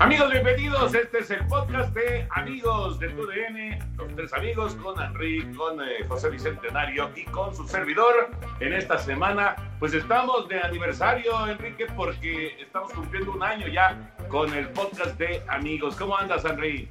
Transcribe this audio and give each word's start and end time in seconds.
Amigos, 0.00 0.30
bienvenidos. 0.30 0.94
Este 0.94 1.18
es 1.18 1.30
el 1.32 1.44
podcast 1.48 1.92
de 1.92 2.24
Amigos 2.30 3.00
de 3.00 3.08
TUDN, 3.08 3.96
los 3.96 4.14
tres 4.14 4.32
amigos 4.32 4.76
con 4.76 4.94
Henry, 5.02 5.52
con 5.54 5.80
eh, 5.80 6.04
José 6.06 6.30
Bicentenario 6.30 7.10
y 7.16 7.24
con 7.24 7.52
su 7.52 7.66
servidor. 7.66 8.30
En 8.60 8.74
esta 8.74 8.96
semana, 8.96 9.56
pues 9.80 9.94
estamos 9.94 10.46
de 10.48 10.60
aniversario, 10.60 11.48
Enrique, 11.48 11.86
porque 11.96 12.60
estamos 12.60 12.92
cumpliendo 12.92 13.32
un 13.32 13.42
año 13.42 13.66
ya 13.66 14.14
con 14.28 14.54
el 14.54 14.68
podcast 14.68 15.18
de 15.18 15.42
Amigos. 15.48 15.96
¿Cómo 15.96 16.16
andas, 16.16 16.44
Henry? 16.44 16.88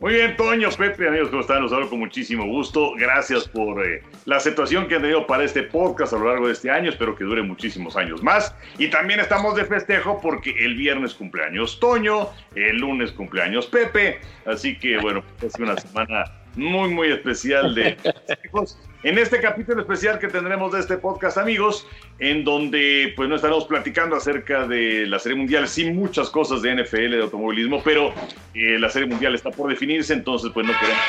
Muy 0.00 0.14
bien, 0.14 0.36
Toño, 0.36 0.68
Pepe, 0.70 1.06
amigos, 1.06 1.30
¿cómo 1.30 1.42
están? 1.42 1.62
Los 1.62 1.72
hablo 1.72 1.88
con 1.88 2.00
muchísimo 2.00 2.44
gusto. 2.46 2.94
Gracias 2.96 3.48
por 3.48 3.86
eh, 3.86 4.02
la 4.24 4.36
aceptación 4.36 4.88
que 4.88 4.96
han 4.96 5.02
tenido 5.02 5.26
para 5.26 5.44
este 5.44 5.62
podcast 5.62 6.12
a 6.12 6.18
lo 6.18 6.28
largo 6.28 6.48
de 6.48 6.52
este 6.52 6.68
año. 6.68 6.90
Espero 6.90 7.14
que 7.14 7.22
dure 7.22 7.42
muchísimos 7.42 7.96
años 7.96 8.22
más. 8.22 8.54
Y 8.78 8.88
también 8.88 9.20
estamos 9.20 9.54
de 9.54 9.64
festejo 9.64 10.20
porque 10.20 10.50
el 10.64 10.74
viernes 10.74 11.14
cumpleaños 11.14 11.78
Toño, 11.78 12.28
el 12.56 12.78
lunes 12.78 13.12
cumpleaños 13.12 13.66
Pepe. 13.66 14.18
Así 14.44 14.76
que, 14.76 14.98
bueno, 14.98 15.22
es 15.40 15.54
una 15.60 15.76
semana 15.76 16.24
muy, 16.56 16.88
muy 16.90 17.08
especial 17.12 17.74
de 17.74 17.96
en 19.02 19.18
este 19.18 19.40
capítulo 19.40 19.82
especial 19.82 20.18
que 20.18 20.28
tendremos 20.28 20.72
de 20.72 20.80
este 20.80 20.96
podcast, 20.96 21.36
amigos, 21.36 21.86
en 22.18 22.42
donde 22.42 23.12
pues 23.14 23.28
no 23.28 23.36
estaremos 23.36 23.66
platicando 23.66 24.16
acerca 24.16 24.66
de 24.66 25.06
la 25.06 25.18
Serie 25.18 25.36
Mundial, 25.36 25.68
sin 25.68 25.94
muchas 25.94 26.30
cosas 26.30 26.62
de 26.62 26.74
NFL, 26.74 27.10
de 27.10 27.22
automovilismo, 27.22 27.82
pero 27.82 28.14
eh, 28.54 28.78
la 28.78 28.88
Serie 28.88 29.06
Mundial 29.08 29.34
está 29.34 29.50
por 29.50 29.68
definirse, 29.68 30.14
entonces 30.14 30.50
pues 30.54 30.66
no 30.66 30.72
queremos... 30.78 31.02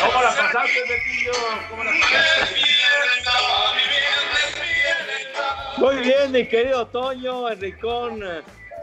¿Cómo 0.00 0.22
la 0.22 0.28
pasaste, 0.28 1.15
Muy 5.78 5.96
bien, 5.96 6.32
mi 6.32 6.46
querido 6.48 6.86
Toño, 6.86 7.48
Enricón, 7.48 8.22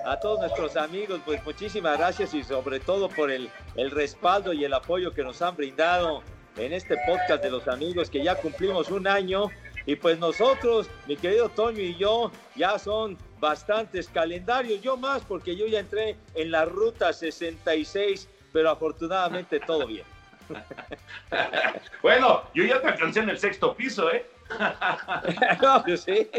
a 0.05 0.19
todos 0.19 0.39
nuestros 0.39 0.75
amigos, 0.75 1.19
pues 1.25 1.43
muchísimas 1.43 1.97
gracias 1.97 2.33
y 2.33 2.43
sobre 2.43 2.79
todo 2.79 3.09
por 3.09 3.31
el, 3.31 3.49
el 3.75 3.91
respaldo 3.91 4.53
y 4.53 4.63
el 4.63 4.73
apoyo 4.73 5.13
que 5.13 5.23
nos 5.23 5.41
han 5.41 5.55
brindado 5.55 6.21
en 6.57 6.73
este 6.73 6.95
podcast 7.07 7.43
de 7.43 7.49
los 7.49 7.67
amigos 7.67 8.09
que 8.09 8.23
ya 8.23 8.35
cumplimos 8.35 8.91
un 8.91 9.07
año 9.07 9.49
y 9.85 9.95
pues 9.95 10.17
nosotros, 10.19 10.87
mi 11.07 11.17
querido 11.17 11.49
Toño 11.49 11.81
y 11.81 11.95
yo, 11.97 12.31
ya 12.55 12.79
son 12.79 13.17
bastantes 13.39 14.07
calendarios, 14.07 14.81
yo 14.81 14.95
más 14.95 15.23
porque 15.23 15.55
yo 15.55 15.65
ya 15.67 15.79
entré 15.79 16.15
en 16.35 16.51
la 16.51 16.65
ruta 16.65 17.11
66, 17.11 18.29
pero 18.53 18.69
afortunadamente 18.69 19.59
todo 19.59 19.85
bien. 19.87 20.12
Bueno, 22.01 22.43
yo 22.53 22.65
ya 22.65 22.81
te 22.81 22.87
alcancé 22.87 23.21
en 23.21 23.29
el 23.29 23.37
sexto 23.37 23.75
piso, 23.75 24.11
¿eh? 24.11 24.25
No, 25.61 25.83
pues 25.83 26.01
sí. 26.01 26.29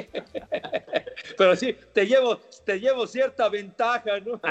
Pero 1.38 1.56
sí, 1.56 1.76
te 1.92 2.06
llevo, 2.06 2.38
te 2.64 2.78
llevo 2.78 3.06
cierta 3.06 3.48
ventaja, 3.48 4.20
¿no? 4.20 4.40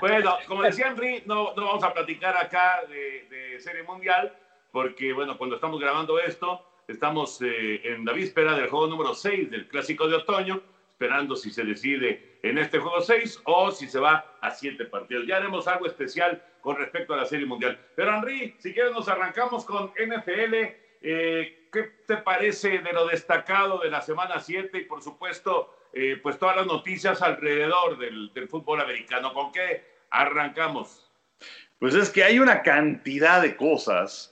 Bueno, 0.00 0.36
como 0.48 0.62
decía 0.62 0.88
Henry, 0.88 1.22
no, 1.26 1.54
no 1.54 1.64
vamos 1.64 1.84
a 1.84 1.92
platicar 1.92 2.36
acá 2.36 2.80
de, 2.88 3.28
de 3.30 3.60
Serie 3.60 3.84
Mundial, 3.84 4.36
porque, 4.72 5.12
bueno, 5.12 5.38
cuando 5.38 5.56
estamos 5.56 5.80
grabando 5.80 6.18
esto, 6.18 6.66
estamos 6.88 7.40
eh, 7.42 7.80
en 7.84 8.04
la 8.04 8.12
víspera 8.12 8.56
del 8.56 8.68
juego 8.68 8.88
número 8.88 9.14
6 9.14 9.50
del 9.50 9.68
Clásico 9.68 10.08
de 10.08 10.16
Otoño, 10.16 10.60
esperando 11.02 11.34
si 11.34 11.50
se 11.50 11.64
decide 11.64 12.38
en 12.44 12.58
este 12.58 12.78
juego 12.78 13.00
6 13.00 13.40
o 13.44 13.72
si 13.72 13.88
se 13.88 13.98
va 13.98 14.36
a 14.40 14.50
7 14.52 14.84
partidos. 14.84 15.26
Ya 15.26 15.38
haremos 15.38 15.66
algo 15.66 15.86
especial 15.86 16.40
con 16.60 16.76
respecto 16.76 17.12
a 17.12 17.16
la 17.16 17.24
Serie 17.24 17.44
Mundial. 17.44 17.76
Pero, 17.96 18.14
Henry, 18.14 18.54
si 18.60 18.72
quieres 18.72 18.92
nos 18.92 19.08
arrancamos 19.08 19.64
con 19.64 19.88
NFL. 19.88 20.54
Eh, 21.04 21.68
¿Qué 21.72 21.82
te 22.06 22.18
parece 22.18 22.78
de 22.78 22.92
lo 22.92 23.08
destacado 23.08 23.80
de 23.80 23.90
la 23.90 24.00
semana 24.00 24.38
7 24.38 24.78
y, 24.78 24.84
por 24.84 25.02
supuesto, 25.02 25.88
eh, 25.92 26.20
pues 26.22 26.38
todas 26.38 26.54
las 26.54 26.66
noticias 26.66 27.20
alrededor 27.20 27.98
del, 27.98 28.32
del 28.32 28.46
fútbol 28.46 28.80
americano? 28.80 29.34
¿Con 29.34 29.50
qué 29.50 29.84
arrancamos? 30.10 31.10
Pues 31.80 31.96
es 31.96 32.10
que 32.10 32.22
hay 32.22 32.38
una 32.38 32.62
cantidad 32.62 33.42
de 33.42 33.56
cosas, 33.56 34.31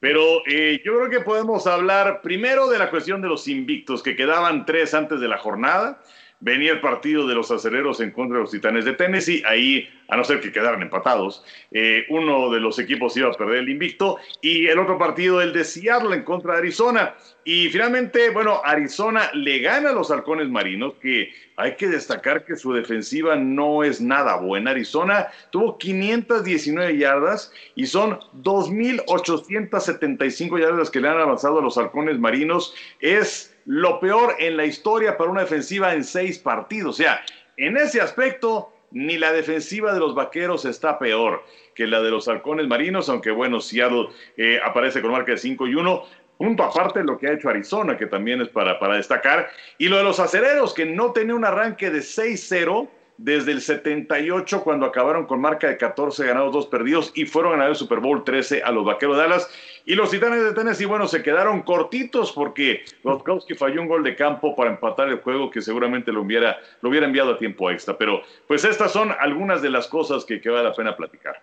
pero 0.00 0.42
eh, 0.46 0.80
yo 0.84 0.96
creo 0.96 1.10
que 1.10 1.20
podemos 1.20 1.66
hablar 1.66 2.20
primero 2.22 2.68
de 2.68 2.78
la 2.78 2.90
cuestión 2.90 3.20
de 3.22 3.28
los 3.28 3.48
invictos, 3.48 4.02
que 4.02 4.16
quedaban 4.16 4.66
tres 4.66 4.94
antes 4.94 5.20
de 5.20 5.28
la 5.28 5.38
jornada. 5.38 6.00
Venía 6.40 6.72
el 6.72 6.80
partido 6.80 7.26
de 7.26 7.34
los 7.34 7.50
aceleros 7.50 8.00
en 8.00 8.10
contra 8.10 8.36
de 8.36 8.42
los 8.42 8.50
titanes 8.50 8.84
de 8.84 8.92
Tennessee. 8.92 9.42
Ahí, 9.46 9.88
a 10.08 10.18
no 10.18 10.24
ser 10.24 10.40
que 10.40 10.52
quedaran 10.52 10.82
empatados, 10.82 11.42
eh, 11.70 12.04
uno 12.10 12.50
de 12.50 12.60
los 12.60 12.78
equipos 12.78 13.16
iba 13.16 13.28
a 13.28 13.32
perder 13.32 13.60
el 13.60 13.70
invicto. 13.70 14.18
Y 14.42 14.66
el 14.66 14.78
otro 14.78 14.98
partido, 14.98 15.40
el 15.40 15.54
de 15.54 15.64
Seattle 15.64 16.14
en 16.14 16.24
contra 16.24 16.52
de 16.52 16.58
Arizona. 16.58 17.14
Y 17.44 17.70
finalmente, 17.70 18.28
bueno, 18.30 18.60
Arizona 18.64 19.30
le 19.32 19.60
gana 19.60 19.88
a 19.90 19.92
los 19.92 20.10
halcones 20.10 20.50
marinos, 20.50 20.94
que 21.00 21.32
hay 21.56 21.76
que 21.76 21.86
destacar 21.86 22.44
que 22.44 22.56
su 22.56 22.74
defensiva 22.74 23.36
no 23.36 23.82
es 23.82 24.02
nada 24.02 24.36
buena. 24.36 24.72
Arizona 24.72 25.28
tuvo 25.50 25.78
519 25.78 26.98
yardas 26.98 27.50
y 27.74 27.86
son 27.86 28.20
2.875 28.42 30.60
yardas 30.60 30.90
que 30.90 31.00
le 31.00 31.08
han 31.08 31.18
avanzado 31.18 31.60
a 31.60 31.62
los 31.62 31.78
halcones 31.78 32.18
marinos. 32.18 32.74
Es 33.00 33.55
lo 33.66 34.00
peor 34.00 34.36
en 34.38 34.56
la 34.56 34.64
historia 34.64 35.16
para 35.16 35.30
una 35.30 35.42
defensiva 35.42 35.92
en 35.92 36.04
seis 36.04 36.38
partidos. 36.38 36.94
O 36.94 37.02
sea, 37.02 37.22
en 37.56 37.76
ese 37.76 38.00
aspecto, 38.00 38.72
ni 38.92 39.18
la 39.18 39.32
defensiva 39.32 39.92
de 39.92 40.00
los 40.00 40.14
vaqueros 40.14 40.64
está 40.64 40.98
peor 40.98 41.44
que 41.74 41.86
la 41.86 42.00
de 42.00 42.10
los 42.10 42.26
halcones 42.28 42.66
marinos, 42.66 43.08
aunque 43.08 43.30
bueno, 43.30 43.60
Seattle 43.60 44.08
eh, 44.36 44.58
aparece 44.64 45.02
con 45.02 45.12
marca 45.12 45.32
de 45.32 45.38
5 45.38 45.66
y 45.66 45.74
1. 45.74 46.04
Punto 46.38 46.62
aparte 46.62 47.02
lo 47.02 47.18
que 47.18 47.28
ha 47.28 47.32
hecho 47.32 47.48
Arizona, 47.48 47.96
que 47.96 48.06
también 48.06 48.40
es 48.40 48.48
para, 48.48 48.78
para 48.78 48.96
destacar. 48.96 49.48
Y 49.78 49.88
lo 49.88 49.98
de 49.98 50.04
los 50.04 50.20
acereros, 50.20 50.72
que 50.72 50.86
no 50.86 51.12
tenía 51.12 51.34
un 51.34 51.44
arranque 51.44 51.90
de 51.90 52.00
6-0, 52.00 52.88
desde 53.18 53.52
el 53.52 53.60
78 53.60 54.62
cuando 54.62 54.86
acabaron 54.86 55.26
con 55.26 55.40
marca 55.40 55.68
de 55.68 55.76
14 55.76 56.26
ganados, 56.26 56.52
2 56.52 56.66
perdidos 56.66 57.12
y 57.14 57.26
fueron 57.26 57.52
a 57.52 57.56
ganar 57.56 57.70
el 57.70 57.76
Super 57.76 58.00
Bowl 58.00 58.24
13 58.24 58.62
a 58.62 58.70
los 58.70 58.84
Vaqueros 58.84 59.16
de 59.16 59.22
Dallas. 59.22 59.50
Y 59.84 59.94
los 59.94 60.10
Titanes 60.10 60.42
de 60.42 60.52
Tennessee, 60.52 60.84
bueno, 60.84 61.06
se 61.06 61.22
quedaron 61.22 61.62
cortitos 61.62 62.32
porque 62.32 62.84
Gronkowski 63.04 63.54
falló 63.54 63.80
un 63.80 63.88
gol 63.88 64.02
de 64.02 64.16
campo 64.16 64.54
para 64.54 64.70
empatar 64.70 65.08
el 65.08 65.20
juego 65.20 65.50
que 65.50 65.62
seguramente 65.62 66.12
lo 66.12 66.22
hubiera, 66.22 66.58
lo 66.82 66.90
hubiera 66.90 67.06
enviado 67.06 67.32
a 67.32 67.38
tiempo 67.38 67.70
extra. 67.70 67.96
Pero 67.96 68.22
pues 68.46 68.64
estas 68.64 68.92
son 68.92 69.14
algunas 69.18 69.62
de 69.62 69.70
las 69.70 69.86
cosas 69.86 70.24
que, 70.24 70.40
que 70.40 70.50
vale 70.50 70.64
la 70.64 70.74
pena 70.74 70.96
platicar. 70.96 71.40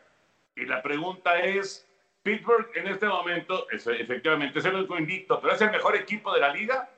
Y 0.56 0.66
la 0.66 0.82
pregunta 0.84 1.40
es, 1.40 1.88
Pittsburgh 2.22 2.68
en 2.76 2.88
este 2.88 3.08
momento, 3.08 3.68
es, 3.72 3.88
efectivamente, 3.88 4.60
es 4.60 4.66
el 4.66 4.76
único 4.76 4.98
invicto, 4.98 5.40
pero 5.42 5.54
es 5.54 5.62
el 5.62 5.72
mejor 5.72 5.96
equipo 5.96 6.34
de 6.34 6.42
la 6.42 6.54
liga. 6.54 6.90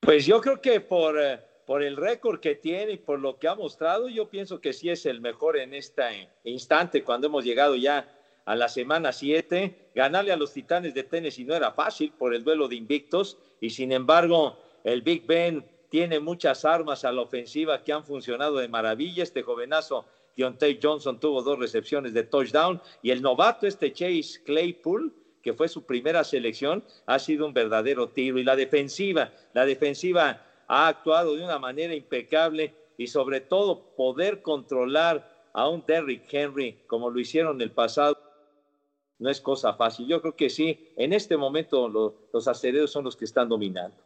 Pues 0.00 0.26
yo 0.26 0.40
creo 0.40 0.60
que 0.60 0.80
por, 0.80 1.20
eh, 1.20 1.38
por 1.70 1.84
el 1.84 1.96
récord 1.96 2.40
que 2.40 2.56
tiene 2.56 2.94
y 2.94 2.96
por 2.96 3.20
lo 3.20 3.38
que 3.38 3.46
ha 3.46 3.54
mostrado, 3.54 4.08
yo 4.08 4.28
pienso 4.28 4.60
que 4.60 4.72
sí 4.72 4.90
es 4.90 5.06
el 5.06 5.20
mejor 5.20 5.56
en 5.56 5.72
este 5.72 6.28
instante, 6.42 7.04
cuando 7.04 7.28
hemos 7.28 7.44
llegado 7.44 7.76
ya 7.76 8.12
a 8.44 8.56
la 8.56 8.68
semana 8.68 9.12
7. 9.12 9.92
Ganarle 9.94 10.32
a 10.32 10.36
los 10.36 10.52
Titanes 10.52 10.94
de 10.94 11.04
Tennessee 11.04 11.44
no 11.44 11.54
era 11.54 11.70
fácil 11.70 12.10
por 12.10 12.34
el 12.34 12.42
duelo 12.42 12.66
de 12.66 12.74
invictos 12.74 13.38
y 13.60 13.70
sin 13.70 13.92
embargo 13.92 14.58
el 14.82 15.02
Big 15.02 15.24
Ben 15.28 15.64
tiene 15.90 16.18
muchas 16.18 16.64
armas 16.64 17.04
a 17.04 17.12
la 17.12 17.22
ofensiva 17.22 17.84
que 17.84 17.92
han 17.92 18.04
funcionado 18.04 18.56
de 18.56 18.66
maravilla. 18.66 19.22
Este 19.22 19.42
jovenazo 19.42 20.06
Deontay 20.36 20.80
Johnson 20.82 21.20
tuvo 21.20 21.40
dos 21.40 21.56
recepciones 21.56 22.12
de 22.12 22.24
touchdown 22.24 22.82
y 23.00 23.12
el 23.12 23.22
novato 23.22 23.68
este 23.68 23.92
Chase 23.92 24.42
Claypool, 24.44 25.14
que 25.40 25.54
fue 25.54 25.68
su 25.68 25.86
primera 25.86 26.24
selección, 26.24 26.82
ha 27.06 27.20
sido 27.20 27.46
un 27.46 27.54
verdadero 27.54 28.08
tiro. 28.08 28.40
Y 28.40 28.42
la 28.42 28.56
defensiva, 28.56 29.32
la 29.54 29.64
defensiva 29.64 30.49
ha 30.72 30.86
actuado 30.86 31.34
de 31.34 31.42
una 31.42 31.58
manera 31.58 31.94
impecable 31.94 32.72
y 32.96 33.08
sobre 33.08 33.40
todo 33.40 33.96
poder 33.96 34.40
controlar 34.40 35.48
a 35.52 35.68
un 35.68 35.84
Derrick 35.84 36.32
Henry 36.32 36.84
como 36.86 37.10
lo 37.10 37.18
hicieron 37.18 37.56
en 37.56 37.62
el 37.62 37.72
pasado 37.72 38.16
no 39.18 39.28
es 39.28 39.40
cosa 39.40 39.74
fácil. 39.74 40.06
Yo 40.06 40.22
creo 40.22 40.36
que 40.36 40.48
sí, 40.48 40.92
en 40.96 41.12
este 41.12 41.36
momento 41.36 41.88
los, 41.88 42.14
los 42.32 42.46
aceleros 42.46 42.90
son 42.92 43.04
los 43.04 43.16
que 43.16 43.24
están 43.24 43.48
dominando. 43.48 43.96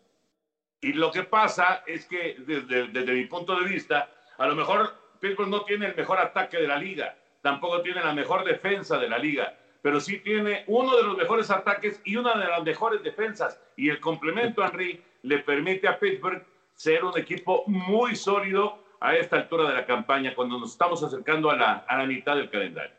Y 0.81 0.95
lo 0.95 1.11
que 1.11 1.23
pasa 1.23 1.85
es 1.87 2.07
que 2.07 2.37
desde, 2.39 2.89
desde 2.89 3.13
mi 3.13 3.27
punto 3.27 3.55
de 3.61 3.69
vista, 3.69 4.11
a 4.39 4.47
lo 4.47 4.55
mejor 4.55 4.95
Pittsburgh 5.21 5.51
no 5.51 5.65
tiene 5.65 5.87
el 5.87 5.95
mejor 5.95 6.19
ataque 6.19 6.57
de 6.57 6.67
la 6.67 6.79
liga, 6.79 7.17
tampoco 7.43 7.83
tiene 7.83 8.03
la 8.03 8.15
mejor 8.15 8.43
defensa 8.43 8.99
de 8.99 9.09
la 9.09 9.19
liga, 9.19 9.55
pero 9.83 10.01
sí 10.01 10.19
tiene 10.21 10.65
uno 10.67 10.97
de 10.97 11.03
los 11.03 11.17
mejores 11.17 11.51
ataques 11.51 12.01
y 12.05 12.17
una 12.17 12.39
de 12.39 12.47
las 12.47 12.63
mejores 12.63 13.03
defensas. 13.03 13.61
Y 13.77 13.91
el 13.91 14.01
complemento, 14.01 14.65
Henry, 14.65 15.03
le 15.23 15.39
permite 15.39 15.87
a 15.87 15.99
Pittsburgh 15.99 16.45
ser 16.75 17.05
un 17.05 17.19
equipo 17.19 17.65
muy 17.67 18.17
sólido 18.17 18.83
a 19.01 19.17
esta 19.17 19.37
altura 19.37 19.69
de 19.69 19.75
la 19.75 19.87
campaña, 19.87 20.35
cuando 20.35 20.59
nos 20.59 20.73
estamos 20.73 21.03
acercando 21.03 21.51
a 21.51 21.57
la, 21.57 21.73
a 21.87 21.99
la 21.99 22.07
mitad 22.07 22.37
del 22.37 22.51
calendario. 22.51 22.95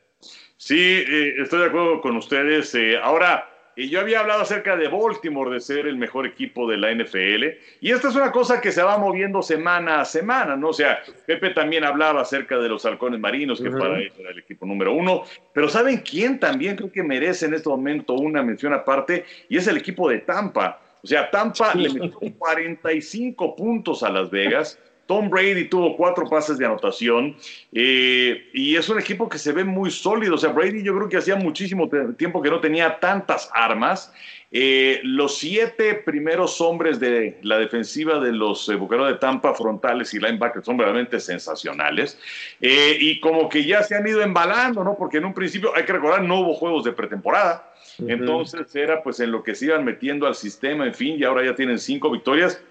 Sí, 0.57 1.04
eh, 1.07 1.36
estoy 1.39 1.60
de 1.60 1.66
acuerdo 1.66 2.01
con 2.01 2.16
ustedes. 2.16 2.74
Eh, 2.75 2.98
ahora, 2.98 3.50
y 3.75 3.89
yo 3.89 4.00
había 4.00 4.22
hablado 4.22 4.42
acerca 4.42 4.77
de 4.77 4.88
Baltimore, 4.88 5.51
de 5.51 5.60
ser 5.60 5.86
el 5.86 5.98
mejor 5.98 6.25
equipo 6.25 6.69
de 6.69 6.77
la 6.77 6.94
NFL, 6.94 7.44
y 7.81 7.92
esta 7.92 8.07
es 8.07 8.16
una 8.16 8.31
cosa 8.31 8.62
que 8.62 8.72
se 8.72 8.81
va 8.81 8.98
moviendo 8.98 9.42
semana 9.42 10.01
a 10.01 10.06
semana, 10.06 10.56
¿no? 10.56 10.69
O 10.69 10.74
sea, 10.74 11.00
Pepe 11.25 11.50
también 11.50 11.83
hablaba 11.83 12.22
acerca 12.22 12.57
de 12.57 12.69
los 12.69 12.86
halcones 12.86 13.19
marinos, 13.19 13.62
que 13.62 13.69
para 13.69 14.00
ellos 14.00 14.13
era 14.18 14.31
el 14.31 14.39
equipo 14.39 14.66
número 14.66 14.94
uno, 14.94 15.24
pero 15.54 15.68
¿saben 15.68 15.98
quién 15.98 16.39
también 16.39 16.77
creo 16.77 16.92
que 16.92 17.04
merece 17.04 17.48
en 17.48 17.54
este 17.54 17.68
momento 17.68 18.13
una 18.13 18.42
mención 18.44 18.74
aparte? 18.74 19.25
Y 19.50 19.57
es 19.57 19.68
el 19.68 19.77
equipo 19.77 20.10
de 20.10 20.19
Tampa. 20.19 20.80
O 21.06 21.07
sea, 21.07 21.30
Tampa 21.30 21.75
le 21.75 21.88
metió 21.88 22.19
45 22.19 23.56
puntos 23.56 24.02
a 24.02 24.10
Las 24.10 24.31
Vegas. 24.31 24.80
Tom 25.06 25.30
Brady 25.30 25.66
tuvo 25.69 25.96
cuatro 25.96 26.28
pases 26.28 26.57
de 26.57 26.66
anotación 26.66 27.36
eh, 27.72 28.50
y 28.56 28.75
es 28.75 28.90
un 28.90 29.00
equipo 29.00 29.30
que 29.30 29.38
se 29.38 29.52
ve 29.52 29.63
muy 29.63 29.92
sólido. 29.92 30.34
O 30.34 30.38
sea, 30.40 30.52
Brady 30.52 30.81
yo 30.81 30.96
creo 30.96 31.07
que 31.07 31.18
hacía 31.18 31.36
muchísimo 31.36 31.88
tiempo 32.18 32.42
que 32.42 32.50
no 32.50 32.60
tenía 32.60 33.00
tantas 33.00 33.52
armas. 33.54 34.12
Eh, 34.57 35.02
los 35.04 35.38
siete 35.38 35.96
primeros 35.96 36.62
hombres 36.62 37.00
de 37.00 37.40
la 37.42 37.58
defensiva 37.58 38.19
de 38.19 38.31
los 38.31 38.69
eh, 38.69 38.75
Bucaneros 38.75 39.12
de 39.12 39.18
Tampa, 39.18 39.54
frontales 39.54 40.13
y 40.13 40.19
linebackers, 40.19 40.66
son 40.66 40.80
realmente 40.80 41.19
sensacionales. 41.19 42.18
Eh, 42.62 42.98
y 43.00 43.19
como 43.19 43.50
que 43.50 43.63
ya 43.63 43.84
se 43.84 43.96
han 43.96 44.08
ido 44.08 44.22
embalando, 44.22 44.84
¿no? 44.84 44.96
Porque 44.96 45.18
en 45.18 45.25
un 45.25 45.34
principio, 45.34 45.75
hay 45.75 45.84
que 45.84 45.94
recordar, 45.94 46.24
no 46.24 46.40
hubo 46.40 46.54
juegos 46.56 46.84
de 46.86 46.94
pretemporada. 46.94 47.69
Entonces 48.00 48.76
era 48.76 49.02
pues 49.04 49.20
en 49.20 49.32
lo 49.32 49.44
que 49.44 49.56
se 49.56 49.66
iban 49.66 49.86
metiendo 49.86 50.28
al 50.28 50.36
sistema, 50.36 50.86
en 50.86 50.94
fin, 50.94 51.18
y 51.18 51.24
ahora 51.24 51.46
ya 51.46 51.56
tienen 51.56 51.80
cinco 51.80 52.12
victorias. 52.12 52.62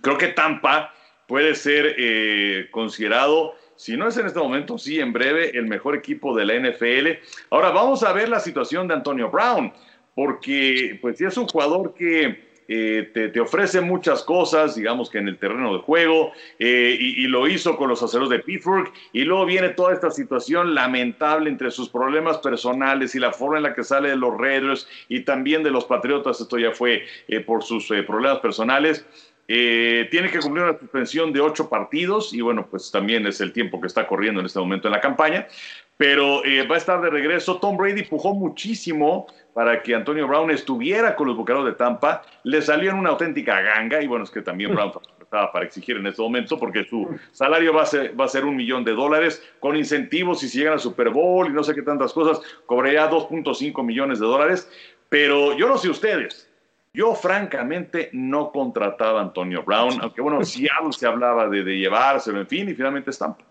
Creo 0.00 0.18
que 0.18 0.28
Tampa 0.28 0.94
puede 1.26 1.54
ser 1.54 1.94
eh, 1.98 2.68
considerado, 2.70 3.54
si 3.76 3.96
no 3.96 4.08
es 4.08 4.16
en 4.16 4.26
este 4.26 4.38
momento, 4.38 4.78
sí 4.78 5.00
en 5.00 5.12
breve, 5.12 5.56
el 5.56 5.66
mejor 5.66 5.96
equipo 5.96 6.36
de 6.36 6.44
la 6.44 6.54
NFL. 6.54 7.18
Ahora 7.50 7.70
vamos 7.70 8.02
a 8.02 8.12
ver 8.12 8.28
la 8.28 8.40
situación 8.40 8.86
de 8.86 8.94
Antonio 8.94 9.30
Brown, 9.30 9.72
porque 10.14 10.98
pues 11.00 11.18
sí 11.18 11.24
es 11.24 11.36
un 11.36 11.48
jugador 11.48 11.94
que 11.94 12.51
eh, 12.68 13.10
te, 13.12 13.40
ofrece 13.40 13.80
muchas 13.80 14.22
cosas, 14.22 14.74
digamos 14.74 15.10
que 15.10 15.18
en 15.18 15.28
el 15.28 15.38
terreno 15.38 15.72
de 15.74 15.80
juego, 15.80 16.32
eh, 16.58 16.96
y, 16.98 17.26
lo 17.26 17.46
hizo 17.46 17.76
con 17.76 17.88
los 17.88 18.02
aceros 18.02 18.30
de 18.30 18.38
Pittsburgh, 18.38 18.90
y 19.12 19.24
luego 19.24 19.46
viene 19.46 19.70
toda 19.70 19.92
esta 19.92 20.10
situación 20.10 20.74
lamentable 20.74 21.50
entre 21.50 21.70
sus 21.70 21.88
problemas 21.88 22.38
personales 22.38 23.14
y 23.14 23.18
la 23.18 23.32
forma 23.32 23.56
en 23.56 23.64
la 23.64 23.74
que 23.74 23.84
sale 23.84 24.10
de 24.10 24.16
los 24.16 24.36
Raiders 24.38 24.88
y 25.08 25.20
también 25.20 25.62
de 25.62 25.70
los 25.70 25.84
Patriotas, 25.84 26.40
esto 26.40 26.58
ya 26.58 26.72
fue 26.72 27.04
por 27.46 27.62
sus 27.62 27.88
problemas 28.06 28.38
personales. 28.40 29.04
Eh, 29.48 30.08
tiene 30.10 30.30
que 30.30 30.38
cumplir 30.38 30.64
una 30.64 30.78
suspensión 30.78 31.32
de 31.32 31.40
ocho 31.40 31.68
partidos 31.68 32.32
y 32.32 32.40
bueno, 32.40 32.68
pues 32.70 32.90
también 32.90 33.26
es 33.26 33.40
el 33.40 33.52
tiempo 33.52 33.80
que 33.80 33.88
está 33.88 34.06
corriendo 34.06 34.40
en 34.40 34.46
este 34.46 34.60
momento 34.60 34.88
en 34.88 34.92
la 34.92 35.00
campaña, 35.00 35.48
pero 35.96 36.44
eh, 36.44 36.66
va 36.66 36.76
a 36.76 36.78
estar 36.78 37.00
de 37.02 37.10
regreso. 37.10 37.58
Tom 37.58 37.76
Brady 37.76 38.04
pujó 38.04 38.34
muchísimo 38.34 39.26
para 39.54 39.82
que 39.82 39.94
Antonio 39.94 40.26
Brown 40.26 40.50
estuviera 40.50 41.14
con 41.14 41.28
los 41.28 41.36
Bucaneros 41.36 41.66
de 41.66 41.72
Tampa, 41.72 42.22
le 42.44 42.62
salió 42.62 42.90
en 42.90 42.98
una 42.98 43.10
auténtica 43.10 43.60
ganga 43.60 44.02
y 44.02 44.06
bueno, 44.06 44.24
es 44.24 44.30
que 44.30 44.42
también 44.42 44.74
Brown 44.74 44.92
estaba 45.20 45.52
para 45.52 45.64
exigir 45.64 45.96
en 45.96 46.06
este 46.06 46.22
momento 46.22 46.58
porque 46.58 46.84
su 46.84 47.08
salario 47.32 47.72
va 47.72 47.82
a 47.82 47.86
ser, 47.86 48.18
va 48.18 48.24
a 48.24 48.28
ser 48.28 48.44
un 48.44 48.56
millón 48.56 48.84
de 48.84 48.92
dólares 48.92 49.42
con 49.60 49.76
incentivos 49.76 50.42
y 50.42 50.48
si 50.48 50.58
llegan 50.58 50.74
al 50.74 50.80
Super 50.80 51.10
Bowl 51.10 51.48
y 51.48 51.52
no 51.52 51.62
sé 51.62 51.74
qué 51.74 51.82
tantas 51.82 52.12
cosas, 52.12 52.40
cobraría 52.66 53.10
2.5 53.10 53.84
millones 53.84 54.20
de 54.20 54.26
dólares, 54.26 54.70
pero 55.08 55.56
yo 55.56 55.68
no 55.68 55.76
sé 55.76 55.88
ustedes, 55.90 56.48
yo, 56.94 57.14
francamente, 57.14 58.10
no 58.12 58.52
contrataba 58.52 59.20
a 59.20 59.22
Antonio 59.22 59.62
Brown, 59.62 59.98
aunque 60.02 60.20
bueno, 60.20 60.44
si 60.44 60.68
algo 60.68 60.92
se 60.92 61.06
hablaba 61.06 61.48
de, 61.48 61.64
de, 61.64 61.78
llevárselo, 61.78 62.40
en 62.40 62.46
fin, 62.46 62.68
y 62.68 62.74
finalmente 62.74 63.10
estampa. 63.10 63.44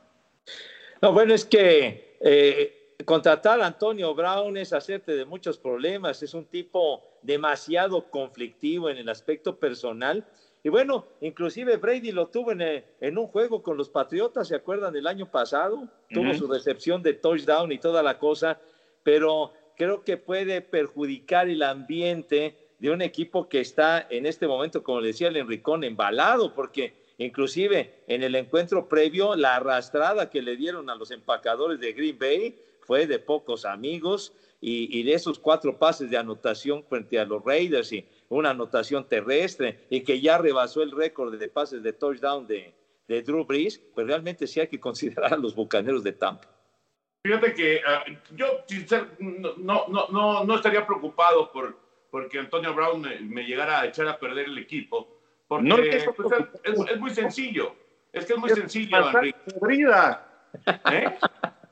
No, 1.01 1.13
bueno, 1.13 1.33
es 1.33 1.45
que 1.45 2.17
eh, 2.21 2.80
contratar 3.05 3.61
a 3.61 3.67
Antonio 3.67 4.13
Brown 4.13 4.57
es 4.57 4.73
hacerte 4.73 5.15
de 5.15 5.25
muchos 5.25 5.57
problemas, 5.57 6.21
es 6.23 6.33
un 6.33 6.45
tipo 6.45 7.03
demasiado 7.21 8.09
conflictivo 8.09 8.89
en 8.89 8.97
el 8.97 9.09
aspecto 9.09 9.57
personal. 9.57 10.25
Y 10.63 10.69
bueno, 10.69 11.07
inclusive 11.21 11.77
Brady 11.77 12.11
lo 12.11 12.27
tuvo 12.27 12.51
en, 12.51 12.61
eh, 12.61 12.85
en 12.99 13.17
un 13.17 13.27
juego 13.27 13.63
con 13.63 13.77
los 13.77 13.89
Patriotas, 13.89 14.47
¿se 14.47 14.55
acuerdan? 14.55 14.95
El 14.95 15.07
año 15.07 15.31
pasado, 15.31 15.87
tuvo 16.09 16.33
su 16.33 16.47
recepción 16.47 17.01
de 17.01 17.13
touchdown 17.13 17.71
y 17.71 17.79
toda 17.79 18.03
la 18.03 18.19
cosa, 18.19 18.59
pero 19.03 19.53
creo 19.75 20.03
que 20.03 20.17
puede 20.17 20.61
perjudicar 20.61 21.49
el 21.49 21.63
ambiente 21.63 22.55
de 22.77 22.89
un 22.91 23.01
equipo 23.01 23.47
que 23.47 23.61
está 23.61 24.07
en 24.09 24.25
este 24.25 24.47
momento, 24.47 24.83
como 24.83 25.01
le 25.01 25.07
decía 25.07 25.27
el 25.27 25.37
Enricón, 25.37 25.83
embalado, 25.83 26.53
porque 26.53 26.93
inclusive 27.17 28.03
en 28.07 28.23
el 28.23 28.35
encuentro 28.35 28.89
previo, 28.89 29.35
la 29.35 29.55
arrastrada 29.55 30.29
que 30.29 30.41
le 30.41 30.55
dieron 30.55 30.89
a 30.89 30.95
los 30.95 31.11
empacadores 31.11 31.79
de 31.79 31.93
Green 31.93 32.17
Bay 32.17 32.59
fue 32.91 33.07
de 33.07 33.19
pocos 33.19 33.63
amigos 33.63 34.33
y, 34.59 35.01
de 35.03 35.13
esos 35.13 35.39
cuatro 35.39 35.79
pases 35.79 36.09
de 36.09 36.17
anotación 36.17 36.83
frente 36.83 37.17
a 37.17 37.23
los 37.23 37.41
Raiders 37.41 37.93
y 37.93 38.05
una 38.27 38.49
anotación 38.49 39.07
terrestre 39.07 39.85
y 39.89 40.01
que 40.01 40.19
ya 40.19 40.37
rebasó 40.37 40.83
el 40.83 40.91
récord 40.91 41.33
de 41.33 41.47
pases 41.47 41.81
de 41.83 41.93
touchdown 41.93 42.45
de, 42.45 42.73
de 43.07 43.21
Drew 43.21 43.45
Brees, 43.45 43.79
pues 43.95 44.05
realmente 44.05 44.45
sí 44.45 44.59
hay 44.59 44.67
que 44.67 44.77
considerar 44.87 45.33
a 45.33 45.37
los 45.37 45.55
Bucaneros 45.55 46.03
de 46.03 46.11
Tampa. 46.11 46.49
Fíjate 47.23 47.53
que 47.53 47.77
uh, 47.77 48.35
yo 48.35 48.65
no, 49.19 49.85
no, 49.87 50.07
no, 50.09 50.43
no 50.43 50.55
estaría 50.55 50.85
preocupado 50.85 51.49
por 51.49 51.79
porque 52.11 52.39
Antonio 52.39 52.73
Brown 52.73 53.07
me, 53.21 53.45
llegara 53.45 53.79
a 53.79 53.85
echar 53.85 54.05
a 54.09 54.19
perder 54.19 54.47
el 54.47 54.57
equipo. 54.57 55.07
Porque 55.47 56.03
pues, 56.17 56.89
es, 56.91 56.99
muy 56.99 57.11
sencillo. 57.11 57.73
Es 58.11 58.25
que 58.25 58.33
es 58.33 58.39
muy 58.39 58.49
sencillo, 58.49 58.97
Enrique. 58.97 59.37
¿Eh? 60.91 61.05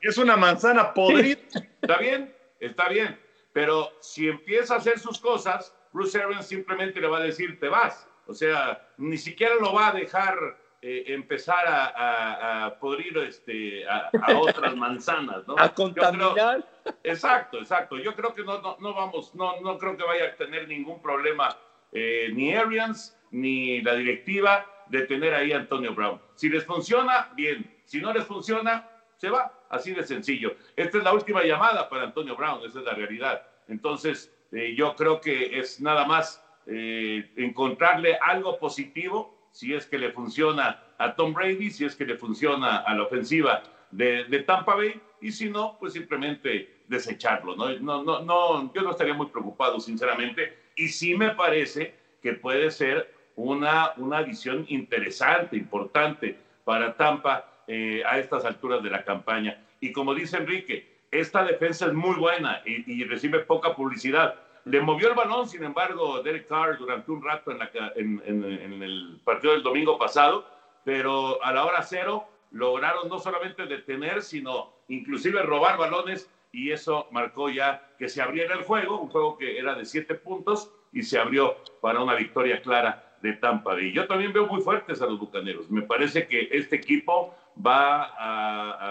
Es 0.00 0.18
una 0.18 0.36
manzana 0.36 0.94
podrida. 0.94 1.38
Está 1.80 1.98
bien, 1.98 2.34
está 2.58 2.88
bien. 2.88 3.18
Pero 3.52 3.90
si 4.00 4.28
empieza 4.28 4.74
a 4.74 4.78
hacer 4.78 4.98
sus 4.98 5.18
cosas, 5.18 5.74
Bruce 5.92 6.20
Arians 6.20 6.46
simplemente 6.46 7.00
le 7.00 7.08
va 7.08 7.18
a 7.18 7.22
decir, 7.22 7.58
te 7.58 7.68
vas. 7.68 8.08
O 8.26 8.34
sea, 8.34 8.88
ni 8.96 9.18
siquiera 9.18 9.56
lo 9.56 9.72
va 9.72 9.88
a 9.88 9.92
dejar 9.92 10.36
eh, 10.82 11.04
empezar 11.08 11.66
a, 11.66 12.66
a, 12.66 12.78
podrir 12.78 13.18
este, 13.18 13.86
a, 13.88 14.10
otras 14.38 14.76
manzanas, 14.76 15.46
¿no? 15.46 15.54
A 15.58 15.74
contaminar. 15.74 16.64
exacto, 17.02 17.58
exacto. 17.58 17.98
Yo 17.98 18.14
creo 18.14 18.32
que 18.32 18.44
no, 18.44 18.60
no, 18.78 18.94
vamos, 18.94 19.34
no, 19.34 19.60
no 19.60 19.76
creo 19.78 19.96
que 19.96 20.04
vaya 20.04 20.26
a 20.26 20.36
tener 20.36 20.68
ningún 20.68 21.02
problema 21.02 21.56
eh, 21.92 22.30
ni 22.32 22.54
Arians 22.54 23.18
ni 23.32 23.82
la 23.82 23.94
directiva 23.94 24.64
de 24.86 25.02
tener 25.02 25.34
ahí 25.34 25.52
a 25.52 25.56
Antonio 25.56 25.94
Brown. 25.94 26.20
Si 26.34 26.48
les 26.48 26.64
funciona, 26.64 27.30
bien. 27.34 27.78
Si 27.84 28.00
no 28.00 28.12
les 28.12 28.24
funciona, 28.24 28.88
se 29.20 29.28
va. 29.28 29.52
Así 29.68 29.92
de 29.92 30.02
sencillo. 30.02 30.56
Esta 30.74 30.98
es 30.98 31.04
la 31.04 31.12
última 31.12 31.44
llamada 31.44 31.88
para 31.88 32.04
Antonio 32.04 32.34
Brown, 32.36 32.64
esa 32.64 32.78
es 32.78 32.84
la 32.84 32.94
realidad. 32.94 33.42
Entonces, 33.68 34.32
eh, 34.50 34.74
yo 34.74 34.96
creo 34.96 35.20
que 35.20 35.60
es 35.60 35.80
nada 35.80 36.06
más 36.06 36.42
eh, 36.66 37.30
encontrarle 37.36 38.16
algo 38.20 38.58
positivo 38.58 39.36
si 39.52 39.74
es 39.74 39.86
que 39.86 39.98
le 39.98 40.10
funciona 40.12 40.82
a 40.96 41.14
Tom 41.14 41.34
Brady, 41.34 41.70
si 41.70 41.84
es 41.84 41.94
que 41.94 42.06
le 42.06 42.16
funciona 42.16 42.78
a 42.78 42.94
la 42.94 43.02
ofensiva 43.02 43.62
de, 43.90 44.24
de 44.24 44.38
Tampa 44.40 44.74
Bay, 44.74 45.00
y 45.20 45.32
si 45.32 45.50
no, 45.50 45.76
pues 45.78 45.92
simplemente 45.92 46.82
desecharlo. 46.88 47.54
¿no? 47.56 47.68
No, 47.78 48.02
no, 48.02 48.22
no, 48.22 48.72
yo 48.72 48.82
no 48.82 48.90
estaría 48.92 49.14
muy 49.14 49.26
preocupado, 49.26 49.80
sinceramente, 49.80 50.56
y 50.76 50.88
sí 50.88 51.14
me 51.14 51.30
parece 51.34 51.94
que 52.22 52.32
puede 52.34 52.70
ser 52.70 53.12
una, 53.36 53.92
una 53.96 54.18
adición 54.18 54.64
interesante, 54.68 55.56
importante 55.56 56.38
para 56.64 56.96
Tampa 56.96 57.49
eh, 57.72 58.02
a 58.04 58.18
estas 58.18 58.44
alturas 58.44 58.82
de 58.82 58.90
la 58.90 59.04
campaña. 59.04 59.62
Y 59.78 59.92
como 59.92 60.12
dice 60.12 60.38
Enrique, 60.38 61.04
esta 61.12 61.44
defensa 61.44 61.86
es 61.86 61.92
muy 61.92 62.16
buena 62.16 62.62
y, 62.66 63.04
recibe 63.04 63.38
poca 63.44 63.76
publicidad. 63.76 64.34
Le 64.64 64.80
movió 64.80 65.08
el 65.08 65.14
balón, 65.14 65.48
sin 65.48 65.62
embargo, 65.62 66.20
Derek 66.20 66.48
Carr 66.48 66.78
durante 66.78 67.12
un 67.12 67.22
rato 67.22 67.52
en, 67.52 67.58
la, 67.60 67.70
en, 67.94 68.20
en, 68.26 68.82
el 68.82 69.20
partido 69.22 69.52
del 69.52 69.62
domingo 69.62 69.96
pasado, 69.98 70.44
pero 70.84 71.40
a 71.44 71.52
la 71.52 71.64
hora 71.64 71.80
cero 71.84 72.26
lograron 72.50 73.08
no 73.08 73.20
solamente 73.20 73.64
detener, 73.66 74.22
sino 74.22 74.72
inclusive 74.88 75.40
robar 75.42 75.78
balones 75.78 76.28
y 76.50 76.72
eso 76.72 77.06
marcó 77.12 77.50
ya 77.50 77.88
que 78.00 78.08
se 78.08 78.20
abriera 78.20 78.56
el 78.56 78.64
juego, 78.64 78.98
un 78.98 79.10
juego 79.10 79.38
que 79.38 79.60
era 79.60 79.76
de 79.76 79.84
siete 79.84 80.16
puntos 80.16 80.72
y 80.92 81.04
se 81.04 81.20
abrió 81.20 81.56
para 81.80 82.02
una 82.02 82.16
victoria 82.16 82.62
clara 82.62 83.09
de 83.22 83.34
Tampa 83.34 83.74
Bay. 83.74 83.92
Yo 83.92 84.06
también 84.06 84.32
veo 84.32 84.46
muy 84.46 84.60
fuertes 84.62 85.00
a 85.02 85.06
los 85.06 85.18
Bucaneros. 85.18 85.70
Me 85.70 85.82
parece 85.82 86.26
que 86.26 86.48
este 86.52 86.76
equipo 86.76 87.34
va 87.64 88.12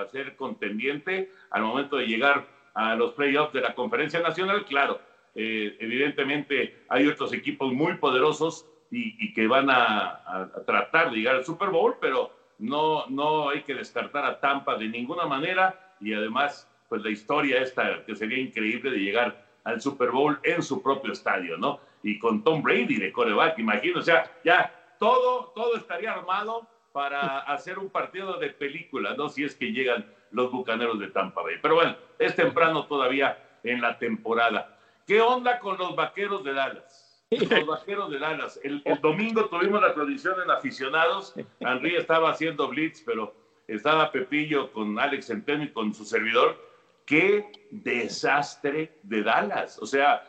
a, 0.02 0.06
ser 0.12 0.36
contendiente 0.36 1.32
al 1.50 1.64
momento 1.64 1.98
de 1.98 2.08
llegar 2.08 2.48
a 2.74 2.96
los 2.96 3.14
playoffs 3.14 3.54
de 3.54 3.62
la 3.62 3.76
Conferencia 3.76 4.20
Nacional. 4.20 4.66
Claro, 4.66 5.00
eh, 5.36 5.76
evidentemente 5.80 6.84
hay 6.88 7.08
otros 7.08 7.34
equipos 7.34 7.74
muy 7.74 7.96
poderosos 7.96 8.66
y, 8.92 9.34
que 9.34 9.48
van 9.48 9.70
a, 9.70 10.50
tratar 10.66 11.12
de 11.12 11.18
llegar 11.18 11.36
al 11.36 11.46
Super 11.46 11.70
Bowl, 11.70 11.96
pero 12.02 12.32
no, 12.58 13.06
no 13.08 13.50
hay 13.50 13.62
que 13.62 13.76
descartar 13.76 14.26
a 14.26 14.40
Tampa 14.40 14.78
de 14.78 14.88
ninguna 14.88 15.26
manera 15.26 15.96
y 16.02 16.14
además, 16.14 16.68
pues 16.88 17.04
la 17.04 17.10
historia 17.10 17.62
esta 17.62 18.04
que 18.06 18.16
sería 18.16 18.40
increíble 18.40 18.92
de 18.92 18.98
llegar 18.98 19.46
al 19.64 19.82
Super 19.82 20.10
Bowl 20.12 20.40
en 20.44 20.64
su 20.64 20.82
propio 20.82 21.14
estadio, 21.14 21.58
¿no? 21.58 21.80
Y 22.04 22.18
con 22.20 22.44
Tom 22.44 22.62
Brady 22.62 22.96
de 22.96 23.12
coreback, 23.12 23.60
imagino, 23.60 24.00
o 24.00 24.04
sea, 24.04 24.32
ya 24.44 24.96
todo, 25.00 25.52
todo 25.56 25.76
estaría 25.76 26.14
armado 26.14 26.68
para 26.92 27.40
hacer 27.54 27.80
un 27.80 27.90
partido 27.90 28.38
de 28.38 28.50
película, 28.50 29.14
¿no? 29.16 29.30
Si 29.30 29.44
es 29.44 29.56
que 29.56 29.72
llegan 29.72 30.06
los 30.32 30.52
bucaneros 30.52 31.00
de 31.00 31.08
Tampa 31.08 31.42
Bay. 31.42 31.56
Pero 31.62 31.76
bueno, 31.76 31.96
es 32.18 32.36
temprano 32.36 32.86
todavía 32.86 33.38
en 33.64 33.82
la 33.82 33.98
temporada. 33.98 34.78
¿Qué 35.08 35.22
onda 35.22 35.60
con 35.60 35.78
los 35.78 35.96
vaqueros 35.96 36.44
de 36.44 36.54
Dallas? 36.54 37.26
Los 37.32 37.66
vaqueros 37.66 38.12
de 38.12 38.20
Dallas. 38.20 38.60
El, 38.64 38.84
domingo 39.02 39.46
tuvimos 39.50 39.82
la 39.82 39.94
tradición 39.94 40.36
en 40.44 40.52
aficionados. 40.52 41.34
Henry 41.60 41.96
estaba 41.96 42.32
haciendo 42.32 42.68
blitz, 42.68 43.04
pero 43.06 43.36
estaba 43.68 44.12
Pepillo 44.12 44.72
con 44.72 45.00
Alex 45.00 45.28
Centeno 45.28 45.64
y 45.64 45.72
con 45.72 45.94
su 45.94 46.06
servidor. 46.06 46.58
¡Qué 47.06 47.52
desastre 47.72 49.00
de 49.04 49.24
Dallas! 49.24 49.80
O 49.80 49.86
sea, 49.86 50.24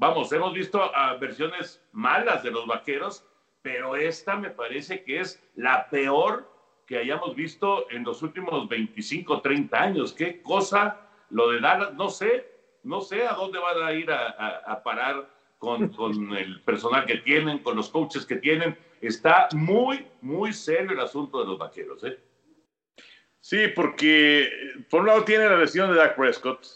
vamos, 0.00 0.32
hemos 0.32 0.52
visto 0.52 0.82
a 0.82 1.14
versiones 1.14 1.80
malas 1.92 2.42
de 2.42 2.50
los 2.50 2.66
vaqueros 2.66 3.24
pero 3.62 3.96
esta 3.96 4.36
me 4.36 4.50
parece 4.50 5.04
que 5.04 5.20
es 5.20 5.42
la 5.54 5.88
peor 5.90 6.50
que 6.86 6.98
hayamos 6.98 7.36
visto 7.36 7.90
en 7.90 8.04
los 8.04 8.22
últimos 8.22 8.68
25, 8.68 9.40
30 9.40 9.80
años. 9.80 10.12
Qué 10.12 10.42
cosa 10.42 11.00
lo 11.30 11.50
de 11.50 11.60
Dallas, 11.60 11.94
no 11.94 12.08
sé, 12.08 12.50
no 12.82 13.00
sé 13.00 13.26
a 13.26 13.34
dónde 13.34 13.58
van 13.58 13.82
a 13.82 13.92
ir 13.92 14.10
a, 14.10 14.82
parar 14.82 15.28
con, 15.58 15.88
con, 15.90 16.36
el 16.36 16.60
personal 16.62 17.04
que 17.06 17.18
tienen, 17.18 17.58
con 17.60 17.76
los 17.76 17.90
coaches 17.90 18.26
que 18.26 18.36
tienen. 18.36 18.76
Está 19.00 19.48
muy, 19.52 20.06
muy 20.20 20.52
serio 20.52 20.92
el 20.92 21.00
asunto 21.00 21.40
de 21.40 21.46
los 21.46 21.58
vaqueros. 21.58 22.02
¿eh? 22.04 22.18
Sí, 23.40 23.68
porque 23.68 24.50
por 24.88 25.02
un 25.02 25.08
lado 25.08 25.24
tiene 25.24 25.48
la 25.48 25.58
lesión 25.58 25.90
de 25.90 25.98
Dak 25.98 26.16
Prescott, 26.16 26.66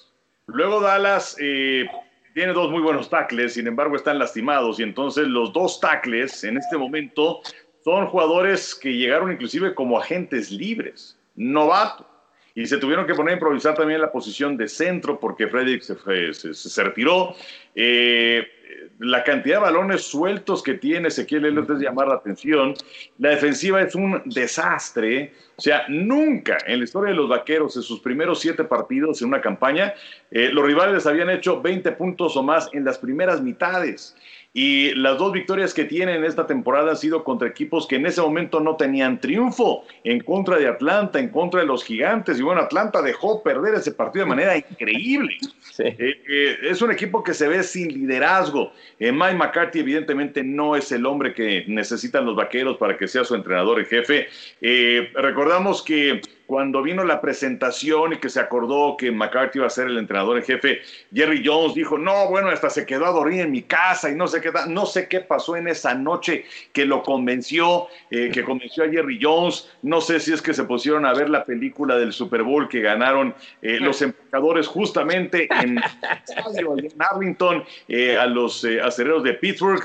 luego 0.47 0.81
Dallas 0.81 1.37
eh, 1.41 1.89
tiene 2.35 2.53
dos 2.53 2.71
muy 2.71 2.83
buenos 2.83 3.09
tackles, 3.09 3.55
sin 3.55 3.69
embargo 3.69 3.95
están 3.97 4.19
lastimados 4.19 4.81
y 4.81 4.83
entonces 4.83 5.29
los 5.29 5.53
dos 5.53 5.81
tackles 5.81 6.43
en 6.45 6.59
este 6.59 6.77
momento 6.77 7.41
son 7.85 8.07
jugadores 8.09 8.75
que 8.75 8.93
llegaron 8.93 9.33
inclusive 9.33 9.75
como 9.75 9.99
agentes 9.99 10.51
libres, 10.51 11.19
novato. 11.37 12.11
Y 12.57 12.67
se 12.67 12.79
tuvieron 12.79 13.07
que 13.07 13.15
poner 13.15 13.33
a 13.33 13.35
improvisar 13.35 13.75
también 13.75 14.01
la 14.01 14.13
posición 14.13 14.57
de 14.57 14.69
centro 14.69 15.19
porque 15.19 15.49
Frederick 15.49 15.83
se, 15.83 16.55
se, 16.55 16.85
retiró. 16.85 17.35
Eh, 17.75 18.47
la 18.99 19.25
cantidad 19.25 19.57
de 19.57 19.63
balones 19.63 20.03
sueltos 20.03 20.63
que 20.63 20.75
tiene 20.75 21.09
Ezequiel 21.09 21.47
Elliott 21.47 21.71
es 21.71 21.79
llamar 21.79 22.09
la 22.09 22.15
atención. 22.15 22.75
La 23.19 23.31
defensiva 23.31 23.83
es 23.83 23.95
un 23.95 24.23
desastre. 24.25 25.33
O 25.57 25.61
sea, 25.61 25.85
nunca 25.89 26.59
en 26.67 26.79
la 26.79 26.85
historia 26.85 27.11
de 27.11 27.17
los 27.17 27.29
vaqueros, 27.29 27.77
en 27.77 27.83
sus 27.83 28.01
primeros 28.01 28.41
siete 28.41 28.65
partidos 28.65 29.21
en 29.23 29.29
una 29.29 29.41
campaña, 29.41 29.95
eh, 30.31 30.51
los 30.53 30.65
rivales 30.65 31.07
habían 31.07 31.31
hecho 31.31 31.61
20 31.61 31.93
puntos 31.93 32.37
o 32.37 32.43
más 32.43 32.69
en 32.73 32.85
las 32.85 32.99
primeras 32.99 33.41
mitades. 33.41 34.17
Y 34.57 34.95
las 34.95 35.19
dos 35.19 35.33
victorias 35.33 35.75
que 35.75 35.85
tienen 35.85 36.23
esta 36.23 36.47
temporada 36.47 36.93
han 36.93 36.97
sido 36.97 37.25
contra 37.25 37.49
equipos 37.49 37.89
que 37.89 37.97
en 37.97 38.07
ese 38.07 38.21
momento 38.21 38.61
no 38.61 38.77
tenían 38.77 39.21
triunfo, 39.21 39.83
en 40.05 40.21
contra 40.21 40.59
de 40.59 40.69
Atlanta, 40.69 41.19
en 41.19 41.31
contra 41.31 41.59
de 41.59 41.67
los 41.67 41.83
gigantes. 41.83 42.39
Y 42.39 42.43
bueno, 42.43 42.61
Atlanta 42.61 43.03
dejó 43.03 43.43
perder 43.43 43.75
ese 43.75 43.91
partido 43.91 44.25
de 44.25 44.29
manera 44.29 44.57
increíble. 44.57 45.39
Eh, 45.81 45.97
eh, 45.99 46.57
es 46.63 46.81
un 46.83 46.93
equipo 46.93 47.25
que 47.25 47.35
se 47.35 47.49
ve 47.49 47.65
sin 47.65 47.89
liderazgo. 47.89 48.71
Eh, 49.01 49.11
Mike 49.11 49.35
McCarthy 49.35 49.81
evidentemente 49.81 50.45
no 50.45 50.77
es 50.77 50.93
el 50.93 51.05
hombre 51.05 51.35
que 51.35 51.65
necesitan 51.67 52.25
los 52.25 52.37
vaqueros 52.37 52.77
para 52.77 52.97
que 52.97 53.09
sea 53.09 53.25
su 53.25 53.35
entrenador 53.35 53.81
en 53.81 53.87
jefe. 53.87 54.29
recordamos 55.15 55.83
que 55.83 56.21
cuando 56.47 56.83
vino 56.83 57.05
la 57.05 57.21
presentación 57.21 58.13
y 58.13 58.17
que 58.19 58.29
se 58.29 58.41
acordó 58.41 58.97
que 58.97 59.11
McCarthy 59.11 59.59
iba 59.59 59.67
a 59.67 59.71
ser 59.71 59.87
el 59.87 59.99
entrenador 59.99 60.37
en 60.37 60.45
jefe, 60.45 60.81
Jerry 61.13 61.43
Jones 61.45 61.75
dijo, 61.75 61.99
no, 61.99 62.29
bueno, 62.29 62.49
hasta 62.49 62.71
se 62.71 62.85
quedó 62.85 63.07
a 63.07 63.11
dormir 63.11 63.41
en 63.41 63.51
mi 63.51 63.63
casa 63.63 64.11
y 64.11 64.15
no 64.15 64.27
sé 64.27 64.41
qué, 64.41 64.53
no 64.69 64.87
sé 64.87 65.09
qué 65.09 65.21
pasó 65.21 65.57
en 65.57 65.69
esa 65.69 65.95
noche 65.95 66.45
que 66.73 66.85
lo 66.85 67.03
convenció, 67.03 67.89
eh, 68.11 68.31
que 68.33 68.45
convenció 68.45 68.85
a 68.85 68.89
Jerry 68.89 69.19
Jones, 69.21 69.71
no 69.83 70.01
sé 70.01 70.21
si 70.21 70.33
es 70.33 70.43
que 70.43 70.55
se 70.55 70.65
pusieron 70.65 71.07
a 71.07 71.15
ver 71.15 71.31
la 71.31 71.45
película 71.45 71.97
del 71.97 72.13
Super 72.13 72.43
Bowl 72.43 72.69
que 72.69 72.81
ganaron 72.81 73.35
eh, 73.63 73.79
los 73.81 74.03
empacadores 74.03 74.67
justamente 74.67 75.49
en, 75.63 75.79
en 75.79 77.03
Arlington 77.03 77.65
eh, 77.89 78.17
a 78.17 78.27
los 78.27 78.65
acereros 78.65 79.23
de 79.23 79.35
Pittsburgh 79.35 79.85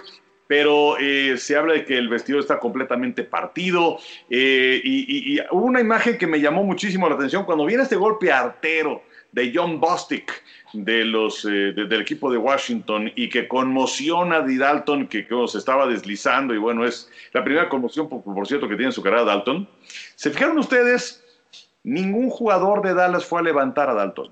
pero 0.50 0.98
eh, 0.98 1.38
se 1.38 1.56
habla 1.56 1.74
de 1.74 1.86
que 1.86 1.96
el 1.96 2.10
vestido 2.10 2.40
está 2.40 2.58
completamente 2.58 3.24
partido. 3.24 4.00
Eh, 4.32 4.82
y, 4.84 5.40
una 5.52 5.80
imagen 5.80 6.18
que 6.18 6.26
me 6.26 6.42
llamó 6.42 6.64
muchísimo 6.64 7.08
la 7.08 7.14
atención 7.14 7.46
cuando 7.46 7.68
viene 7.68 7.84
este 7.84 7.96
golpe 7.96 8.32
artero 8.32 9.04
de 9.32 9.52
John 9.54 9.80
Bostic 9.80 10.42
de 10.74 11.06
los, 11.06 11.46
eh, 11.46 11.74
del 11.76 12.02
equipo 12.02 12.32
de 12.32 12.40
Washington 12.40 13.12
y 13.16 13.30
que 13.30 13.48
conmociona 13.48 14.38
a 14.38 14.42
Dalton, 14.42 15.06
que, 15.06 15.28
se 15.46 15.58
estaba 15.60 15.86
deslizando, 15.86 16.56
y 16.56 16.58
bueno, 16.58 16.84
es 16.84 17.12
la 17.32 17.44
primera 17.44 17.70
conmoción, 17.70 18.10
por, 18.10 18.24
por 18.24 18.48
cierto, 18.48 18.68
que 18.68 18.74
tiene 18.74 18.88
en 18.88 18.94
su 18.94 19.04
carrera 19.04 19.26
Dalton. 19.26 19.70
¿Se 20.16 20.32
fijaron 20.32 20.58
ustedes? 20.58 21.24
Ningún 21.84 22.32
jugador 22.32 22.82
de 22.82 22.96
Dallas 22.96 23.24
fue 23.24 23.42
a 23.42 23.44
levantar 23.44 23.88
a 23.92 23.94
Dalton. 23.94 24.32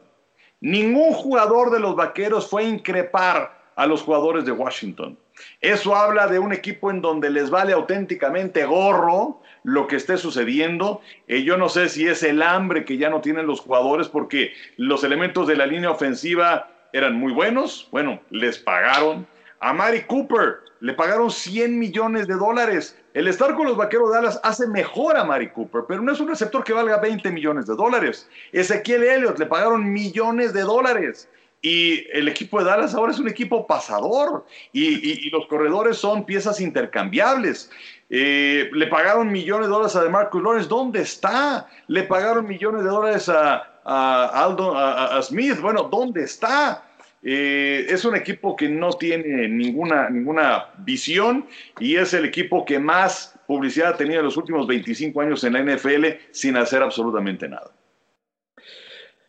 Ningún 0.62 1.14
jugador 1.14 1.70
de 1.70 1.80
los 1.80 1.96
Vaqueros 1.96 2.50
fue 2.50 2.64
a 2.64 2.70
increpar 2.70 3.72
a 3.76 3.86
los 3.86 4.02
jugadores 4.02 4.46
de 4.46 4.52
Washington. 4.52 5.16
Eso 5.62 5.96
habla 5.96 6.28
de 6.28 6.40
un 6.40 6.54
equipo 6.54 6.92
en 6.92 7.02
donde 7.02 7.30
les 7.30 7.50
vale 7.50 7.74
auténticamente 7.74 8.66
gorro 8.66 9.42
lo 9.64 9.88
que 9.88 9.98
esté 9.98 10.18
sucediendo. 10.18 11.02
Eh, 11.28 11.44
yo 11.44 11.58
no 11.58 11.70
sé 11.70 11.90
si 11.90 12.08
es 12.08 12.24
el 12.24 12.42
hambre 12.42 12.86
que 12.86 12.98
ya 12.98 13.10
no 13.10 13.22
tienen 13.22 13.48
los 13.48 13.60
jugadores 13.60 14.08
porque 14.08 14.54
los 14.78 15.04
elementos 15.04 15.48
de 15.48 15.56
la 15.56 15.66
línea 15.66 15.92
ofensiva 15.92 16.70
eran 16.94 17.16
muy 17.16 17.34
buenos. 17.34 17.88
Bueno, 17.92 18.20
les 18.30 18.58
pagaron. 18.58 19.28
A 19.60 19.74
Mari 19.74 20.04
Cooper 20.04 20.60
le 20.80 20.94
pagaron 20.94 21.32
100 21.32 21.78
millones 21.78 22.28
de 22.28 22.36
dólares. 22.36 22.98
El 23.14 23.28
estar 23.28 23.56
con 23.56 23.66
los 23.66 23.76
Vaqueros 23.76 24.12
de 24.12 24.18
Dallas 24.18 24.40
hace 24.44 24.68
mejor 24.68 25.18
a 25.18 25.24
Mari 25.24 25.50
Cooper, 25.50 25.86
pero 25.88 26.02
no 26.02 26.12
es 26.12 26.20
un 26.20 26.28
receptor 26.28 26.64
que 26.64 26.74
valga 26.74 26.98
20 26.98 27.32
millones 27.32 27.66
de 27.66 27.76
dólares. 27.76 28.30
Ezequiel 28.52 29.04
Elliott 29.04 29.40
le 29.40 29.48
pagaron 29.48 29.92
millones 29.92 30.54
de 30.54 30.62
dólares. 30.62 31.28
Y 31.62 32.06
el 32.12 32.28
equipo 32.28 32.60
de 32.60 32.66
Dallas 32.66 32.94
ahora 32.94 33.12
es 33.12 33.20
un 33.20 33.28
equipo 33.28 33.66
pasador 33.66 34.46
y, 34.72 35.30
los 35.30 35.48
corredores 35.48 35.98
son 35.98 36.26
piezas 36.26 36.62
intercambiables. 36.62 37.70
Eh, 38.10 38.70
le 38.74 38.88
pagaron 38.88 39.32
millones 39.32 39.68
de 39.68 39.74
dólares 39.74 39.96
a 39.96 40.04
DeMarcus 40.04 40.42
Lawrence. 40.42 40.70
¿Dónde 40.70 41.02
está? 41.02 41.68
Le 41.88 42.04
pagaron 42.04 42.48
millones 42.48 42.84
de 42.84 42.90
dólares 42.90 43.28
a, 43.30 43.64
Aldo, 43.84 44.78
a, 44.78 45.22
Smith. 45.22 45.60
Bueno, 45.60 45.90
¿dónde 45.92 46.24
está? 46.24 46.84
eh, 47.24 47.86
es 47.90 48.06
un 48.06 48.16
equipo 48.16 48.56
que 48.56 48.70
no 48.70 48.94
tiene 48.94 49.48
ninguna, 49.48 50.10
ninguna 50.10 50.68
visión 50.78 51.46
y 51.80 51.96
es 51.96 52.14
el 52.14 52.26
equipo 52.26 52.64
que 52.64 52.80
más 52.80 53.38
publicidad 53.48 53.90
ha 53.90 53.98
tenido 53.98 54.20
en 54.20 54.26
los 54.26 54.38
últimos 54.38 54.68
25 54.68 55.22
años 55.22 55.44
en 55.44 55.54
la 55.54 55.62
NFL 55.62 56.06
sin 56.32 56.58
hacer 56.58 56.82
absolutamente 56.82 57.48
nada. 57.50 57.72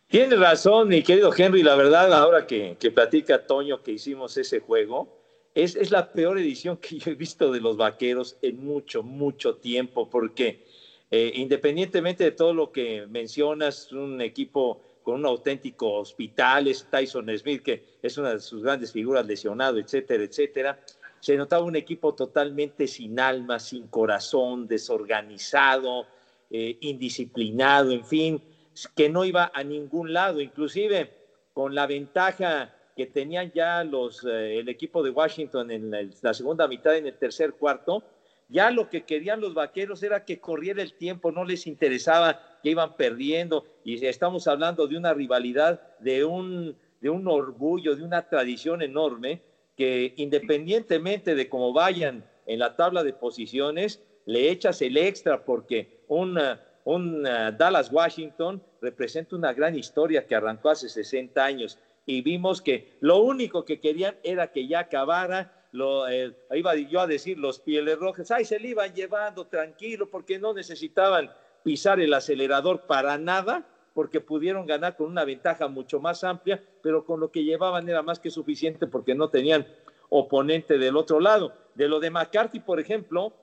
Tiene 0.09 0.37
razón, 0.37 0.87
mi 0.87 1.03
querido 1.03 1.31
Henry, 1.37 1.61
la 1.61 1.75
verdad, 1.75 2.11
ahora 2.11 2.47
que, 2.47 2.75
que 2.79 2.89
platica 2.89 3.45
Toño 3.45 3.83
que 3.83 3.91
hicimos 3.91 4.35
ese 4.37 4.59
juego, 4.59 5.07
es, 5.53 5.75
es, 5.75 5.91
la 5.91 6.11
peor 6.11 6.39
edición 6.39 6.77
que 6.77 6.97
yo 6.97 7.11
he 7.11 7.13
visto 7.13 7.51
de 7.51 7.61
los 7.61 7.77
vaqueros 7.77 8.35
en 8.41 8.65
mucho, 8.65 9.03
mucho 9.03 9.57
tiempo, 9.57 10.09
porque 10.09 10.65
eh, 11.11 11.31
independientemente 11.35 12.23
de 12.23 12.31
todo 12.31 12.55
lo 12.55 12.71
que 12.71 13.05
mencionas, 13.05 13.91
un 13.91 14.19
equipo 14.19 14.81
con 15.03 15.19
un 15.19 15.27
auténtico 15.27 15.93
hospital, 15.99 16.67
es 16.67 16.87
Tyson 16.89 17.29
Smith, 17.37 17.61
que 17.61 17.83
es 18.01 18.17
una 18.17 18.33
de 18.33 18.39
sus 18.39 18.63
grandes 18.63 18.91
figuras 18.91 19.27
lesionado, 19.27 19.77
etcétera, 19.77 20.23
etcétera. 20.23 20.79
Se 21.19 21.37
notaba 21.37 21.63
un 21.63 21.75
equipo 21.75 22.15
totalmente 22.15 22.87
sin 22.87 23.19
alma, 23.19 23.59
sin 23.59 23.85
corazón, 23.89 24.67
desorganizado, 24.67 26.07
eh, 26.49 26.77
indisciplinado, 26.81 27.91
en 27.91 28.03
fin, 28.03 28.41
que 28.87 29.09
no 29.09 29.25
iba 29.25 29.51
a 29.53 29.63
ningún 29.63 30.13
lado, 30.13 30.41
inclusive 30.41 31.11
con 31.53 31.75
la 31.75 31.87
ventaja 31.87 32.73
que 32.95 33.05
tenían 33.05 33.51
ya 33.53 33.83
los, 33.83 34.25
eh, 34.25 34.59
el 34.59 34.69
equipo 34.69 35.01
de 35.03 35.09
Washington 35.09 35.71
en 35.71 36.11
la, 36.21 36.33
segunda 36.33 36.67
mitad, 36.67 36.95
en 36.95 37.07
el 37.07 37.17
tercer 37.17 37.53
cuarto, 37.53 38.03
ya 38.49 38.71
lo 38.71 38.89
que 38.89 39.03
querían 39.03 39.41
los 39.41 39.53
vaqueros 39.53 40.03
era 40.03 40.25
que 40.25 40.39
corriera 40.39 40.81
el 40.81 40.93
tiempo, 40.93 41.31
no 41.31 41.45
les 41.45 41.67
interesaba 41.67 42.59
que 42.61 42.71
iban 42.71 42.97
perdiendo. 42.97 43.65
Y 43.83 44.05
estamos 44.05 44.47
hablando 44.47 44.87
de 44.87 44.97
una 44.97 45.13
rivalidad, 45.13 45.81
de 45.99 46.25
un, 46.25 46.75
de 46.99 47.09
un 47.09 47.27
orgullo, 47.27 47.95
de 47.95 48.03
una 48.03 48.27
tradición 48.27 48.81
enorme, 48.81 49.41
que 49.77 50.13
independientemente 50.17 51.35
de 51.35 51.47
cómo 51.47 51.71
vayan 51.71 52.25
en 52.47 52.59
la 52.59 52.75
tabla 52.75 53.03
de 53.03 53.13
posiciones, 53.13 54.03
le 54.25 54.49
echas 54.49 54.81
el 54.81 54.97
extra 54.97 55.45
porque 55.45 56.01
un, 56.07 56.37
un 56.83 57.23
Dallas 57.23 57.91
Washington 57.91 58.61
representa 58.81 59.35
una 59.35 59.53
gran 59.53 59.75
historia 59.75 60.25
que 60.25 60.35
arrancó 60.35 60.69
hace 60.69 60.89
60 60.89 61.43
años. 61.43 61.77
Y 62.05 62.21
vimos 62.21 62.61
que 62.61 62.97
lo 63.01 63.19
único 63.19 63.65
que 63.65 63.79
querían 63.79 64.15
era 64.23 64.51
que 64.51 64.67
ya 64.67 64.79
acabara 64.79 65.67
lo, 65.71 66.07
eh, 66.07 66.33
iba 66.51 66.75
yo 66.75 66.99
a 66.99 67.07
decir 67.07 67.37
los 67.37 67.59
pieles 67.59 67.97
rojas, 67.97 68.31
ay, 68.31 68.45
se 68.45 68.59
le 68.59 68.69
iban 68.69 68.93
llevando 68.93 69.45
tranquilo 69.45 70.09
porque 70.09 70.39
no 70.39 70.53
necesitaban 70.53 71.29
pisar 71.63 71.99
el 71.99 72.13
acelerador 72.13 72.87
para 72.87 73.17
nada, 73.17 73.67
porque 73.93 74.21
pudieron 74.21 74.65
ganar 74.65 74.95
con 74.95 75.07
una 75.07 75.25
ventaja 75.25 75.67
mucho 75.67 75.99
más 75.99 76.23
amplia, 76.23 76.63
pero 76.81 77.05
con 77.05 77.19
lo 77.19 77.31
que 77.31 77.43
llevaban 77.43 77.87
era 77.89 78.01
más 78.01 78.19
que 78.19 78.31
suficiente 78.31 78.87
porque 78.87 79.13
no 79.13 79.29
tenían 79.29 79.67
oponente 80.09 80.77
del 80.77 80.97
otro 80.97 81.19
lado. 81.19 81.53
De 81.75 81.87
lo 81.87 81.99
de 81.99 82.09
McCarthy, 82.09 82.59
por 82.59 82.79
ejemplo, 82.79 83.33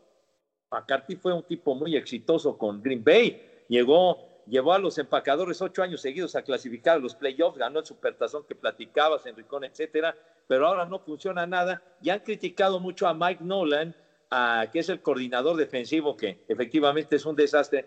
McCarthy 0.71 1.17
fue 1.17 1.33
un 1.33 1.43
tipo 1.43 1.75
muy 1.75 1.97
exitoso 1.97 2.57
con 2.59 2.83
Green 2.83 3.05
Bay, 3.05 3.65
llegó 3.69 4.36
llevó 4.47 4.73
a 4.73 4.79
los 4.79 4.99
empacadores 4.99 5.61
ocho 5.61 5.83
años 5.83 6.01
seguidos 6.01 6.37
a 6.37 6.43
clasificar 6.43 6.97
a 6.97 7.01
los 7.01 7.15
playoffs, 7.15 7.59
ganó 7.59 7.81
el 7.81 7.87
supertazón 7.87 8.45
que 8.45 8.55
platicabas, 8.55 9.27
Enricón, 9.27 9.65
etcétera, 9.65 10.17
pero 10.47 10.67
ahora 10.67 10.85
no 10.85 10.99
funciona 11.01 11.47
nada. 11.47 11.83
Y 12.01 12.11
han 12.11 12.21
criticado 12.21 12.81
mucho 12.81 13.07
a 13.07 13.15
Mike 13.15 13.43
Nolan, 13.43 13.95
que 14.73 14.79
es 14.79 14.89
el 14.89 15.03
coordinador 15.03 15.57
defensivo, 15.57 16.17
que 16.17 16.45
efectivamente 16.49 17.17
es 17.17 17.27
un 17.27 17.37
desastre. 17.37 17.87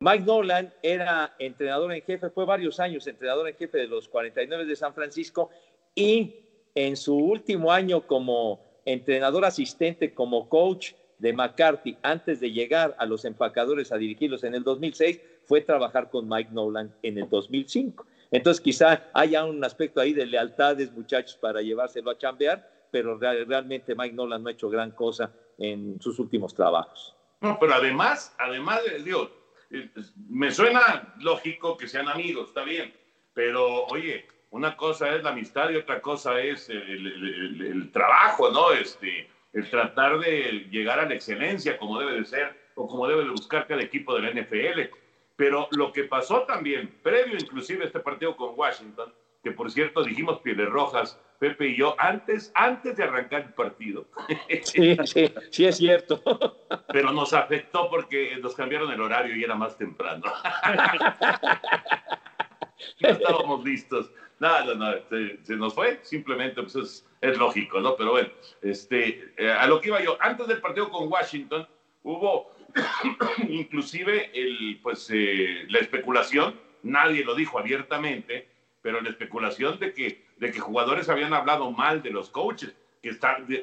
Mike 0.00 0.24
Nolan 0.24 0.72
era 0.82 1.34
entrenador 1.38 1.92
en 1.92 2.02
jefe, 2.02 2.30
fue 2.30 2.46
varios 2.46 2.80
años 2.80 3.06
entrenador 3.06 3.48
en 3.48 3.56
jefe 3.56 3.78
de 3.78 3.86
los 3.86 4.08
49 4.08 4.64
de 4.64 4.76
San 4.76 4.94
Francisco 4.94 5.50
y 5.94 6.36
en 6.74 6.96
su 6.96 7.14
último 7.16 7.70
año 7.70 8.06
como 8.06 8.64
entrenador 8.86 9.44
asistente, 9.44 10.14
como 10.14 10.48
coach 10.48 10.92
de 11.18 11.34
McCarthy, 11.34 11.98
antes 12.02 12.40
de 12.40 12.50
llegar 12.50 12.96
a 12.98 13.04
los 13.04 13.26
empacadores 13.26 13.92
a 13.92 13.98
dirigirlos 13.98 14.42
en 14.44 14.54
el 14.54 14.64
2006, 14.64 15.20
fue 15.50 15.62
trabajar 15.62 16.10
con 16.10 16.28
Mike 16.28 16.52
Nolan 16.52 16.94
en 17.02 17.18
el 17.18 17.28
2005. 17.28 18.06
Entonces 18.30 18.60
quizá 18.60 19.10
haya 19.12 19.44
un 19.44 19.64
aspecto 19.64 20.00
ahí 20.00 20.12
de 20.12 20.24
lealtades, 20.24 20.92
muchachos, 20.92 21.36
para 21.38 21.60
llevárselo 21.60 22.12
a 22.12 22.16
chambear, 22.16 22.64
pero 22.92 23.18
realmente 23.18 23.96
Mike 23.96 24.14
Nolan 24.14 24.44
no 24.44 24.48
ha 24.48 24.52
hecho 24.52 24.70
gran 24.70 24.92
cosa 24.92 25.32
en 25.58 26.00
sus 26.00 26.20
últimos 26.20 26.54
trabajos. 26.54 27.16
No, 27.40 27.58
pero 27.58 27.74
además, 27.74 28.32
además, 28.38 28.80
digo, 29.04 29.28
me 30.28 30.52
suena 30.52 31.14
lógico 31.18 31.76
que 31.76 31.88
sean 31.88 32.08
amigos, 32.08 32.50
está 32.50 32.62
bien, 32.62 32.94
pero 33.34 33.86
oye, 33.86 34.28
una 34.50 34.76
cosa 34.76 35.16
es 35.16 35.24
la 35.24 35.30
amistad 35.30 35.70
y 35.70 35.76
otra 35.78 36.00
cosa 36.00 36.40
es 36.40 36.70
el, 36.70 37.90
trabajo, 37.92 38.52
¿no? 38.52 38.70
Este, 38.70 39.28
el 39.52 39.68
tratar 39.68 40.20
de 40.20 40.68
llegar 40.70 41.00
a 41.00 41.08
la 41.08 41.14
excelencia 41.16 41.76
como 41.76 41.98
debe 41.98 42.20
de 42.20 42.24
ser 42.24 42.70
o 42.76 42.86
como 42.86 43.08
debe 43.08 43.24
de 43.24 43.30
buscar 43.30 43.66
cada 43.66 43.82
equipo 43.82 44.14
de 44.14 44.22
la 44.22 44.30
NFL. 44.30 44.99
Pero 45.40 45.68
lo 45.70 45.90
que 45.90 46.04
pasó 46.04 46.42
también, 46.42 46.98
previo 47.02 47.38
inclusive 47.38 47.84
a 47.84 47.86
este 47.86 48.00
partido 48.00 48.36
con 48.36 48.52
Washington, 48.58 49.10
que 49.42 49.52
por 49.52 49.70
cierto 49.70 50.04
dijimos 50.04 50.38
pieles 50.40 50.68
rojas, 50.68 51.18
Pepe 51.38 51.68
y 51.68 51.76
yo, 51.78 51.94
antes, 51.96 52.52
antes 52.54 52.94
de 52.98 53.04
arrancar 53.04 53.44
el 53.44 53.54
partido. 53.54 54.06
Sí, 54.62 54.98
sí, 55.06 55.32
sí 55.50 55.64
es 55.64 55.78
cierto. 55.78 56.22
Pero 56.92 57.14
nos 57.14 57.32
afectó 57.32 57.88
porque 57.88 58.36
nos 58.36 58.54
cambiaron 58.54 58.92
el 58.92 59.00
horario 59.00 59.34
y 59.34 59.42
era 59.42 59.54
más 59.54 59.78
temprano. 59.78 60.24
No 63.00 63.08
estábamos 63.08 63.64
listos. 63.64 64.10
No, 64.40 64.64
no, 64.64 64.74
no, 64.74 64.92
se, 65.42 65.56
nos 65.56 65.72
fue, 65.74 66.00
simplemente 66.02 66.62
pues 66.62 66.76
es, 66.76 67.06
es, 67.22 67.38
lógico, 67.38 67.80
¿no? 67.80 67.96
Pero 67.96 68.10
bueno, 68.12 68.28
este, 68.60 69.32
eh, 69.38 69.50
a 69.50 69.66
lo 69.66 69.80
que 69.80 69.88
iba 69.88 70.02
yo, 70.02 70.18
antes 70.20 70.46
del 70.48 70.60
partido 70.60 70.90
con 70.90 71.10
Washington, 71.10 71.66
hubo 72.02 72.50
inclusive 73.48 74.30
el, 74.34 74.80
pues, 74.82 75.08
eh, 75.12 75.64
la 75.68 75.78
especulación, 75.78 76.58
nadie 76.82 77.24
lo 77.24 77.34
dijo 77.34 77.58
abiertamente, 77.58 78.48
pero 78.82 79.00
la 79.00 79.10
especulación 79.10 79.78
de 79.78 79.92
que, 79.92 80.24
de 80.38 80.52
que 80.52 80.60
jugadores 80.60 81.08
habían 81.08 81.34
hablado 81.34 81.70
mal 81.70 82.02
de 82.02 82.10
los 82.10 82.30
coaches, 82.30 82.74
que 83.02 83.16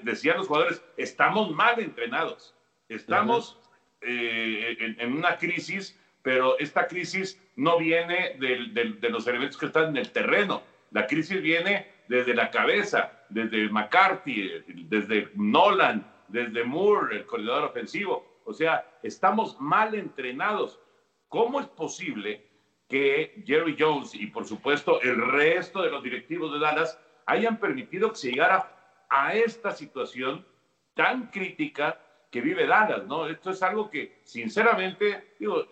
decían 0.04 0.38
los 0.38 0.48
jugadores, 0.48 0.82
estamos 0.98 1.54
mal 1.54 1.80
entrenados, 1.80 2.56
estamos 2.89 3.60
eh, 4.02 4.96
en, 4.98 5.13
una 5.13 5.38
crisis, 5.38 6.00
pero 6.24 6.58
esta 6.60 6.88
crisis 6.88 7.39
no 7.56 7.78
viene 7.78 8.36
de 8.39 9.10
los 9.10 9.28
elementos 9.28 9.58
que 9.58 9.67
están 9.67 9.89
en 9.89 9.98
el 9.98 10.12
terreno, 10.12 10.63
la 10.91 11.08
crisis 11.08 11.41
viene 11.41 11.88
desde 12.08 12.34
la 12.34 12.50
cabeza, 12.50 13.12
desde 13.30 13.70
McCarthy, 13.70 14.63
desde 14.67 15.30
Nolan, 15.36 16.06
desde 16.28 16.63
Moore, 16.63 17.17
el 17.17 17.26
coordinador 17.26 17.65
ofensivo. 17.65 18.37
O 18.47 18.53
sea, 18.53 18.99
estamos 19.03 19.60
mal 19.60 19.93
entrenados. 19.93 20.79
¿Cómo 21.27 21.60
es 21.60 21.67
posible 21.67 22.47
que 22.88 23.43
Jerry 23.45 23.75
Jones 23.77 24.15
y 24.15 24.27
por 24.27 24.45
supuesto 24.45 25.01
el 25.01 25.17
resto 25.31 25.81
de 25.81 25.91
los 25.91 26.01
directivos 26.01 26.53
de 26.53 26.60
Dallas 26.60 26.97
hayan 27.25 27.60
permitido 27.60 28.10
que 28.10 28.15
se 28.15 28.31
llegara 28.31 29.05
a 29.10 29.33
esta 29.33 29.71
situación 29.71 30.47
tan 30.93 31.27
crítica 31.27 31.99
que 32.31 32.39
vive 32.39 32.65
Dallas, 32.65 33.05
¿no? 33.05 33.27
Esto 33.27 33.51
es 33.51 33.62
algo 33.62 33.89
que, 33.89 34.21
sinceramente, 34.23 35.36
digo, 35.39 35.65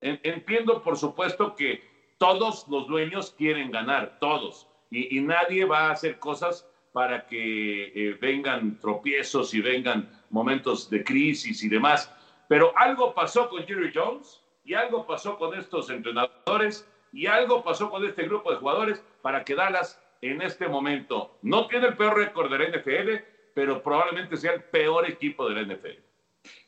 entiendo 0.00 0.82
por 0.82 0.96
supuesto 0.96 1.56
que 1.56 1.82
todos 2.18 2.66
los 2.68 2.86
dueños 2.86 3.34
quieren 3.36 3.72
ganar, 3.72 4.18
todos, 4.20 4.68
y, 4.90 5.20
nadie 5.20 5.64
va 5.64 5.88
a 5.88 5.90
hacer 5.90 6.20
cosas 6.20 6.68
para 6.92 7.26
que 7.26 7.92
eh, 7.94 8.16
vengan 8.20 8.78
tropiezos 8.78 9.52
y 9.52 9.60
vengan 9.60 10.15
momentos 10.30 10.88
de 10.90 11.04
crisis 11.04 11.62
y 11.62 11.68
demás. 11.68 12.12
Pero 12.48 12.72
algo 12.76 13.14
pasó 13.14 13.48
con 13.48 13.64
Jerry 13.66 13.92
Jones 13.94 14.42
y 14.64 14.74
algo 14.74 15.06
pasó 15.06 15.38
con 15.38 15.58
estos 15.58 15.90
entrenadores 15.90 16.88
y 17.12 17.26
algo 17.26 17.62
pasó 17.62 17.90
con 17.90 18.04
este 18.04 18.24
grupo 18.24 18.50
de 18.50 18.58
jugadores 18.58 19.02
para 19.22 19.44
que 19.44 19.54
Dallas 19.54 20.00
en 20.20 20.42
este 20.42 20.68
momento 20.68 21.38
no 21.42 21.66
tiene 21.68 21.88
el 21.88 21.96
peor 21.96 22.16
récord 22.16 22.50
de 22.50 22.78
NFL, 22.78 23.24
pero 23.54 23.82
probablemente 23.82 24.36
sea 24.36 24.52
el 24.52 24.62
peor 24.64 25.08
equipo 25.08 25.48
de 25.48 25.54
la 25.54 25.74
NFL. 25.74 26.00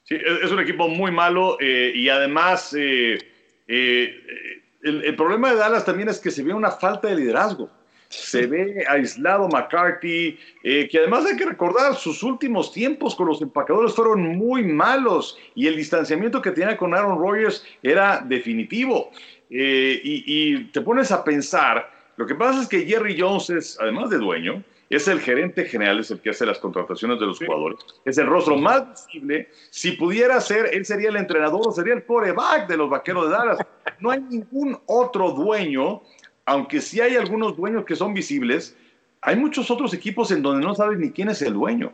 Sí, 0.04 0.16
es 0.42 0.50
un 0.50 0.60
equipo 0.60 0.88
muy 0.88 1.10
malo 1.10 1.58
eh, 1.60 1.92
y 1.94 2.08
además 2.08 2.74
eh, 2.76 3.18
eh, 3.66 4.62
el, 4.82 5.04
el, 5.04 5.16
problema 5.16 5.50
de 5.50 5.56
Dallas 5.56 5.84
también 5.84 6.08
es 6.08 6.18
que 6.18 6.30
se 6.30 6.42
ve 6.42 6.54
una 6.54 6.70
falta 6.70 7.08
de 7.08 7.16
liderazgo 7.16 7.70
se 8.08 8.46
ve 8.46 8.84
aislado 8.88 9.48
McCarthy, 9.48 10.38
eh, 10.62 10.88
que 10.90 10.98
además 10.98 11.26
hay 11.26 11.36
que 11.36 11.44
recordar, 11.44 11.94
sus 11.94 12.22
últimos 12.22 12.72
tiempos 12.72 13.14
con 13.14 13.26
los 13.26 13.42
empacadores 13.42 13.94
fueron 13.94 14.36
muy 14.36 14.64
malos 14.64 15.38
y 15.54 15.66
el 15.66 15.76
distanciamiento 15.76 16.40
que 16.40 16.52
tenía 16.52 16.76
con 16.76 16.94
Aaron 16.94 17.18
Rodgers 17.18 17.64
era 17.82 18.20
definitivo. 18.20 19.10
Eh, 19.50 20.00
y, 20.02 20.64
te 20.64 20.80
pones 20.80 21.10
a 21.10 21.24
pensar, 21.24 21.90
lo 22.16 22.26
que 22.26 22.34
pasa 22.34 22.62
es 22.62 22.68
que 22.68 22.84
Jerry 22.84 23.18
Jones 23.18 23.50
es, 23.50 23.78
además 23.80 24.10
de 24.10 24.18
dueño, 24.18 24.62
es 24.90 25.06
el 25.06 25.20
gerente 25.20 25.66
general, 25.66 26.00
es 26.00 26.10
el 26.10 26.20
que 26.20 26.30
hace 26.30 26.46
las 26.46 26.58
contrataciones 26.58 27.20
de 27.20 27.26
los 27.26 27.38
jugadores, 27.38 27.78
es 28.06 28.16
el 28.16 28.26
rostro 28.26 28.56
más 28.56 29.06
visible. 29.06 29.48
Si 29.70 29.92
pudiera 29.92 30.40
ser, 30.40 30.70
él 30.72 30.84
sería 30.86 31.10
el 31.10 31.16
entrenador 31.16 31.60
o 31.66 31.72
sería 31.72 31.94
el 31.94 32.04
coreback 32.04 32.66
de 32.68 32.76
los 32.78 32.88
vaqueros 32.88 33.28
de 33.28 33.30
Dallas. 33.30 33.58
No 34.00 34.10
hay 34.10 34.20
ningún 34.20 34.78
otro 34.86 35.32
dueño 35.32 36.02
aunque 36.48 36.80
sí 36.80 36.98
hay 37.00 37.14
algunos 37.14 37.56
dueños 37.56 37.84
que 37.84 37.94
son 37.94 38.14
visibles, 38.14 38.74
hay 39.20 39.36
muchos 39.36 39.70
otros 39.70 39.92
equipos 39.92 40.30
en 40.30 40.40
donde 40.40 40.66
no 40.66 40.74
sabes 40.74 40.98
ni 40.98 41.10
quién 41.10 41.28
es 41.28 41.42
el 41.42 41.52
dueño. 41.52 41.92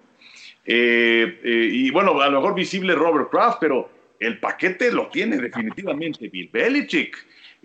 Eh, 0.65 1.41
eh, 1.43 1.69
y 1.73 1.91
bueno, 1.91 2.21
a 2.21 2.29
lo 2.29 2.41
mejor 2.41 2.55
visible 2.55 2.95
Robert 2.95 3.31
Kraft, 3.31 3.59
pero 3.61 3.91
el 4.21 4.39
paquete 4.39 4.93
lo 4.93 5.09
tiene 5.09 5.39
definitivamente 5.39 6.29
Bill 6.29 6.49
Belichick. 6.53 7.17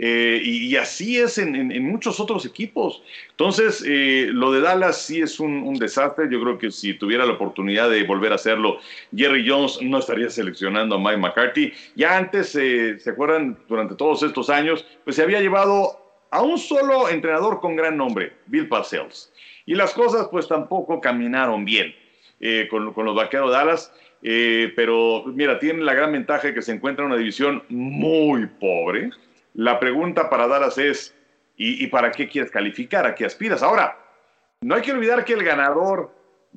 Eh, 0.02 0.42
y, 0.44 0.78
así 0.78 1.20
es 1.20 1.38
en, 1.38 1.84
muchos 1.84 2.20
otros 2.20 2.46
equipos. 2.46 3.04
Entonces, 3.32 3.84
lo 3.86 4.52
de 4.52 4.62
Dallas 4.62 5.06
sí 5.06 5.22
es 5.22 5.40
un, 5.40 5.76
desastre. 5.76 6.28
Yo 6.32 6.42
creo 6.42 6.58
que 6.58 6.72
si 6.72 6.94
tuviera 6.96 7.26
la 7.26 7.34
oportunidad 7.34 7.90
de 7.90 8.04
volver 8.04 8.32
a 8.32 8.36
hacerlo, 8.36 8.80
Jerry 9.16 9.48
Jones 9.48 9.78
no 9.82 10.00
estaría 10.00 10.30
seleccionando 10.30 10.96
a 10.96 11.00
Mike 11.00 11.18
McCarthy. 11.18 11.74
Ya 11.96 12.18
antes, 12.18 12.50
¿se 12.50 13.10
acuerdan? 13.10 13.58
Durante 13.68 13.94
todos 13.96 14.24
estos 14.24 14.50
años, 14.50 14.86
pues 15.04 15.18
se 15.18 15.22
había 15.22 15.42
llevado 15.42 15.99
a 16.32 16.42
un 16.42 16.58
solo 16.58 17.10
entrenador 17.10 17.60
con 17.60 17.76
gran 17.76 17.98
nombre, 17.98 18.34
Bill 18.48 18.68
Parcells. 18.68 19.32
Y 19.66 19.76
las 19.76 19.94
cosas 19.94 20.28
pues 20.30 20.48
tampoco 20.48 21.00
caminaron 21.00 21.66
bien. 21.66 21.94
Eh, 22.42 22.70
con, 22.70 22.86
los 22.86 23.16
vaqueros 23.16 23.52
de 23.52 23.58
Dallas. 23.58 23.94
Eh, 24.22 24.72
pero 24.76 25.24
mira, 25.28 25.60
tienen 25.60 25.86
la 25.86 25.94
gran 25.94 26.12
ventaja 26.12 26.48
de 26.48 26.54
que 26.54 26.62
se 26.62 26.72
encuentra 26.72 27.04
en 27.04 27.12
una 27.12 27.20
división 27.20 27.64
muy 27.70 28.46
pobre. 28.46 29.10
La 29.54 29.80
pregunta 29.80 30.30
para 30.30 30.48
Dallas 30.48 30.78
es, 30.78 31.16
¿y, 31.58 31.86
para 31.88 32.12
qué 32.12 32.28
quieres 32.30 32.52
calificar? 32.52 33.06
¿A 33.06 33.16
qué 33.16 33.26
aspiras? 33.26 33.62
Ahora, 33.62 33.98
no 34.62 34.76
hay 34.76 34.82
que 34.82 34.92
olvidar 34.92 35.26
que 35.26 35.34
el 35.34 35.44
ganador 35.44 36.14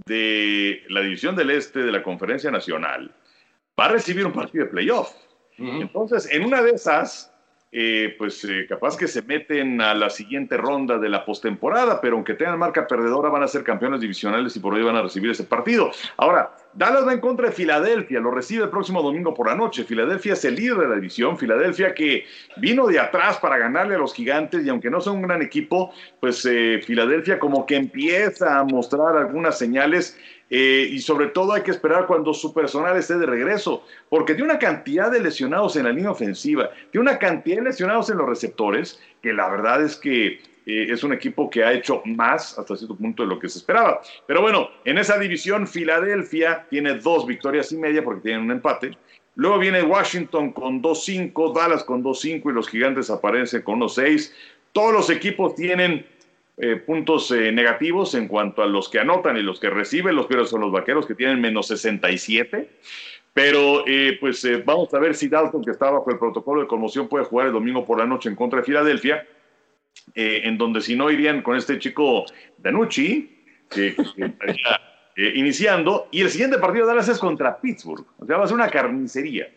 de 0.06 0.82
la 0.88 1.00
división 1.00 1.36
del 1.36 1.50
este 1.50 1.80
de 1.80 1.92
la 1.92 2.02
conferencia 2.02 2.50
nacional 2.50 3.14
va 3.78 3.86
a 3.86 3.92
recibir 3.92 4.24
un 4.24 4.32
partido 4.32 4.64
de 4.64 4.70
playoff. 4.70 5.12
Entonces, 5.58 6.28
en 6.32 6.44
una 6.44 6.62
de 6.62 6.72
esas, 6.72 7.31
eh, 7.74 8.14
pues 8.18 8.44
eh, 8.44 8.66
capaz 8.68 8.98
que 8.98 9.08
se 9.08 9.22
meten 9.22 9.80
a 9.80 9.94
la 9.94 10.10
siguiente 10.10 10.58
ronda 10.58 10.98
de 10.98 11.08
la 11.08 11.24
postemporada, 11.24 12.02
pero 12.02 12.16
aunque 12.16 12.34
tengan 12.34 12.58
marca 12.58 12.86
perdedora 12.86 13.30
van 13.30 13.42
a 13.42 13.48
ser 13.48 13.64
campeones 13.64 14.02
divisionales 14.02 14.54
y 14.54 14.60
por 14.60 14.74
hoy 14.74 14.82
van 14.82 14.96
a 14.96 15.00
recibir 15.00 15.30
ese 15.30 15.44
partido. 15.44 15.90
Ahora, 16.18 16.54
Dallas 16.74 17.06
va 17.06 17.14
en 17.14 17.20
contra 17.20 17.46
de 17.46 17.52
Filadelfia, 17.52 18.20
lo 18.20 18.30
recibe 18.30 18.64
el 18.64 18.68
próximo 18.68 19.00
domingo 19.00 19.32
por 19.32 19.46
la 19.46 19.54
noche. 19.54 19.84
Filadelfia 19.84 20.34
es 20.34 20.44
el 20.44 20.56
líder 20.56 20.76
de 20.76 20.88
la 20.88 20.94
división, 20.96 21.38
Filadelfia 21.38 21.94
que 21.94 22.26
vino 22.58 22.86
de 22.86 23.00
atrás 23.00 23.38
para 23.38 23.56
ganarle 23.56 23.94
a 23.94 23.98
los 23.98 24.12
gigantes 24.12 24.66
y 24.66 24.68
aunque 24.68 24.90
no 24.90 25.00
son 25.00 25.16
un 25.16 25.22
gran 25.22 25.40
equipo, 25.40 25.94
pues 26.20 26.44
eh, 26.44 26.78
Filadelfia 26.84 27.38
como 27.38 27.64
que 27.64 27.76
empieza 27.76 28.58
a 28.58 28.64
mostrar 28.64 29.16
algunas 29.16 29.56
señales 29.56 30.18
eh, 30.54 30.86
y 30.90 31.00
sobre 31.00 31.28
todo 31.28 31.54
hay 31.54 31.62
que 31.62 31.70
esperar 31.70 32.06
cuando 32.06 32.34
su 32.34 32.52
personal 32.52 32.94
esté 32.98 33.16
de 33.16 33.24
regreso, 33.24 33.86
porque 34.10 34.34
tiene 34.34 34.50
una 34.50 34.58
cantidad 34.58 35.10
de 35.10 35.18
lesionados 35.18 35.76
en 35.76 35.84
la 35.84 35.92
línea 35.92 36.10
ofensiva, 36.10 36.68
tiene 36.90 37.08
una 37.08 37.18
cantidad 37.18 37.56
de 37.56 37.70
lesionados 37.70 38.10
en 38.10 38.18
los 38.18 38.28
receptores, 38.28 39.00
que 39.22 39.32
la 39.32 39.48
verdad 39.48 39.82
es 39.82 39.96
que 39.96 40.42
eh, 40.66 40.88
es 40.90 41.02
un 41.04 41.14
equipo 41.14 41.48
que 41.48 41.64
ha 41.64 41.72
hecho 41.72 42.02
más 42.04 42.58
hasta 42.58 42.76
cierto 42.76 42.94
punto 42.94 43.22
de 43.22 43.30
lo 43.30 43.38
que 43.38 43.48
se 43.48 43.60
esperaba. 43.60 44.02
Pero 44.26 44.42
bueno, 44.42 44.68
en 44.84 44.98
esa 44.98 45.18
división 45.18 45.66
Filadelfia 45.66 46.66
tiene 46.68 46.96
dos 46.96 47.26
victorias 47.26 47.72
y 47.72 47.78
media 47.78 48.04
porque 48.04 48.20
tienen 48.20 48.42
un 48.42 48.50
empate. 48.50 48.98
Luego 49.36 49.58
viene 49.58 49.82
Washington 49.82 50.52
con 50.52 50.82
2-5, 50.82 51.54
Dallas 51.54 51.82
con 51.82 52.04
2-5 52.04 52.50
y 52.50 52.52
los 52.52 52.68
gigantes 52.68 53.08
aparecen 53.08 53.62
con 53.62 53.80
1-6. 53.80 54.30
Todos 54.74 54.92
los 54.92 55.08
equipos 55.08 55.54
tienen 55.54 56.04
eh, 56.58 56.76
puntos 56.76 57.30
eh, 57.30 57.50
negativos 57.50 58.14
en 58.14 58.28
cuanto 58.28 58.62
a 58.62 58.66
los 58.66 58.90
que 58.90 58.98
anotan 58.98 59.36
y 59.36 59.42
los 59.42 59.58
que 59.58 59.70
reciben. 59.70 60.14
Los 60.14 60.26
peores 60.26 60.50
son 60.50 60.60
los 60.60 60.70
vaqueros 60.70 61.06
que 61.06 61.14
tienen 61.14 61.40
menos 61.40 61.68
67. 61.68 62.70
Pero 63.32 63.84
eh, 63.86 64.18
pues 64.20 64.46
vamos 64.64 64.92
a 64.92 64.98
ver 64.98 65.14
si 65.14 65.28
Dalton, 65.28 65.64
que 65.64 65.70
está 65.70 65.90
bajo 65.90 66.10
el 66.10 66.18
protocolo 66.18 66.60
de 66.60 66.66
conmoción, 66.66 67.08
puede 67.08 67.24
jugar 67.24 67.46
el 67.46 67.54
domingo 67.54 67.84
por 67.86 67.98
la 67.98 68.04
noche 68.04 68.28
en 68.28 68.36
contra 68.36 68.60
de 68.60 68.66
Filadelfia. 68.66 69.26
en 70.14 70.58
donde 70.58 70.82
si 70.82 70.94
no 70.94 71.10
irían 71.10 71.40
con 71.40 71.56
este 71.56 71.78
chico 71.78 72.26
Danucci, 72.58 73.44
que, 73.70 73.88
estaría 74.16 74.80
iniciando. 75.34 76.08
Y 76.10 76.20
el 76.20 76.28
siguiente 76.28 76.58
partido 76.58 76.86
de 76.86 76.92
Dallas 76.92 77.08
es 77.08 77.18
contra 77.18 77.58
Pittsburgh. 77.58 78.04
O 78.18 78.26
sea, 78.26 78.36
va 78.36 78.44
a 78.44 78.46
ser 78.46 78.56
una 78.56 78.68
carnicería. 78.68 79.50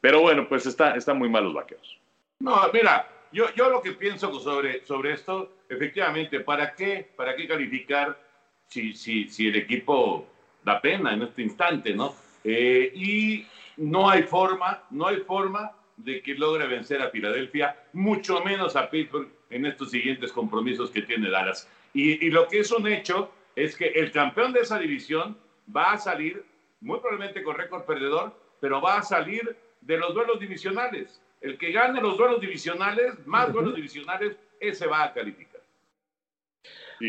Pero 0.00 0.20
bueno, 0.20 0.48
pues 0.48 0.66
está, 0.66 0.96
están 0.96 1.18
muy 1.18 1.28
mal 1.28 1.44
los 1.44 1.54
vaqueros. 1.54 2.00
No, 2.40 2.56
mira, 2.72 3.06
yo, 3.32 3.52
yo 3.54 3.70
lo 3.70 3.82
que 3.82 3.92
pienso 3.92 4.32
sobre, 4.40 4.84
sobre 4.84 5.12
esto, 5.12 5.56
efectivamente, 5.68 6.40
¿para 6.40 6.74
qué, 6.74 7.10
para 7.16 7.34
qué 7.34 7.48
calificar 7.48 8.18
si, 8.66 8.92
si, 8.94 9.28
si 9.28 9.48
el 9.48 9.56
equipo 9.56 10.26
da 10.64 10.80
pena 10.80 11.12
en 11.12 11.22
este 11.22 11.42
instante, 11.42 11.94
¿no? 11.94 12.14
Eh, 12.44 12.92
y 12.94 13.46
no 13.76 14.08
hay 14.08 14.22
forma, 14.22 14.84
no 14.90 15.06
hay 15.06 15.18
forma 15.18 15.72
de 15.96 16.22
que 16.22 16.34
logre 16.34 16.66
vencer 16.66 17.00
a 17.02 17.10
Filadelfia, 17.10 17.76
mucho 17.92 18.42
menos 18.42 18.76
a 18.76 18.90
Pittsburgh 18.90 19.28
en 19.50 19.66
estos 19.66 19.90
siguientes 19.90 20.32
compromisos 20.32 20.90
que 20.90 21.02
tiene 21.02 21.30
Dallas. 21.30 21.68
Y, 21.94 22.26
y, 22.26 22.30
lo 22.30 22.48
que 22.48 22.60
es 22.60 22.72
un 22.72 22.86
hecho 22.86 23.30
es 23.54 23.76
que 23.76 23.86
el 23.88 24.10
campeón 24.10 24.52
de 24.52 24.60
esa 24.60 24.78
división 24.78 25.36
va 25.74 25.92
a 25.92 25.98
salir, 25.98 26.44
muy 26.80 26.98
probablemente 26.98 27.42
con 27.42 27.56
récord 27.56 27.84
perdedor, 27.84 28.34
pero 28.60 28.80
va 28.80 28.98
a 28.98 29.02
salir 29.02 29.56
de 29.80 29.98
los 29.98 30.14
duelos 30.14 30.40
divisionales. 30.40 31.20
El 31.42 31.58
que 31.58 31.72
gane 31.72 32.00
los 32.00 32.16
duelos 32.16 32.40
divisionales, 32.40 33.14
más 33.26 33.52
duelos 33.52 33.74
divisionales, 33.74 34.36
ese 34.60 34.86
va 34.86 35.04
a 35.04 35.12
calificar. 35.12 35.60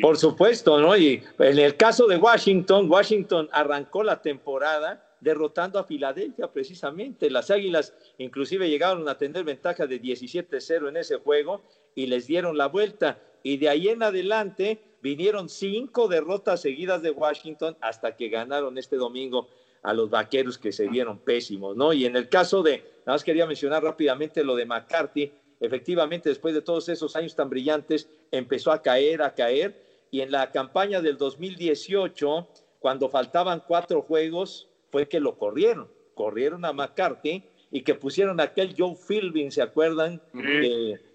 Por 0.01 0.17
supuesto, 0.17 0.79
¿no? 0.79 0.97
Y 0.97 1.23
en 1.37 1.59
el 1.59 1.77
caso 1.77 2.07
de 2.07 2.17
Washington, 2.17 2.89
Washington 2.89 3.47
arrancó 3.51 4.03
la 4.03 4.21
temporada 4.21 5.07
derrotando 5.19 5.77
a 5.79 5.83
Filadelfia 5.83 6.47
precisamente. 6.47 7.29
Las 7.29 7.51
Águilas 7.51 7.93
inclusive 8.17 8.69
llegaron 8.69 9.07
a 9.07 9.17
tener 9.17 9.43
ventaja 9.43 9.85
de 9.85 10.01
17-0 10.01 10.89
en 10.89 10.97
ese 10.97 11.17
juego 11.17 11.61
y 11.93 12.07
les 12.07 12.27
dieron 12.27 12.57
la 12.57 12.67
vuelta. 12.67 13.19
Y 13.43 13.57
de 13.57 13.69
ahí 13.69 13.89
en 13.89 14.01
adelante 14.01 14.79
vinieron 15.01 15.47
cinco 15.47 16.07
derrotas 16.07 16.61
seguidas 16.61 17.01
de 17.01 17.11
Washington 17.11 17.77
hasta 17.81 18.15
que 18.15 18.29
ganaron 18.29 18.77
este 18.77 18.95
domingo 18.95 19.47
a 19.83 19.93
los 19.93 20.09
vaqueros 20.09 20.57
que 20.57 20.71
se 20.71 20.87
vieron 20.87 21.19
pésimos, 21.19 21.75
¿no? 21.75 21.93
Y 21.93 22.05
en 22.05 22.15
el 22.15 22.29
caso 22.29 22.63
de, 22.63 22.92
nada 23.05 23.15
más 23.15 23.23
quería 23.23 23.45
mencionar 23.45 23.83
rápidamente 23.83 24.43
lo 24.43 24.55
de 24.55 24.65
McCarthy, 24.65 25.31
efectivamente 25.59 26.29
después 26.29 26.53
de 26.53 26.61
todos 26.61 26.89
esos 26.89 27.15
años 27.15 27.35
tan 27.35 27.49
brillantes 27.49 28.09
empezó 28.31 28.71
a 28.71 28.81
caer, 28.81 29.21
a 29.21 29.33
caer, 29.33 29.81
y 30.11 30.21
en 30.21 30.31
la 30.31 30.51
campaña 30.51 31.01
del 31.01 31.17
2018, 31.17 32.47
cuando 32.79 33.09
faltaban 33.09 33.63
cuatro 33.67 34.01
juegos, 34.01 34.69
fue 34.91 35.07
que 35.07 35.19
lo 35.19 35.37
corrieron, 35.37 35.89
corrieron 36.13 36.65
a 36.65 36.73
McCarthy 36.73 37.43
y 37.71 37.81
que 37.81 37.95
pusieron 37.95 38.39
a 38.39 38.43
aquel 38.43 38.75
Joe 38.77 38.95
Philbin, 38.95 39.51
¿se 39.51 39.61
acuerdan? 39.61 40.21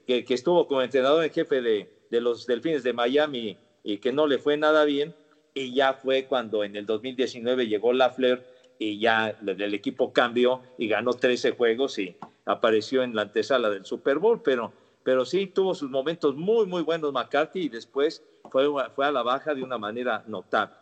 que, 0.07 0.25
que, 0.25 0.35
estuvo 0.35 0.67
como 0.67 0.83
entrenador 0.83 1.23
en 1.23 1.31
jefe 1.31 1.61
de, 1.61 1.89
de 2.11 2.21
los 2.21 2.47
Delfines 2.47 2.83
de 2.83 2.93
Miami 2.93 3.57
y 3.85 3.99
que 3.99 4.13
no 4.13 4.27
le 4.27 4.39
fue 4.39 4.57
nada 4.57 4.85
bien, 4.85 5.15
y 5.55 5.75
ya 5.75 5.95
fue 5.95 6.25
cuando 6.25 6.65
en 6.65 6.77
el 6.77 6.87
2019 6.87 7.67
llegó 7.67 7.93
Lafleur 7.93 8.43
y 8.79 8.99
ya 8.99 9.35
el 9.41 9.75
equipo 9.75 10.13
cambió 10.13 10.63
y 10.79 10.89
ganó 10.89 11.13
13 11.13 11.53
juegos 11.53 11.99
y 11.99 12.17
apareció 12.47 13.03
en 13.03 13.15
la 13.15 13.23
antesala 13.23 13.71
del 13.71 13.85
Super 13.85 14.19
Bowl, 14.19 14.41
pero, 14.43 14.73
pero 15.03 15.25
sí 15.25 15.47
tuvo 15.47 15.75
sus 15.75 15.91
momentos 15.91 16.37
muy, 16.37 16.67
muy 16.67 16.83
buenos 16.83 17.13
McCarthy 17.13 17.63
y 17.63 17.69
después 17.69 18.25
fue, 18.51 18.67
fue 18.95 19.07
a 19.07 19.13
la 19.13 19.23
baja 19.23 19.55
de 19.55 19.63
una 19.63 19.79
manera 19.79 20.23
notable. 20.27 20.75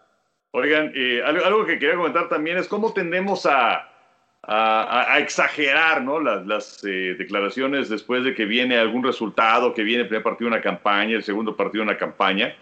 Oigan, 0.52 0.92
eh, 0.94 1.22
algo, 1.24 1.66
que 1.66 1.78
quería 1.78 1.96
comentar 1.96 2.28
también 2.28 2.56
es 2.56 2.68
cómo 2.68 2.92
tendemos 2.92 3.46
a, 3.46 3.92
exagerar 5.18 6.02
¿no? 6.02 6.20
las, 6.20 6.46
las 6.46 6.85
eh, 6.85 7.16
declaraciones 7.18 7.88
después 7.88 8.22
de 8.22 8.32
que 8.32 8.44
viene 8.44 8.78
algún 8.78 9.02
resultado, 9.02 9.74
que 9.74 9.82
viene 9.82 10.02
el 10.02 10.09
primer 10.09 10.22
partido 10.22 10.48
de 10.48 10.54
una 10.54 10.62
campaña, 10.62 11.16
el 11.16 11.24
segundo 11.24 11.56
partido 11.56 11.82
de 11.85 11.90
una 11.90 11.98
campaña 11.98 12.54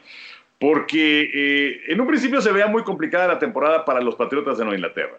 porque 0.59 1.31
eh, 1.35 1.81
en 1.89 2.01
un 2.01 2.07
principio 2.07 2.41
se 2.41 2.53
veía 2.53 2.67
muy 2.67 2.83
complicada 2.83 3.29
la 3.29 3.39
temporada 3.39 3.85
para 3.85 4.01
los 4.01 4.15
Patriotas 4.15 4.59
de 4.59 4.65
Nueva 4.65 4.77
Inglaterra, 4.77 5.19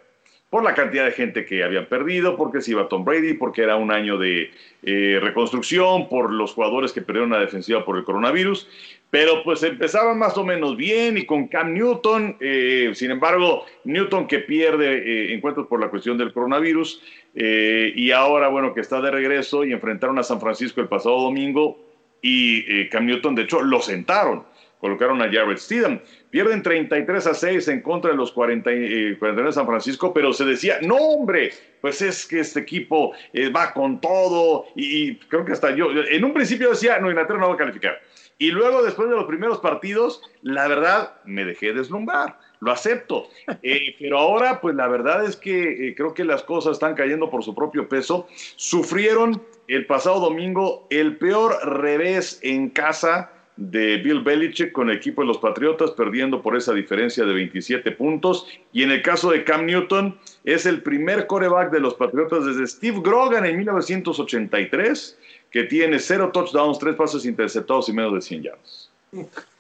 por 0.50 0.64
la 0.64 0.74
cantidad 0.74 1.06
de 1.06 1.12
gente 1.12 1.46
que 1.46 1.64
habían 1.64 1.88
perdido, 1.88 2.38
porque 2.38 2.62
se 2.62 2.72
iba 2.72 2.88
Tom 2.88 3.04
Brady, 3.04 3.34
porque 3.34 3.64
era 3.64 3.76
un 3.76 3.92
año 3.92 4.18
de 4.18 4.52
eh, 4.84 5.20
reconstrucción, 5.22 6.08
por 6.08 6.32
los 6.32 6.54
jugadores 6.54 6.94
que 6.94 7.02
perdieron 7.02 7.32
la 7.32 7.40
defensiva 7.40 7.84
por 7.84 7.98
el 7.98 8.04
coronavirus, 8.04 8.70
pero 9.10 9.44
pues 9.44 9.64
empezaban 9.64 10.18
más 10.18 10.38
o 10.38 10.46
menos 10.46 10.78
bien 10.78 11.18
y 11.18 11.26
con 11.26 11.48
Cam 11.48 11.74
Newton, 11.74 12.38
eh, 12.40 12.92
sin 12.94 13.12
embargo, 13.12 13.66
Newton 13.84 14.28
que 14.28 14.40
pierde 14.40 15.34
encuentros 15.34 15.68
por 15.68 15.80
la 15.80 15.90
cuestión 15.90 16.18
del 16.18 16.34
coronavirus, 16.34 17.02
y 17.38 18.12
ahora 18.12 18.48
bueno 18.48 18.74
que 18.74 18.80
está 18.80 19.02
de 19.02 19.12
regreso 19.12 19.66
y 19.66 19.74
enfrentaron 19.74 20.18
a 20.18 20.24
San 20.24 20.40
Francisco 20.40 20.80
el 20.80 20.88
pasado 20.88 21.20
domingo, 21.22 21.78
y 22.22 22.88
Cam 22.88 23.06
Newton 23.06 23.36
de 23.36 23.44
hecho 23.44 23.62
lo 23.62 23.82
sentaron 23.82 24.55
colocaron 24.86 25.20
a 25.20 25.32
Jared 25.32 25.58
Steedham. 25.58 26.00
Pierden 26.30 26.62
33 26.62 27.26
a 27.26 27.34
6 27.34 27.68
en 27.70 27.82
contra 27.82 28.12
de 28.12 28.18
los 28.18 28.32
40, 28.32 28.70
eh, 28.72 29.18
de 29.20 29.52
San 29.52 29.66
Francisco, 29.66 30.14
pero 30.14 30.32
se 30.32 30.46
decía, 30.46 30.78
no 30.84 30.96
hombre, 30.98 31.52
pues 31.82 32.04
es 32.04 32.28
que 32.28 32.42
este 32.42 32.60
equipo 32.60 33.14
eh, 33.34 33.50
va 33.50 33.74
con 33.74 34.00
todo 34.00 34.66
y, 34.76 35.16
creo 35.16 35.44
que 35.44 35.54
hasta 35.54 35.76
yo, 35.76 35.88
en 35.92 36.24
un 36.24 36.36
principio 36.36 36.70
decía, 36.70 37.00
no, 37.00 37.10
Inglaterra 37.10 37.40
no 37.40 37.50
va 37.50 37.56
a 37.56 37.58
calificar. 37.58 38.00
Y 38.38 38.52
luego, 38.52 38.84
después 38.84 39.10
de 39.10 39.16
los 39.16 39.26
primeros 39.26 39.58
partidos, 39.58 40.22
la 40.44 40.68
verdad, 40.68 41.16
me 41.26 41.46
dejé 41.46 41.74
deslumbrar, 41.74 42.38
lo 42.60 42.72
acepto. 42.72 43.28
Eh, 43.64 43.96
pero 44.00 44.20
ahora, 44.20 44.62
pues 44.62 44.76
la 44.76 44.88
verdad 44.88 45.26
es 45.26 45.36
que 45.36 45.96
creo 45.98 46.14
que 46.14 46.26
las 46.26 46.44
cosas 46.44 46.74
están 46.74 46.94
cayendo 46.94 47.32
por 47.32 47.44
su 47.44 47.56
propio 47.56 47.90
peso. 47.90 48.28
Sufrieron 48.56 49.42
el 49.68 49.88
pasado 49.88 50.20
domingo 50.20 50.86
el 50.92 51.18
peor 51.18 51.58
revés 51.66 52.40
en 52.44 52.70
casa 52.70 53.32
de 53.58 53.98
Bill 53.98 54.22
Belichick 54.22 54.72
con 54.72 54.90
el 54.90 54.98
equipo 54.98 55.22
de 55.22 55.28
los 55.28 55.38
Patriotas, 55.38 55.92
perdiendo 55.92 56.42
por 56.42 56.56
esa 56.58 56.74
diferencia 56.74 57.26
de 57.26 57.34
27 57.34 57.92
puntos. 57.92 58.48
Y 58.72 58.84
en 58.84 58.92
el 58.92 59.02
caso 59.02 59.32
de 59.32 59.44
Cam 59.44 59.66
Newton, 59.66 60.20
es 60.44 60.66
el 60.66 60.82
primer 60.82 61.28
coreback 61.28 61.72
de 61.72 61.80
los 61.80 61.96
Patriotas 61.96 62.46
desde 62.46 62.68
Steve 62.68 63.00
Grogan 63.02 63.46
en 63.46 63.58
1983, 63.58 65.20
que 65.50 65.64
tiene 65.64 66.00
cero 66.00 66.32
touchdowns, 66.34 66.80
tres 66.80 66.96
pasos 66.96 67.26
interceptados 67.26 67.88
y 67.90 67.94
menos 67.94 68.14
de 68.14 68.22
100 68.22 68.44
yardas. 68.44 68.92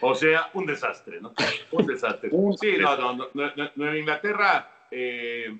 O 0.00 0.14
sea, 0.14 0.48
un 0.54 0.64
desastre, 0.64 1.20
¿no? 1.20 1.34
Un 1.72 1.84
desastre. 1.84 2.30
sí, 2.60 2.76
no, 2.78 2.96
no, 2.96 3.28
no, 3.34 3.52
Nueva 3.74 3.98
Inglaterra, 3.98 4.86
eh, 4.92 5.58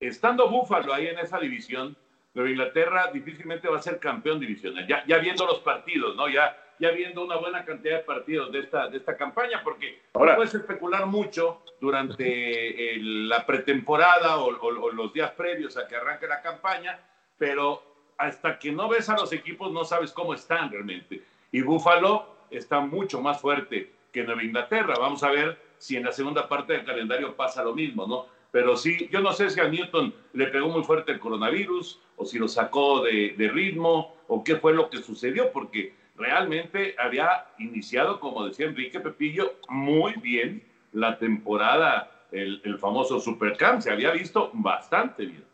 estando 0.00 0.50
Búfalo 0.50 0.92
ahí 0.92 1.06
en 1.06 1.18
esa 1.18 1.38
división, 1.38 1.96
Nueva 2.36 2.50
Inglaterra 2.50 3.10
difícilmente 3.10 3.66
va 3.66 3.78
a 3.78 3.82
ser 3.82 3.98
campeón 3.98 4.38
divisional. 4.38 4.86
Ya, 4.86 5.02
ya 5.06 5.16
viendo 5.16 5.46
los 5.46 5.60
partidos, 5.60 6.14
¿no? 6.16 6.28
Ya, 6.28 6.54
ya 6.78 6.90
viendo 6.90 7.24
una 7.24 7.36
buena 7.36 7.64
cantidad 7.64 7.96
de 7.96 8.04
partidos 8.04 8.52
de 8.52 8.58
esta, 8.58 8.88
de 8.88 8.98
esta 8.98 9.16
campaña, 9.16 9.62
porque 9.64 10.02
Ahora, 10.12 10.32
no 10.32 10.36
puedes 10.36 10.54
especular 10.54 11.06
mucho 11.06 11.62
durante 11.80 12.96
la 13.00 13.46
pretemporada 13.46 14.36
o, 14.36 14.48
o, 14.48 14.92
los 14.92 15.14
días 15.14 15.30
previos 15.30 15.78
a 15.78 15.88
que 15.88 15.96
arranque 15.96 16.26
la 16.26 16.42
campaña, 16.42 17.00
pero 17.38 17.82
hasta 18.18 18.58
que 18.58 18.70
no 18.70 18.86
ves 18.86 19.08
a 19.08 19.16
los 19.16 19.32
equipos 19.32 19.72
no 19.72 19.84
sabes 19.84 20.12
cómo 20.12 20.34
están 20.34 20.70
realmente. 20.70 21.22
Y 21.52 21.62
Búfalo 21.62 22.36
está 22.50 22.80
mucho 22.80 23.22
más 23.22 23.40
fuerte 23.40 23.94
que 24.12 24.24
Nueva 24.24 24.44
Inglaterra. 24.44 24.96
Vamos 24.98 25.22
a 25.22 25.30
ver 25.30 25.58
si 25.78 25.96
en 25.96 26.04
la 26.04 26.12
segunda 26.12 26.46
parte 26.46 26.74
del 26.74 26.84
calendario 26.84 27.34
pasa 27.34 27.64
lo 27.64 27.74
mismo, 27.74 28.06
¿no? 28.06 28.26
Pero 28.56 28.74
sí, 28.74 29.06
yo 29.12 29.20
no 29.20 29.34
sé 29.34 29.50
si 29.50 29.60
a 29.60 29.68
Newton 29.68 30.14
le 30.32 30.46
pegó 30.46 30.70
muy 30.70 30.82
fuerte 30.82 31.12
el 31.12 31.18
coronavirus 31.18 32.00
o 32.16 32.24
si 32.24 32.38
lo 32.38 32.48
sacó 32.48 33.02
de, 33.02 33.34
ritmo 33.52 34.16
o 34.28 34.42
qué 34.42 34.56
fue 34.56 34.72
lo 34.72 34.88
que 34.88 35.02
sucedió, 35.02 35.52
porque 35.52 35.92
realmente 36.14 36.94
había 36.98 37.48
iniciado, 37.58 38.18
como 38.18 38.46
decía 38.46 38.64
Enrique 38.64 38.98
Pepillo, 38.98 39.56
muy 39.68 40.14
bien 40.14 40.66
la 40.92 41.18
temporada, 41.18 42.10
el, 42.32 42.62
el 42.64 42.78
famoso 42.78 43.20
Supercamp, 43.20 43.82
se 43.82 43.90
había 43.90 44.10
visto 44.12 44.50
bastante 44.54 45.26
bien. 45.26 45.44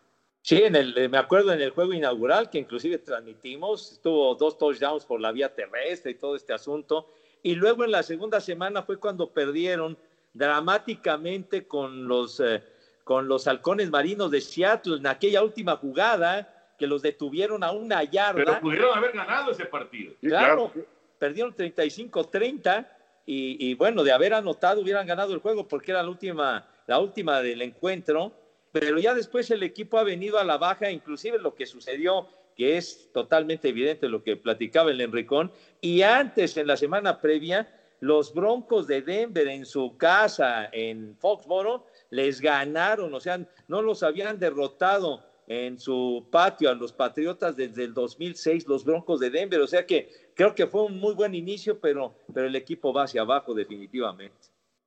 Sí, 0.43 0.62
en 0.62 0.77
el, 0.77 1.11
me 1.11 1.19
acuerdo 1.19 1.53
en 1.53 1.61
el 1.61 1.71
juego 1.71 1.93
inaugural 1.93 2.51
que 2.51 2.61
inclusive 2.61 2.99
transmitimos, 2.99 3.95
estuvo 3.95 4.33
dos 4.37 4.57
touchdowns 4.57 5.05
por 5.07 5.21
la 5.21 5.33
vía 5.33 5.53
terrestre 5.53 6.12
y 6.12 6.15
todo 6.15 6.37
este 6.37 6.53
asunto. 6.53 7.12
Y 7.43 7.57
luego 7.57 7.83
en 7.83 7.91
la 7.91 8.05
segunda 8.05 8.41
semana 8.41 8.85
fue 8.85 8.99
cuando 8.99 9.33
perdieron 9.33 9.99
dramáticamente 10.35 11.67
con 11.67 12.07
los 12.07 12.38
eh, 12.38 12.62
con 13.05 13.29
los 13.29 13.47
halcones 13.47 13.91
marinos 13.91 14.31
de 14.31 14.41
Seattle 14.41 14.97
en 14.97 15.07
aquella 15.07 15.43
última 15.43 15.77
jugada 15.77 16.75
que 16.79 16.87
los 16.87 17.03
detuvieron 17.03 17.62
a 17.62 17.73
una 17.73 18.03
yarda. 18.05 18.45
Pero 18.45 18.61
pudieron 18.61 18.97
haber 18.97 19.12
ganado 19.12 19.51
ese 19.53 19.67
partido. 19.67 20.15
Claro, 20.21 20.73
perdieron 21.19 21.55
35-30 21.55 22.87
y, 23.27 23.71
y, 23.71 23.75
bueno, 23.75 24.03
de 24.03 24.12
haber 24.12 24.35
anotado 24.35 24.81
hubieran 24.81 25.07
ganado 25.07 25.33
el 25.33 25.41
juego 25.41 25.69
porque 25.69 25.93
era 25.93 26.03
la 26.03 26.09
última, 26.09 26.69
la 26.87 26.99
última 26.99 27.41
del 27.41 27.62
encuentro. 27.62 28.33
Pero 28.73 28.99
ya 28.99 29.15
después 29.15 29.51
el 29.51 29.62
equipo 29.62 29.99
ha 29.99 30.03
venido 30.03 30.38
a 30.38 30.45
la 30.45 30.57
baja, 30.57 30.91
inclusive 30.91 31.38
lo 31.38 31.55
que 31.55 31.67
sucedió, 31.67 32.27
que 32.57 32.79
es 32.79 33.11
totalmente 33.12 33.69
evidente 33.69 34.09
lo 34.09 34.23
que 34.23 34.37
platicaba 34.37 34.91
el 34.91 35.01
Enricón, 35.01 35.53
y 35.81 36.03
antes, 36.03 36.57
en 36.57 36.67
la 36.67 36.77
semana 36.77 37.21
previa, 37.21 37.69
los 38.01 38.35
Broncos 38.35 38.87
de 38.87 39.03
Denver 39.03 39.47
en 39.47 39.65
su 39.65 39.97
casa 39.97 40.69
en 40.73 41.17
Foxboro 41.19 41.87
les 42.12 42.42
ganaron, 42.42 43.12
o 43.14 43.20
sea, 43.20 43.40
no 43.68 43.81
los 43.81 44.03
habían 44.03 44.38
derrotado 44.38 45.25
en 45.46 45.79
su 45.79 46.29
patio 46.31 46.68
a 46.68 46.75
los 46.75 46.92
Patriotas 46.92 47.57
desde 47.57 47.85
el 47.85 47.94
2006, 47.94 48.68
los 48.68 48.85
Broncos 48.85 49.18
de 49.18 49.31
Denver, 49.31 49.61
o 49.61 49.66
sea 49.66 49.87
que 49.87 50.11
creo 50.35 50.55
que 50.55 50.66
fue 50.66 50.83
un 50.85 50.98
muy 50.98 51.14
buen 51.14 51.35
inicio, 51.35 51.81
pero, 51.81 52.14
pero 52.33 52.48
el 52.48 52.55
equipo 52.55 52.92
va 52.92 53.05
hacia 53.05 53.22
abajo 53.22 53.55
definitivamente. 53.55 54.37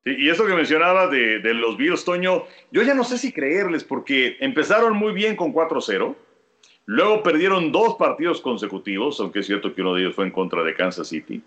y 0.06 0.30
eso 0.30 0.46
que 0.46 0.54
mencionaba 0.54 1.08
de, 1.08 1.40
de, 1.40 1.56
los 1.56 1.76
Bills, 1.78 2.06
Toño, 2.06 2.44
yo 2.72 2.84
ya 2.84 2.94
no 2.94 3.04
sé 3.04 3.18
si 3.18 3.34
creerles 3.34 3.84
porque 3.84 4.38
empezaron 4.40 4.96
muy 4.96 5.12
bien 5.12 5.36
con 5.36 5.52
4-0, 5.52 6.16
luego 6.86 7.24
perdieron 7.24 7.72
dos 7.72 7.96
partidos 7.96 8.40
consecutivos, 8.40 9.20
aunque 9.20 9.40
es 9.40 9.48
cierto 9.48 9.74
que 9.74 9.82
uno 9.82 9.96
de 9.96 10.02
ellos 10.04 10.16
fue 10.16 10.26
en 10.26 10.32
contra 10.32 10.64
de 10.64 10.76
Kansas 10.76 11.08
City. 11.08 11.42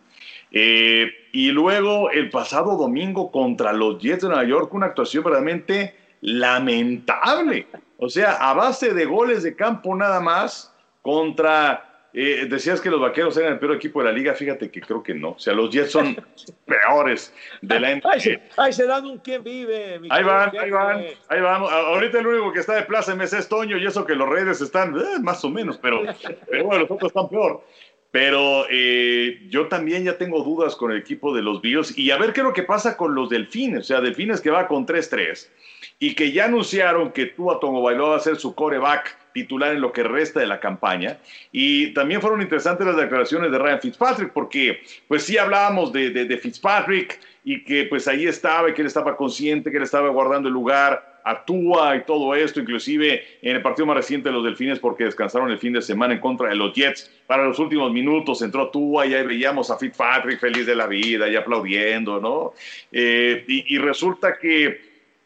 Eh, 0.50 1.11
y 1.32 1.50
luego 1.50 2.11
el 2.11 2.30
pasado 2.30 2.76
domingo 2.76 3.30
contra 3.30 3.72
los 3.72 3.98
Jets 3.98 4.22
de 4.22 4.28
Nueva 4.28 4.44
York, 4.44 4.72
una 4.74 4.87
actuación 4.87 5.24
verdaderamente 5.24 5.94
lamentable. 6.20 7.66
O 7.98 8.08
sea, 8.08 8.32
a 8.34 8.54
base 8.54 8.94
de 8.94 9.04
goles 9.04 9.42
de 9.42 9.54
campo 9.54 9.94
nada 9.94 10.20
más 10.20 10.74
contra... 11.02 11.84
Eh, 12.14 12.46
decías 12.48 12.80
que 12.80 12.88
los 12.88 13.00
vaqueros 13.00 13.37
eran 13.37 13.52
el 13.52 13.58
peor 13.58 13.76
equipo 13.76 14.00
de 14.00 14.06
la 14.06 14.12
liga, 14.12 14.32
fíjate 14.32 14.70
que 14.70 14.80
creo 14.80 15.02
que 15.02 15.14
no. 15.14 15.32
O 15.32 15.38
sea, 15.38 15.52
los 15.52 15.70
Jets 15.70 15.92
son 15.92 16.16
peores 16.64 17.34
de 17.61 17.78
la 17.78 17.94
NFL. 17.94 18.40
Ay, 18.56 18.72
se 18.72 18.87
dan 18.87 19.04
un 19.04 19.18
quien 19.18 19.44
vive. 19.44 20.00
ahí 20.08 20.24
van, 20.24 20.56
ahí 20.56 20.70
van, 20.70 21.04
ahí 21.28 21.40
van. 21.40 21.62
Ahorita 21.62 22.18
el 22.18 22.26
único 22.26 22.50
que 22.50 22.61
está 22.61 22.74
de 22.74 22.82
plaza 22.84 23.12
en 23.12 23.20
es 23.20 23.48
Toño 23.48 23.76
y 23.76 23.87
eso 23.87 24.06
que 24.06 24.14
los 24.14 24.28
Reyes 24.28 24.61
están 24.62 24.96
eh, 24.96 25.20
más 25.20 25.44
o 25.44 25.50
menos, 25.50 25.76
pero, 25.76 26.02
pero 26.50 26.64
bueno, 26.64 26.80
los 26.80 26.90
otros 26.90 27.11
están 27.11 27.28
peor. 27.28 27.62
Pero 28.10 28.64
eh, 28.70 29.46
yo 29.50 29.68
también 29.68 30.04
ya 30.04 30.16
tengo 30.16 30.42
dudas 30.42 30.76
con 30.76 30.90
el 30.92 30.98
equipo 30.98 31.34
de 31.34 31.42
los 31.42 31.60
Bills 31.60 31.96
y 31.96 32.10
a 32.10 32.16
ver 32.16 32.32
qué 32.32 32.40
es 32.40 32.46
lo 32.46 32.54
que 32.54 32.62
pasa 32.62 32.96
con 32.96 33.14
los 33.14 33.28
Delfines, 33.28 33.80
o 33.80 33.84
sea, 33.84 34.00
Delfines 34.00 34.40
que 34.40 34.50
va 34.50 34.66
con 34.66 34.86
3-3 34.86 35.48
y 35.98 36.14
que 36.14 36.32
ya 36.32 36.46
anunciaron 36.46 37.12
que 37.12 37.26
Tua 37.26 37.60
Tongo 37.60 37.82
va 37.82 38.16
a 38.16 38.20
ser 38.20 38.36
su 38.36 38.54
coreback 38.54 39.16
titular 39.32 39.74
en 39.74 39.80
lo 39.80 39.92
que 39.92 40.02
resta 40.02 40.40
de 40.40 40.46
la 40.46 40.60
campaña. 40.60 41.18
Y 41.52 41.92
también 41.92 42.20
fueron 42.20 42.40
interesantes 42.40 42.86
las 42.86 42.96
declaraciones 42.96 43.50
de 43.50 43.58
Ryan 43.58 43.80
Fitzpatrick, 43.80 44.32
porque 44.32 44.80
pues 45.06 45.24
sí 45.24 45.38
hablábamos 45.38 45.92
de, 45.92 46.10
de, 46.10 46.24
de 46.24 46.38
Fitzpatrick 46.38 47.20
y 47.44 47.64
que 47.64 47.84
pues 47.84 48.08
ahí 48.08 48.26
estaba 48.26 48.70
y 48.70 48.74
que 48.74 48.82
él 48.82 48.86
estaba 48.86 49.16
consciente, 49.16 49.70
que 49.70 49.76
él 49.76 49.82
estaba 49.82 50.08
guardando 50.08 50.48
el 50.48 50.54
lugar 50.54 51.07
actúa 51.24 51.96
y 51.96 52.04
todo 52.04 52.35
esto, 52.35 52.61
inclusive 52.61 53.22
en 53.42 53.57
el 53.57 53.62
partido 53.62 53.87
más 53.87 53.96
reciente 53.96 54.28
de 54.28 54.35
los 54.35 54.44
Delfines 54.44 54.78
porque 54.78 55.04
descansaron 55.04 55.50
el 55.50 55.59
fin 55.59 55.72
de 55.72 55.83
semana 55.83 56.14
en 56.14 56.20
contra 56.20 56.48
de 56.48 56.57
los 56.57 56.72
Jets. 56.74 57.11
Para 57.26 57.44
los 57.44 57.59
últimos 57.59 57.92
minutos 57.92 58.42
entró 58.42 58.70
Tua 58.70 59.07
y 59.07 59.14
ahí 59.14 59.26
veíamos 59.26 59.70
a 59.70 59.78
Fitzpatrick 59.78 60.40
feliz 60.40 60.66
de 60.66 60.74
la 60.74 60.87
vida 60.87 61.28
y 61.28 61.37
aplaudiendo, 61.37 62.20
¿no? 62.20 62.52
Eh, 62.92 63.44
y, 63.46 63.78
resulta 63.78 64.38
que 64.38 64.81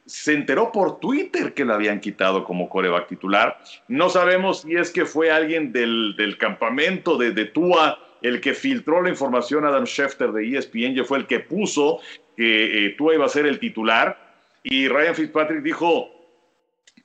se 0.04 0.34
enteró 0.34 0.72
por 0.72 0.98
Twitter 0.98 1.54
que 1.54 1.64
la 1.64 1.74
habían 1.74 2.00
quitado 2.00 2.44
como 2.44 2.68
coreback 2.68 3.08
titular. 3.08 3.58
No 3.88 4.08
sabemos 4.08 4.62
si 4.62 4.74
es 4.74 4.90
que 4.90 5.06
fue 5.06 5.30
alguien 5.30 5.72
del, 5.72 6.14
del 6.16 6.36
campamento 6.36 7.16
de, 7.16 7.30
de 7.30 7.46
Tua 7.46 7.98
el 8.22 8.40
que 8.40 8.54
filtró 8.54 9.02
la 9.02 9.10
información 9.10 9.64
a 9.64 9.68
Adam 9.68 9.84
Schefter 9.84 10.32
de 10.32 10.56
ESPN, 10.56 10.94
yo 10.94 11.04
fue 11.04 11.18
el 11.18 11.26
que 11.26 11.40
puso 11.40 11.98
que 12.36 12.86
eh, 12.86 12.90
Tua 12.90 13.14
iba 13.14 13.26
a 13.26 13.28
ser 13.28 13.46
el 13.46 13.58
titular 13.58 14.31
y 14.62 14.88
Ryan 14.88 15.14
Fitzpatrick 15.14 15.62
dijo 15.62 16.10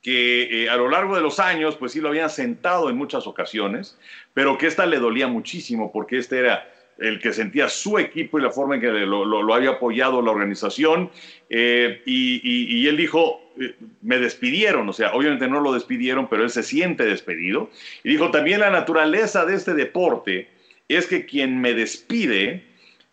que 0.02 0.64
eh, 0.64 0.70
a 0.70 0.76
lo 0.76 0.88
largo 0.88 1.16
de 1.16 1.22
los 1.22 1.40
años, 1.40 1.76
pues 1.76 1.92
sí 1.92 2.00
lo 2.00 2.08
habían 2.08 2.30
sentado 2.30 2.88
en 2.88 2.96
muchas 2.96 3.26
ocasiones, 3.26 3.98
pero 4.34 4.56
que 4.58 4.66
esta 4.66 4.86
le 4.86 4.98
dolía 4.98 5.26
muchísimo 5.26 5.90
porque 5.92 6.18
este 6.18 6.38
era 6.38 6.72
el 6.98 7.20
que 7.20 7.32
sentía 7.32 7.68
su 7.68 7.98
equipo 7.98 8.38
y 8.38 8.42
la 8.42 8.50
forma 8.50 8.76
en 8.76 8.80
que 8.80 8.88
lo, 8.88 9.54
había 9.54 9.70
apoyado 9.70 10.20
la 10.20 10.32
organización. 10.32 11.10
Eh, 11.48 12.02
y, 12.06 12.86
él 12.88 12.96
dijo, 12.96 13.40
eh, 13.60 13.74
me 14.02 14.18
despidieron, 14.18 14.88
o 14.88 14.92
sea, 14.92 15.12
obviamente 15.14 15.48
no 15.48 15.60
lo 15.60 15.72
despidieron, 15.72 16.28
pero 16.28 16.42
él 16.42 16.50
se 16.50 16.64
siente 16.64 17.04
despedido. 17.04 17.70
Y 18.02 18.10
dijo, 18.10 18.30
también 18.30 18.60
la 18.60 18.70
naturaleza 18.70 19.46
de 19.46 19.54
este 19.54 19.74
deporte 19.74 20.48
es 20.88 21.06
que 21.06 21.24
quien 21.24 21.60
me 21.60 21.74
despide, 21.74 22.64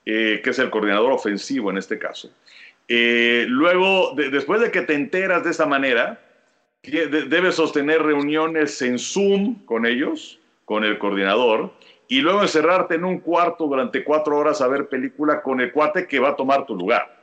que 0.03 0.41
es 0.43 0.59
el 0.59 0.69
coordinador 0.69 1.11
ofensivo 1.11 1.71
en 1.71 1.77
este 1.77 1.99
caso, 1.99 2.31
eh, 2.87 3.45
luego, 3.47 4.13
después 4.15 4.61
de 4.61 4.71
que 4.71 4.81
te 4.81 4.93
enteras 4.93 5.43
de 5.43 5.51
esa 5.51 5.65
manera, 5.65 6.21
debes 6.83 7.55
sostener 7.55 8.01
reuniones 8.03 8.81
en 8.81 8.99
Zoom 8.99 9.65
con 9.65 9.85
ellos, 9.85 10.39
con 10.65 10.83
el 10.83 10.97
coordinador, 10.97 11.73
y 12.07 12.21
luego 12.21 12.43
encerrarte 12.43 12.95
en 12.95 13.05
un 13.05 13.19
cuarto 13.19 13.65
durante 13.65 14.03
cuatro 14.03 14.37
horas 14.37 14.61
a 14.61 14.67
ver 14.67 14.87
película 14.87 15.41
con 15.41 15.59
el 15.61 15.71
cuate 15.71 16.07
que 16.07 16.19
va 16.19 16.29
a 16.29 16.35
tomar 16.35 16.65
tu 16.65 16.75
lugar. 16.75 17.15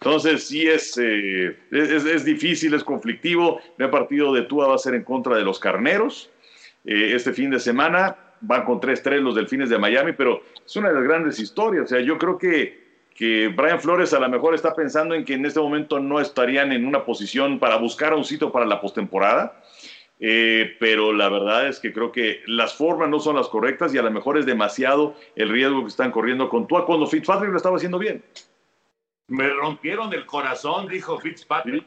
Entonces, 0.00 0.46
sí 0.46 0.66
es, 0.66 0.98
eh, 0.98 1.56
es, 1.70 2.24
difícil, 2.24 2.74
es 2.74 2.84
conflictivo. 2.84 3.60
El 3.78 3.90
partido 3.90 4.32
de 4.32 4.42
Tua 4.42 4.68
va 4.68 4.74
a 4.74 4.78
ser 4.78 4.94
en 4.94 5.04
contra 5.04 5.36
de 5.36 5.44
los 5.44 5.58
carneros. 5.58 6.30
Eh, 6.84 7.12
este 7.14 7.32
fin 7.32 7.50
de 7.50 7.60
semana 7.60 8.16
van 8.40 8.64
con 8.64 8.80
3-3 8.80 9.20
los 9.20 9.34
delfines 9.34 9.70
de 9.70 9.78
Miami, 9.78 10.12
pero 10.12 10.42
es 10.64 10.76
una 10.76 10.88
de 10.88 10.94
las 10.94 11.04
grandes 11.04 11.38
historias. 11.38 11.84
O 11.84 11.86
sea, 11.88 12.00
yo 12.00 12.18
creo 12.18 12.36
que 12.36 12.83
que 13.14 13.48
Brian 13.48 13.80
Flores 13.80 14.12
a 14.12 14.20
lo 14.20 14.28
mejor 14.28 14.54
está 14.54 14.74
pensando 14.74 15.14
en 15.14 15.24
que 15.24 15.34
en 15.34 15.46
este 15.46 15.60
momento 15.60 16.00
no 16.00 16.20
estarían 16.20 16.72
en 16.72 16.86
una 16.86 17.04
posición 17.04 17.58
para 17.58 17.76
buscar 17.76 18.12
un 18.14 18.24
sitio 18.24 18.50
para 18.50 18.66
la 18.66 18.80
postemporada. 18.80 19.60
Eh, 20.20 20.76
pero 20.78 21.12
la 21.12 21.28
verdad 21.28 21.68
es 21.68 21.80
que 21.80 21.92
creo 21.92 22.12
que 22.12 22.42
las 22.46 22.74
formas 22.74 23.08
no 23.08 23.18
son 23.18 23.36
las 23.36 23.48
correctas 23.48 23.92
y 23.92 23.98
a 23.98 24.02
lo 24.02 24.10
mejor 24.10 24.38
es 24.38 24.46
demasiado 24.46 25.16
el 25.34 25.48
riesgo 25.48 25.82
que 25.82 25.88
están 25.88 26.12
corriendo 26.12 26.48
con 26.48 26.66
Tua 26.66 26.86
cuando 26.86 27.06
Fitzpatrick 27.06 27.50
lo 27.50 27.56
estaba 27.56 27.76
haciendo 27.76 27.98
bien. 27.98 28.24
Me 29.28 29.48
rompieron 29.48 30.12
el 30.12 30.24
corazón, 30.24 30.88
dijo 30.88 31.18
Fitzpatrick. 31.18 31.84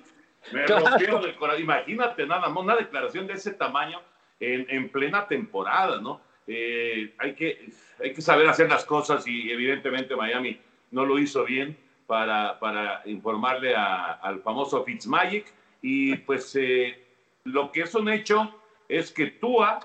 Me 0.51 0.65
rompieron 0.65 1.23
el 1.23 1.35
corazón. 1.35 1.63
Imagínate 1.63 2.25
nada 2.25 2.49
más 2.49 2.63
una 2.63 2.75
declaración 2.75 3.27
de 3.27 3.33
ese 3.33 3.51
tamaño 3.51 4.01
en, 4.39 4.65
en 4.69 4.89
plena 4.89 5.27
temporada, 5.27 5.99
¿no? 6.01 6.21
eh, 6.47 7.13
hay, 7.17 7.35
que, 7.35 7.69
hay 8.01 8.13
que 8.13 8.21
saber 8.21 8.47
hacer 8.47 8.69
las 8.69 8.85
cosas 8.85 9.27
y 9.27 9.51
evidentemente 9.51 10.15
Miami 10.15 10.59
no 10.91 11.05
lo 11.05 11.19
hizo 11.19 11.45
bien 11.45 11.77
para, 12.05 12.59
para 12.59 13.01
informarle 13.05 13.75
al 13.75 14.41
famoso 14.41 14.83
Fitzmagic. 14.83 15.53
Y 15.81 16.15
pues 16.17 16.55
eh, 16.55 17.03
lo 17.43 17.71
que 17.71 17.81
es 17.81 17.95
un 17.95 18.09
hecho 18.09 18.53
es 18.87 19.11
que 19.11 19.27
Tua, 19.27 19.79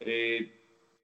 eh, 0.00 0.52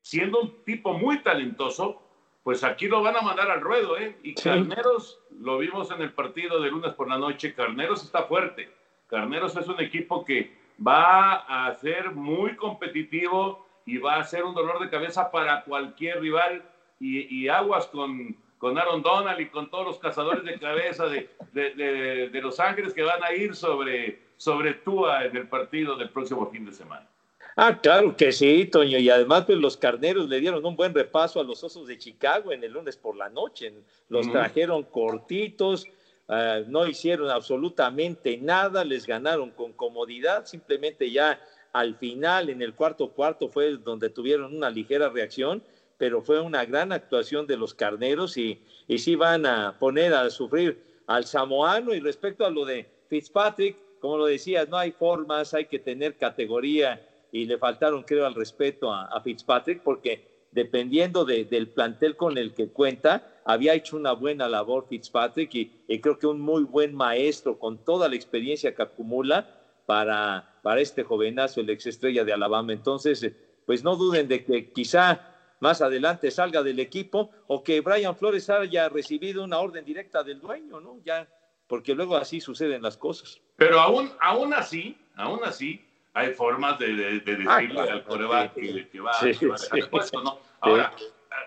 siendo 0.01 0.41
un 0.41 0.65
tipo 0.65 0.95
muy 0.95 1.23
talentoso, 1.23 2.03
pues 2.43 2.65
aquí 2.65 2.88
lo 2.88 3.03
van 3.03 3.17
a 3.17 3.23
mandar 3.23 3.51
al 3.51 3.61
ruedo, 3.61 3.97
¿eh? 3.97 4.17
Y 4.23 4.35
Carneros, 4.35 5.21
lo 5.38 5.59
vimos 5.59 5.91
en 5.93 6.03
el 6.03 6.12
partido 6.12 6.61
de 6.61 6.71
lunes 6.71 6.93
por 6.95 7.09
la 7.09 7.19
noche, 7.19 7.55
Carneros 7.55 8.03
está 8.03 8.25
fuerte. 8.25 8.69
Carneros 9.07 9.57
es 9.57 9.69
un 9.69 9.81
equipo 9.81 10.25
que 10.25 10.57
va 10.85 11.35
a 11.67 11.73
ser 11.75 12.11
muy 12.12 12.57
competitivo 12.57 13.67
y 13.87 13.99
va 13.99 14.17
a 14.17 14.25
ser 14.25 14.45
un 14.45 14.55
dolor 14.55 14.81
de 14.81 14.91
cabeza 14.91 15.31
para 15.31 15.62
cualquier 15.65 16.21
rival 16.21 16.65
y, 16.99 17.49
aguas 17.49 17.87
con, 17.87 18.37
con 18.62 18.79
Aaron 18.79 19.03
Donald 19.03 19.40
y 19.40 19.48
con 19.48 19.68
todos 19.68 19.85
los 19.85 19.98
cazadores 19.98 20.44
de 20.44 20.57
cabeza 20.57 21.07
de, 21.07 21.29
de, 21.53 22.29
de, 22.31 22.40
Los 22.40 22.61
Ángeles 22.61 22.94
que 22.94 23.03
van 23.03 23.20
a 23.25 23.33
ir 23.33 23.57
sobre, 23.57 24.22
sobre 24.37 24.75
Tua 24.75 25.25
en 25.25 25.37
el 25.37 25.48
partido 25.48 25.96
del 25.96 26.11
próximo 26.11 26.48
fin 26.48 26.64
de 26.64 26.72
semana. 26.72 27.09
Ah, 27.57 27.81
claro 27.83 28.16
que 28.16 28.31
sí, 28.31 28.66
Toño. 28.66 28.98
Y 28.98 29.11
además, 29.11 29.46
pues 29.46 29.59
los 29.59 29.77
carneros 29.77 30.29
le 30.29 30.38
dieron 30.38 30.64
un 30.64 30.77
buen 30.77 30.94
repaso 30.94 31.40
a 31.40 31.42
los 31.42 31.64
osos 31.64 31.88
de 31.88 31.98
Chicago 31.98 32.53
en 32.53 32.62
el 32.62 32.70
lunes 32.70 32.96
por 32.96 33.16
la 33.16 33.29
noche. 33.29 33.72
Los 34.09 34.31
trajeron 34.31 34.85
cortitos, 34.85 35.85
ah, 36.29 36.61
no 36.64 36.87
hicieron 36.87 37.31
absolutamente 37.31 38.38
nada, 38.38 38.85
les 38.85 39.09
ganaron 39.09 39.51
con 39.51 39.72
comodidad. 39.72 40.46
Simplemente 40.46 41.11
ya 41.11 41.40
al 41.72 41.96
final, 41.96 42.48
en 42.48 42.62
el 42.62 42.75
cuarto 42.75 43.11
cuarto, 43.11 43.48
fue 43.48 43.77
donde 43.79 44.09
tuvieron 44.09 44.55
una 44.55 44.70
ligera 44.70 45.09
reacción, 45.09 45.64
pero 46.03 46.21
fue 46.21 46.41
una 46.41 46.65
gran 46.65 46.91
actuación 46.91 47.47
de 47.47 47.57
los 47.57 47.75
carneros 47.75 48.37
y, 48.37 48.61
y 48.88 48.99
sí 48.99 49.15
van 49.15 49.47
a 49.47 49.79
poner 49.79 50.12
a 50.12 50.29
sufrir 50.31 50.83
al 51.07 51.25
samoano. 51.27 51.95
Y 51.95 52.01
respecto 52.01 52.45
a 52.45 52.51
lo 52.51 52.65
de 52.65 52.88
Fitzpatrick, 53.09 53.77
como 54.01 54.17
lo 54.17 54.27
decías, 54.27 54.69
no 54.69 54.77
hay 54.77 54.91
formas, 54.91 55.55
hay 55.55 55.67
que 55.67 55.79
tener 55.79 56.17
categoría 56.17 57.01
y 57.31 57.45
le 57.45 57.57
faltaron, 57.57 58.03
creo, 58.03 58.27
al 58.27 58.35
respeto 58.35 58.93
a, 58.93 59.21
Fitzpatrick, 59.21 59.85
porque 59.85 60.49
dependiendo 60.51 61.25
del 61.25 61.69
plantel 61.69 62.17
con 62.17 62.37
el 62.37 62.53
que 62.53 62.67
cuenta, 62.67 63.41
había 63.45 63.75
hecho 63.75 63.97
una 63.97 64.11
buena 64.11 64.49
labor 64.49 64.87
Fitzpatrick 64.88 65.55
y, 65.55 66.01
creo 66.01 66.19
que 66.19 66.27
un 66.27 66.41
muy 66.41 66.65
buen 66.65 66.97
maestro 66.97 67.61
con 67.61 67.79
toda 67.79 68.09
la 68.09 68.17
experiencia 68.17 68.75
que 68.75 68.83
acumula 68.83 69.49
para, 69.87 70.59
para 70.65 70.81
este 70.81 71.05
jovenazo, 71.05 71.61
el 71.61 71.71
ex 71.71 71.87
estrella 71.87 72.25
de 72.25 72.33
Alabama. 72.33 72.73
Entonces, 72.73 73.31
pues 73.67 73.85
no 73.85 73.95
duden 73.95 74.27
de 74.27 74.45
que 74.45 74.73
quizá 74.73 75.32
más 75.62 75.81
adelante 75.81 76.31
salga 76.33 76.61
del 76.62 76.81
equipo 76.81 77.31
o 77.46 77.62
que 77.62 77.81
Brian 77.81 78.16
Flores 78.16 78.51
haya 78.51 78.88
recibido 78.88 79.44
una 79.44 79.59
orden 79.59 79.85
directa 79.85 80.25
del 80.25 80.40
dueño, 80.40 80.81
¿no? 80.81 80.98
Ya, 81.05 81.29
porque 81.68 81.94
luego 81.94 82.16
así 82.16 82.40
suceden 82.40 82.83
las 82.83 82.96
cosas. 82.96 83.40
Pero 83.57 83.81
aún, 83.81 84.11
aún 84.20 84.53
así, 84.53 84.98
aún 85.14 85.38
así, 85.44 85.81
hay 86.14 86.35
formas 86.35 86.81
de, 86.81 87.20
decirle 87.20 87.46
ah, 87.48 87.92
al 87.92 88.05
coreback 88.05 88.55
que, 88.55 89.01
va, 89.01 89.12
a 89.12 89.25
dejar 89.25 89.88
puesto, 89.88 90.20
¿no? 90.20 90.40
Ahora, 90.61 90.92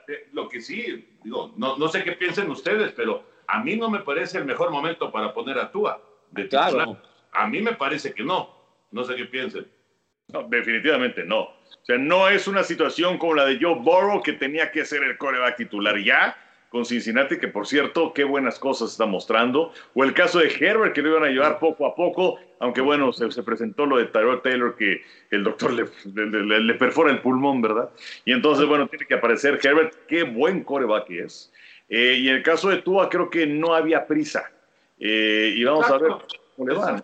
eh, 0.08 0.30
lo 0.32 0.48
que 0.48 0.62
sí, 0.62 1.18
digo, 1.22 1.54
no, 1.58 1.78
no 1.78 1.90
sé 1.90 2.02
qué 2.06 2.14
piensen 2.14 2.50
ustedes, 2.50 2.94
pero 2.94 3.22
a 3.48 3.62
mí 3.62 3.76
no 3.76 3.90
me 3.90 4.00
parece 4.00 4.38
el 4.38 4.46
mejor 4.46 4.72
momento 4.72 5.12
para 5.12 5.34
poner 5.34 5.60
a 5.60 5.70
Tua 5.70 6.02
de 6.32 6.48
Claro. 6.48 6.98
A 7.34 7.48
mí 7.48 7.62
me 7.62 7.74
parece 7.74 8.14
que 8.14 8.24
no. 8.24 8.50
No 8.92 9.04
sé 9.04 9.18
qué 9.18 9.26
piensen. 9.26 9.68
No, 10.30 10.44
definitivamente 10.44 11.26
no. 11.26 11.50
O 11.86 11.88
sea, 11.88 12.00
no 12.00 12.28
es 12.28 12.48
una 12.48 12.64
situación 12.64 13.20
como 13.20 13.36
la 13.36 13.46
de 13.46 13.60
Joe 13.62 13.76
Burrow 13.76 14.24
que 14.24 14.34
tenía 14.34 14.72
que 14.72 14.86
ser 14.86 15.04
el 15.04 15.20
coreback 15.20 15.58
titular 15.58 15.96
ya 16.00 16.36
con 16.70 16.84
Cincinnati, 16.84 17.38
que 17.38 17.48
por 17.48 17.68
cierto, 17.68 18.12
qué 18.12 18.24
buenas 18.24 18.58
cosas 18.58 18.90
está 18.90 19.06
mostrando. 19.06 19.72
O 19.94 20.04
el 20.04 20.16
caso 20.16 20.40
de 20.40 20.48
Herbert, 20.48 20.94
que 20.96 21.04
lo 21.04 21.10
iban 21.10 21.26
a 21.26 21.28
llevar 21.28 21.60
poco 21.60 21.86
a 21.86 21.94
poco, 21.94 22.40
aunque 22.60 22.82
bueno, 22.82 23.14
se, 23.14 23.44
presentó 23.44 23.86
lo 23.86 23.98
de 23.98 24.06
Tyrod 24.06 24.40
Taylor, 24.40 24.76
que 24.76 25.04
el 25.30 25.44
doctor 25.44 25.74
le, 25.74 25.86
le, 26.60 26.74
perfora 26.74 27.12
el 27.12 27.22
pulmón, 27.22 27.62
¿verdad? 27.62 27.92
Y 28.26 28.32
entonces, 28.32 28.66
bueno, 28.66 28.88
tiene 28.88 29.06
que 29.06 29.14
aparecer 29.14 29.60
Herbert, 29.62 29.94
qué 30.08 30.24
buen 30.24 30.64
coreback 30.64 31.12
es. 31.12 31.54
Eh, 31.88 32.18
y 32.20 32.30
en 32.30 32.38
el 32.38 32.42
caso 32.42 32.70
de 32.70 32.78
Tua, 32.78 33.10
creo 33.10 33.30
que 33.30 33.46
no 33.46 33.76
había 33.76 34.08
prisa. 34.08 34.52
Eh, 34.98 35.54
y 35.56 35.64
vamos 35.64 35.88
a 35.88 36.00
ver 36.00 36.14
cómo 36.56 36.68
le 36.68 36.76
van. 36.76 37.04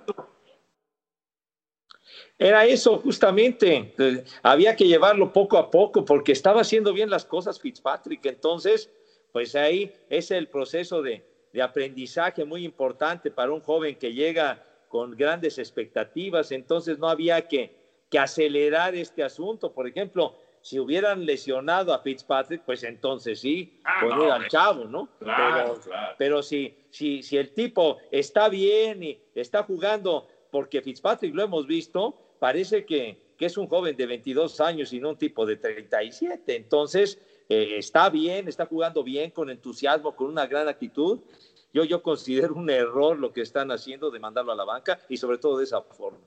Era 2.42 2.66
eso 2.66 2.98
justamente, 2.98 3.94
había 4.42 4.76
que 4.76 4.88
llevarlo 4.88 5.32
poco 5.32 5.60
a 5.60 5.70
poco 5.70 6.04
porque 6.04 6.32
estaba 6.32 6.62
haciendo 6.62 6.92
bien 6.92 7.08
las 7.08 7.24
cosas 7.24 7.60
Fitzpatrick, 7.60 8.26
entonces 8.26 8.90
pues 9.32 9.56
ahí 9.56 9.94
es 10.10 10.32
el 10.32 10.48
proceso 10.48 11.04
de, 11.04 11.24
aprendizaje 11.62 12.44
muy 12.44 12.66
importante 12.66 13.30
para 13.30 13.52
un 13.52 13.62
joven 13.62 13.96
que 13.96 14.12
llega 14.12 14.66
con 14.88 15.12
grandes 15.16 15.60
expectativas, 15.60 16.52
entonces 16.52 16.98
no 16.98 17.08
había 17.08 17.48
que, 17.48 17.80
acelerar 18.20 18.96
este 18.96 19.24
asunto. 19.24 19.72
Por 19.72 19.88
ejemplo, 19.88 20.36
si 20.62 20.80
hubieran 20.80 21.26
lesionado 21.26 21.94
a 21.94 22.00
Fitzpatrick, 22.00 22.64
pues 22.64 22.84
entonces 22.84 23.40
sí, 23.40 23.80
ah, 23.84 24.34
al 24.34 24.48
chavo, 24.48 24.86
¿no? 24.86 25.10
pero, 25.20 25.80
pero 26.18 26.42
si, 26.42 26.76
si, 26.90 27.22
si 27.22 27.38
el 27.38 27.54
tipo 27.54 28.00
está 28.10 28.50
bien 28.50 29.04
y 29.04 29.22
está 29.36 29.62
jugando, 29.62 30.28
porque 30.50 30.82
Fitzpatrick 30.82 31.36
lo 31.36 31.44
hemos 31.44 31.68
visto, 31.68 32.18
parece 32.42 32.86
que, 32.88 33.36
que 33.38 33.46
es 33.46 33.56
un 33.56 33.68
joven 33.68 33.96
de 33.96 34.08
22 34.08 34.62
años 34.62 34.92
y 34.94 35.00
no 35.00 35.10
un 35.10 35.18
tipo 35.18 35.46
de 35.46 35.58
37. 35.58 36.56
Entonces, 36.56 37.22
eh, 37.48 37.76
está 37.78 38.10
bien, 38.10 38.48
está 38.48 38.66
jugando 38.66 39.04
bien, 39.04 39.30
con 39.30 39.52
entusiasmo, 39.52 40.16
con 40.16 40.26
una 40.26 40.48
gran 40.48 40.68
actitud. 40.68 41.20
Yo, 41.72 41.84
yo 41.84 42.02
considero 42.02 42.56
un 42.56 42.68
error 42.72 43.20
lo 43.20 43.32
que 43.32 43.42
están 43.42 43.70
haciendo 43.70 44.10
de 44.10 44.20
mandarlo 44.20 44.54
a 44.54 44.56
la 44.56 44.64
banca 44.64 45.00
y 45.08 45.18
sobre 45.18 45.38
todo 45.38 45.60
de 45.60 45.66
esa 45.66 45.84
forma. 45.84 46.18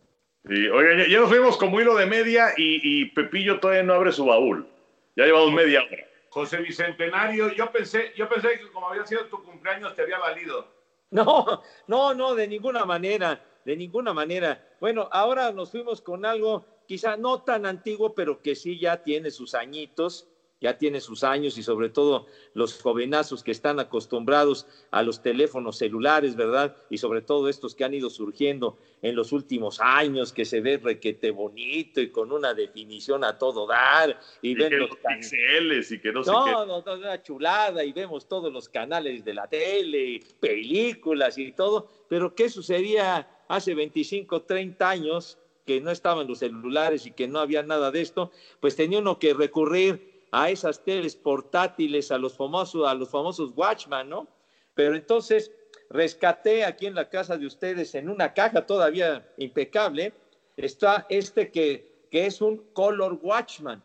Sí, 0.47 0.69
oigan, 0.69 1.05
ya, 1.09 1.19
nos 1.19 1.31
fuimos 1.31 1.57
como 1.57 1.81
hilo 1.81 1.97
de 1.97 2.07
media 2.07 2.55
y, 2.57 3.07
Pepillo 3.07 3.59
todavía 3.59 3.83
no 3.83 3.95
abre 3.95 4.13
su 4.13 4.25
baúl. 4.25 4.69
Ya 5.17 5.25
llevamos 5.25 5.53
media 5.53 5.83
hora. 5.83 6.07
José 6.29 6.59
Bicentenario, 6.59 7.53
yo 7.55 7.73
pensé, 7.73 8.13
yo 8.17 8.29
pensé 8.29 8.61
que 8.61 8.71
como 8.71 8.89
había 8.89 9.05
sido 9.05 9.25
tu 9.27 9.43
cumpleaños 9.43 9.97
te 9.97 10.03
había 10.03 10.21
valido. 10.21 10.73
No, 11.11 11.63
no, 11.89 12.15
no, 12.15 12.35
de 12.37 12.47
ninguna 12.47 12.85
manera, 12.85 13.41
de 13.65 13.77
ninguna 13.77 14.13
manera. 14.13 14.77
Bueno, 14.81 15.09
ahora 15.11 15.53
nos 15.53 15.71
fuimos 15.71 16.01
con 16.01 16.25
algo 16.25 16.65
quizá 16.87 17.17
no 17.17 17.43
tan 17.43 17.67
antiguo, 17.67 18.15
pero 18.15 18.43
que 18.43 18.55
sí 18.55 18.79
ya 18.79 19.03
tiene 19.03 19.31
sus 19.31 19.55
añitos 19.55 20.29
ya 20.61 20.79
tiene 20.79 21.01
sus 21.01 21.25
años 21.25 21.59
y 21.59 21.63
sobre 21.63 21.91
todo 21.91 22.27
los 22.55 22.81
jovenazos 22.81 23.43
que 23.43 23.51
están 23.51 23.81
acostumbrados 23.81 24.67
a 24.91 25.03
los 25.03 25.21
teléfonos 25.23 25.77
celulares, 25.77 26.37
¿verdad? 26.37 26.77
Y 26.89 26.99
sobre 26.99 27.21
todo 27.21 27.49
estos 27.49 27.75
que 27.75 27.85
han 27.85 27.93
ido 27.93 28.09
surgiendo 28.09 28.79
en 29.03 29.15
los 29.15 29.33
últimos 29.33 29.79
años, 29.81 30.33
que 30.33 30.47
se 30.47 30.61
ve 30.61 30.79
requete 30.79 31.31
bonito 31.31 32.01
y 32.01 32.11
con 32.11 32.33
una 32.33 32.55
definición 32.55 33.25
a 33.25 33.37
todo 33.37 33.67
dar. 33.67 34.19
Y, 34.41 34.55
ven 34.55 34.79
los 34.79 34.97
pixeles 34.97 35.93
y 35.93 36.01
que 36.01 36.13
no, 36.13 36.25
sé 36.25 36.31
qué. 36.31 36.53
No, 36.53 36.65
no, 36.65 36.95
una 36.95 37.23
chulada 37.23 37.85
y 37.85 37.93
vemos 37.93 38.27
todos 38.27 38.51
los 38.51 38.69
canales 38.69 39.25
de 39.25 39.35
la 39.35 39.47
tele, 39.47 40.21
películas 40.41 41.37
y 41.37 41.53
todo. 41.53 41.91
Pero 42.09 42.35
¿qué 42.35 42.49
sucedía 42.49 43.29
hace 43.49 43.75
25, 43.75 44.43
30 44.43 44.89
años? 44.89 45.39
que 45.67 45.81
no 45.81 45.91
estaban 45.91 46.27
los 46.27 46.41
celulares 46.41 47.07
y 47.07 47.13
que 47.13 47.27
no 47.27 47.39
había 47.39 47.63
nada 47.63 47.91
de 47.91 48.03
esto, 48.03 48.31
pues 48.61 48.77
tenía 48.77 48.99
uno 48.99 49.19
que 49.19 49.33
recurrir 49.33 50.14
a 50.35 50.51
esas 50.51 50.83
teles 50.83 51.15
portátiles, 51.15 52.11
a 52.11 52.19
los 52.19 52.37
famosos, 52.37 52.89
a 52.89 52.95
los 52.95 53.09
famosos 53.09 53.53
Watchman, 53.55 54.09
¿no? 54.09 54.27
Pero 54.75 54.97
entonces 54.97 55.53
rescaté 55.91 56.65
aquí 56.65 56.87
en 56.87 56.97
la 56.97 57.09
casa 57.09 57.37
de 57.37 57.47
ustedes, 57.47 57.95
en 57.95 58.09
una 58.09 58.35
caja 58.35 58.67
todavía 58.67 59.33
impecable, 59.37 60.13
está 60.57 61.07
este 61.09 61.53
que, 61.53 62.09
que 62.11 62.27
es 62.27 62.41
un 62.41 62.59
Color 62.73 63.21
Watchman. 63.23 63.81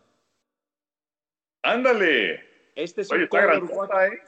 Ándale. 1.62 2.44
Este 2.74 3.02
es 3.02 3.12
un 3.12 3.28
Color 3.28 3.66
Watchman. 3.66 4.14
¿eh? 4.14 4.22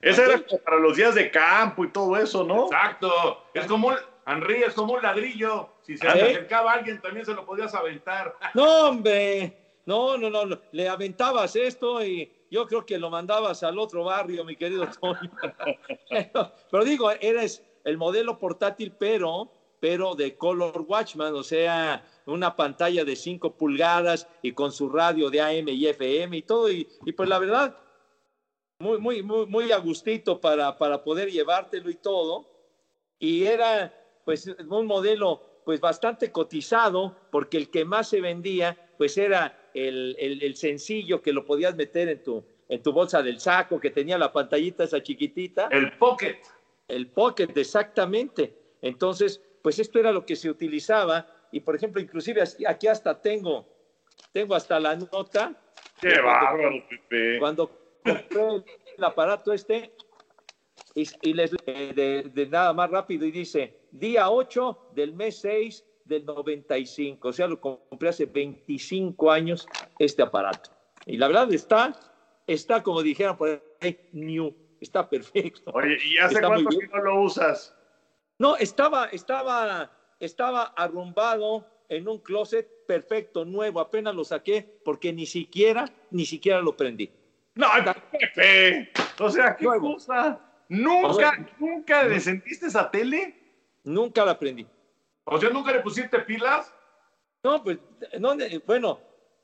Ese 0.00 0.22
era 0.22 0.40
para 0.64 0.78
los 0.78 0.96
días 0.96 1.16
de 1.16 1.28
campo 1.32 1.84
y 1.84 1.90
todo 1.90 2.16
eso, 2.16 2.44
¿no? 2.44 2.66
Exacto. 2.66 3.48
Es 3.52 3.66
como 3.66 3.88
un, 3.88 3.96
Henry, 4.28 4.62
es 4.62 4.74
como 4.74 4.92
un 4.92 5.02
ladrillo. 5.02 5.70
Si 5.82 5.96
se 5.96 6.06
acercaba 6.06 6.74
alguien, 6.74 7.00
también 7.00 7.26
se 7.26 7.34
lo 7.34 7.44
podías 7.44 7.74
aventar. 7.74 8.36
No, 8.54 8.90
hombre. 8.90 9.63
No, 9.86 10.16
no, 10.16 10.30
no, 10.30 10.58
le 10.72 10.88
aventabas 10.88 11.56
esto 11.56 12.02
y 12.04 12.30
yo 12.50 12.66
creo 12.66 12.86
que 12.86 12.98
lo 12.98 13.10
mandabas 13.10 13.62
al 13.62 13.78
otro 13.78 14.04
barrio, 14.04 14.44
mi 14.44 14.56
querido 14.56 14.88
Tony. 15.00 15.28
pero, 16.70 16.84
digo, 16.84 17.10
eres 17.10 17.62
el 17.84 17.98
modelo 17.98 18.38
portátil, 18.38 18.92
pero, 18.98 19.50
pero 19.80 20.14
de 20.14 20.36
Color 20.36 20.84
Watchman, 20.86 21.34
o 21.34 21.42
sea, 21.42 22.06
una 22.26 22.56
pantalla 22.56 23.04
de 23.04 23.14
5 23.16 23.56
pulgadas 23.56 24.26
y 24.40 24.52
con 24.52 24.72
su 24.72 24.88
radio 24.88 25.28
de 25.28 25.40
AM 25.40 25.68
y 25.68 25.86
FM 25.86 26.36
y 26.36 26.42
todo. 26.42 26.70
Y, 26.70 26.84
pues 27.14 27.28
la 27.28 27.38
verdad, 27.38 27.76
muy, 28.78 28.98
muy, 28.98 29.22
muy, 29.22 29.46
muy 29.46 29.72
a 29.72 29.78
gustito 29.78 30.40
para, 30.40 30.78
para 30.78 31.02
poder 31.04 31.30
llevártelo 31.30 31.90
y 31.90 31.96
todo. 31.96 32.48
Y 33.18 33.44
era 33.44 33.92
pues 34.24 34.46
un 34.46 34.86
modelo 34.86 35.62
pues 35.64 35.80
bastante 35.80 36.30
cotizado 36.30 37.16
porque 37.30 37.56
el 37.56 37.70
que 37.70 37.84
más 37.84 38.08
se 38.08 38.20
vendía 38.20 38.78
pues 38.96 39.16
era 39.18 39.58
el, 39.74 40.16
el- 40.18 40.42
el 40.42 40.56
sencillo 40.56 41.20
que 41.20 41.32
lo 41.32 41.44
podías 41.44 41.74
meter 41.76 42.08
en 42.08 42.22
tu, 42.22 42.44
en 42.68 42.82
tu 42.82 42.92
bolsa 42.92 43.22
del 43.22 43.40
saco, 43.40 43.78
que 43.80 43.90
tenía 43.90 44.16
la 44.16 44.32
pantallita 44.32 44.84
esa 44.84 45.02
chiquitita. 45.02 45.68
El 45.70 45.92
Pocket. 45.98 46.38
El 46.88 47.08
Pocket, 47.08 47.48
exactamente. 47.56 48.54
Entonces, 48.80 49.42
pues 49.62 49.78
esto 49.78 49.98
era 49.98 50.12
lo 50.12 50.24
que 50.24 50.36
se 50.36 50.48
utilizaba. 50.50 51.26
Y 51.52 51.60
por 51.60 51.76
ejemplo, 51.76 52.00
inclusive 52.00 52.42
aquí 52.66 52.86
hasta 52.86 53.20
tengo, 53.20 53.66
tengo 54.32 54.54
hasta 54.54 54.78
la 54.80 54.96
nota. 54.96 55.60
Qué 56.00 56.08
cuando- 56.10 56.24
bárbaro, 56.26 56.84
Pepe. 56.88 57.38
Cuando 57.38 57.70
compré 58.04 58.74
el 58.98 59.04
aparato 59.04 59.52
este, 59.52 59.92
y, 60.94 61.04
y 61.22 61.32
les 61.32 61.52
eh, 61.66 61.92
de, 61.94 62.30
de 62.32 62.46
nada 62.46 62.72
más 62.72 62.90
rápido, 62.90 63.24
y 63.26 63.30
dice, 63.30 63.80
día 63.90 64.30
8 64.30 64.90
del 64.94 65.12
mes 65.14 65.38
6 65.38 65.84
del 66.04 66.24
95. 66.24 67.28
O 67.28 67.32
sea, 67.32 67.46
lo 67.46 67.60
compré 67.60 68.08
hace 68.08 68.26
25 68.26 69.30
años 69.30 69.66
este 69.98 70.22
aparato. 70.22 70.70
Y 71.06 71.16
la 71.16 71.28
verdad 71.28 71.52
está, 71.52 71.92
está 72.46 72.82
como 72.82 73.02
dijeron 73.02 73.36
por 73.36 73.62
ahí, 73.80 73.98
new. 74.12 74.54
Está 74.80 75.08
perfecto. 75.08 75.70
Oye, 75.74 75.96
¿y 76.04 76.18
hace 76.18 76.34
Está 76.34 76.48
cuánto 76.48 76.70
que 76.78 76.86
no 76.88 76.98
lo 77.02 77.22
usas? 77.22 77.74
No, 78.38 78.56
estaba, 78.56 79.06
estaba, 79.06 79.90
estaba 80.20 80.64
arrumbado 80.76 81.66
en 81.88 82.08
un 82.08 82.18
closet 82.18 82.68
perfecto, 82.86 83.44
nuevo. 83.44 83.80
Apenas 83.80 84.14
lo 84.14 84.24
saqué 84.24 84.78
porque 84.84 85.12
ni 85.12 85.26
siquiera, 85.26 85.86
ni 86.10 86.26
siquiera 86.26 86.60
lo 86.60 86.76
prendí. 86.76 87.10
No, 87.54 87.68
Pepe. 88.10 88.90
O 89.20 89.30
sea, 89.30 89.56
¿qué 89.56 89.64
Nuevo. 89.64 89.94
cosa? 89.94 90.34
O 90.34 90.66
¿Nunca, 90.68 91.14
sea, 91.14 91.48
nunca 91.58 92.04
le 92.04 92.18
sentiste 92.20 92.66
esa 92.66 92.90
tele? 92.90 93.38
Nunca 93.84 94.24
la 94.24 94.38
prendí. 94.38 94.66
O 95.24 95.38
sea, 95.38 95.50
¿nunca 95.50 95.72
le 95.72 95.80
pusiste 95.80 96.18
pilas? 96.20 96.74
No, 97.42 97.62
pues, 97.62 97.78
no, 98.18 98.32
eh, 98.34 98.60
bueno, 98.64 98.98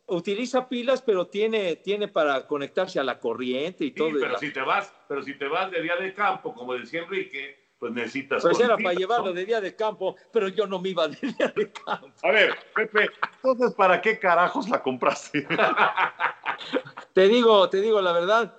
utiliza 0.06 0.68
pilas, 0.68 1.02
pero 1.02 1.26
tiene, 1.26 1.76
tiene 1.76 2.08
para 2.08 2.46
conectarse 2.46 2.98
a 3.00 3.04
la 3.04 3.18
corriente 3.18 3.84
y 3.84 3.88
Sí, 3.88 3.94
todo. 3.94 4.10
pero 4.20 4.38
si 4.38 4.52
te 4.52 4.60
vas, 4.60 4.94
pero 5.06 5.22
si 5.22 5.34
te 5.34 5.46
vas 5.48 5.70
de 5.70 5.82
día 5.82 5.96
de 5.96 6.12
campo, 6.12 6.54
como 6.54 6.74
decía 6.74 7.02
Enrique, 7.02 7.58
pues 7.78 7.92
necesitas. 7.92 8.42
Pues 8.42 8.60
era 8.60 8.76
para 8.76 8.92
llevarlo 8.92 9.32
de 9.32 9.44
día 9.46 9.60
de 9.60 9.74
campo, 9.74 10.16
pero 10.30 10.48
yo 10.48 10.66
no 10.66 10.78
me 10.80 10.90
iba 10.90 11.08
de 11.08 11.16
día 11.16 11.52
de 11.54 11.70
campo. 11.72 12.12
A 12.22 12.30
ver, 12.30 12.54
Pepe, 12.74 13.08
entonces, 13.36 13.74
¿para 13.74 14.00
qué 14.00 14.18
carajos 14.18 14.68
la 14.68 14.82
compraste? 14.82 15.46
Te 17.14 17.26
digo, 17.26 17.68
te 17.68 17.80
digo 17.80 18.00
la 18.00 18.12
verdad, 18.12 18.54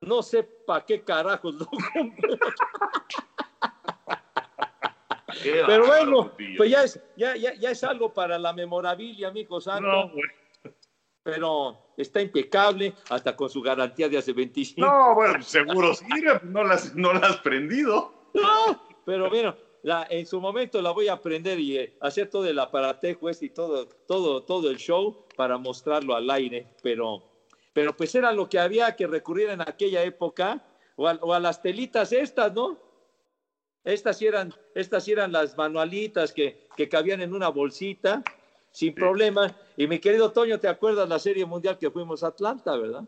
no 0.00 0.22
sé 0.22 0.42
para 0.66 0.84
qué 0.84 1.02
carajos 1.02 1.54
lo 1.54 1.66
compré. 1.66 2.38
Pero 5.42 5.86
bueno, 5.86 6.32
pues 6.56 6.70
ya 6.70 6.84
es, 6.84 7.00
ya, 7.16 7.36
ya, 7.36 7.54
ya 7.54 7.70
es 7.70 7.84
algo 7.84 8.12
para 8.12 8.38
la 8.38 8.52
memorabilia, 8.52 9.28
amigo 9.28 9.60
santo. 9.60 9.86
No, 9.86 10.12
pero 11.26 11.76
está 11.96 12.22
impecable, 12.22 12.94
hasta 13.10 13.34
con 13.34 13.50
su 13.50 13.60
garantía 13.60 14.08
de 14.08 14.16
hace 14.16 14.32
25. 14.32 14.80
No, 14.80 15.12
bueno, 15.16 15.42
seguro 15.42 15.92
sirve, 15.92 16.40
no 16.44 16.62
las, 16.62 16.94
no 16.94 17.12
las 17.12 17.22
has 17.24 17.36
prendido. 17.38 18.30
No, 18.32 18.80
pero 19.04 19.28
bueno, 19.28 19.56
la, 19.82 20.06
en 20.08 20.24
su 20.24 20.40
momento 20.40 20.80
la 20.80 20.92
voy 20.92 21.08
a 21.08 21.14
aprender 21.14 21.58
y 21.58 21.78
eh, 21.78 21.96
hacer 22.00 22.30
todo 22.30 22.46
el 22.46 22.56
aparatejo 22.60 23.28
este 23.28 23.46
y 23.46 23.50
todo, 23.50 23.88
todo, 24.06 24.44
todo 24.44 24.70
el 24.70 24.76
show 24.76 25.26
para 25.36 25.58
mostrarlo 25.58 26.14
al 26.14 26.30
aire, 26.30 26.68
pero, 26.80 27.24
pero 27.72 27.96
pues 27.96 28.14
era 28.14 28.30
lo 28.30 28.48
que 28.48 28.60
había 28.60 28.94
que 28.94 29.08
recurrir 29.08 29.50
en 29.50 29.62
aquella 29.62 30.04
época, 30.04 30.64
o 30.94 31.08
a, 31.08 31.18
o 31.20 31.34
a 31.34 31.40
las 31.40 31.60
telitas 31.60 32.12
estas, 32.12 32.52
¿no? 32.52 32.78
Estas 33.86 34.18
sí 34.18 34.26
eran, 34.26 34.52
estas 34.74 35.04
sí 35.04 35.12
eran 35.12 35.30
las 35.30 35.56
manualitas 35.56 36.32
que, 36.32 36.56
que 36.76 36.88
cabían 36.88 37.20
en 37.20 37.32
una 37.32 37.48
bolsita, 37.48 38.20
sin 38.72 38.92
problema. 38.92 39.56
Y 39.76 39.86
mi 39.86 40.00
querido 40.00 40.32
Toño, 40.32 40.58
¿te 40.58 40.66
acuerdas 40.66 41.08
la 41.08 41.20
serie 41.20 41.46
mundial 41.46 41.78
que 41.78 41.90
fuimos 41.90 42.24
a 42.24 42.26
Atlanta, 42.28 42.76
verdad? 42.76 43.04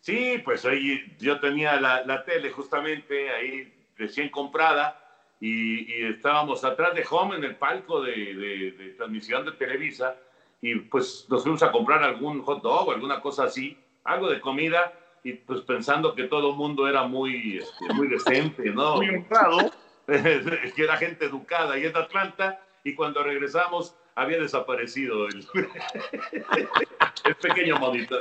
Sí, 0.00 0.36
pues 0.44 0.66
ahí 0.66 1.00
yo 1.18 1.40
tenía 1.40 1.80
la, 1.80 2.04
la 2.04 2.22
tele 2.24 2.50
justamente 2.50 3.30
ahí 3.30 3.72
recién 3.96 4.28
comprada 4.28 5.00
y, 5.40 5.90
y 5.92 6.04
estábamos 6.08 6.62
atrás 6.62 6.94
de 6.94 7.04
Home 7.10 7.36
en 7.36 7.44
el 7.44 7.56
palco 7.56 8.02
de, 8.02 8.12
de- 8.12 8.70
de 8.72 8.88
transmisión 8.98 9.46
de 9.46 9.52
Televisa 9.52 10.14
y 10.60 10.74
pues 10.76 11.24
nos 11.30 11.42
fuimos 11.42 11.62
a 11.62 11.72
comprar 11.72 12.02
algún 12.02 12.42
hot 12.42 12.62
dog 12.62 12.88
o 12.88 12.92
alguna 12.92 13.20
cosa 13.22 13.44
así, 13.44 13.78
algo 14.04 14.28
de 14.28 14.40
comida 14.40 14.92
y 15.22 15.32
pues 15.32 15.62
pensando 15.62 16.14
que 16.14 16.24
todo 16.24 16.50
el 16.50 16.56
mundo 16.56 16.86
era 16.86 17.02
muy, 17.04 17.58
este, 17.58 17.92
muy 17.94 18.06
decente, 18.08 18.70
¿no? 18.70 18.96
Muy 18.96 19.08
honrado. 19.08 19.70
que 20.76 20.82
era 20.82 20.96
gente 20.96 21.24
educada 21.26 21.74
ahí 21.74 21.84
en 21.86 21.96
Atlanta 21.96 22.60
y 22.84 22.94
cuando 22.94 23.22
regresamos 23.22 23.94
había 24.14 24.38
desaparecido 24.38 25.26
el, 25.28 25.44
el 27.24 27.34
pequeño 27.36 27.76
monito. 27.78 28.16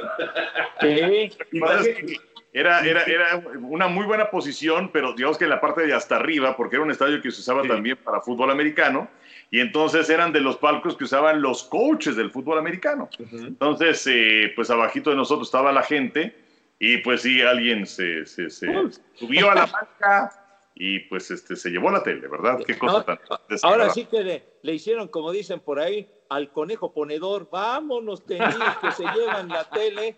Sí. 0.81 1.31
Y 1.51 1.63
es 1.63 2.19
Era, 2.53 2.79
era, 2.85 3.03
era 3.03 3.43
una 3.61 3.87
muy 3.87 4.05
buena 4.05 4.29
posición, 4.29 4.89
pero 4.91 5.13
digamos 5.13 5.37
que 5.37 5.43
en 5.43 5.49
la 5.49 5.59
parte 5.59 5.85
de 5.85 5.93
hasta 5.93 6.15
arriba, 6.15 6.55
porque 6.55 6.77
era 6.77 6.83
un 6.85 6.91
estadio 6.91 7.21
que 7.21 7.29
se 7.31 7.41
usaba 7.41 7.61
Sí. 7.63 7.67
también 7.67 7.97
para 7.97 8.21
fútbol 8.21 8.49
americano, 8.49 9.09
y 9.51 9.59
entonces 9.59 10.09
eran 10.09 10.31
de 10.31 10.39
los 10.39 10.55
palcos 10.57 10.95
que 10.97 11.03
usaban 11.03 11.41
los 11.41 11.63
coaches 11.63 12.15
del 12.15 12.31
fútbol 12.31 12.57
americano. 12.57 13.09
Entonces, 13.19 14.07
eh, 14.09 14.53
pues 14.55 14.69
abajito 14.69 15.09
de 15.09 15.17
nosotros 15.17 15.47
estaba 15.49 15.71
la 15.73 15.83
gente, 15.83 16.33
y 16.79 16.97
pues 16.99 17.23
sí, 17.23 17.41
alguien 17.41 17.85
se, 17.85 18.25
se- 18.25 18.49
se 18.49 18.67
subió 19.15 19.51
a 19.51 19.55
la 19.55 19.65
banca 19.65 20.31
y 20.77 20.99
pues 20.99 21.31
este, 21.31 21.55
se 21.55 21.69
llevó 21.69 21.89
la 21.89 22.03
tele, 22.03 22.27
¿verdad? 22.27 22.59
Qué 22.65 22.77
cosa 22.77 22.97
No, 22.97 23.03
tan 23.05 23.19
Ahora 23.63 23.89
sí 23.91 24.05
que 24.05 24.21
le, 24.23 24.43
le 24.61 24.73
hicieron, 24.73 25.07
como 25.07 25.31
dicen 25.31 25.61
por 25.61 25.79
ahí, 25.79 26.05
al 26.29 26.51
conejo 26.51 26.91
ponedor, 26.91 27.47
vámonos, 27.49 28.25
tenis, 28.25 28.55
que 28.81 28.91
se 28.91 29.03
llevan 29.15 29.47
la 29.47 29.63
tele. 29.69 30.17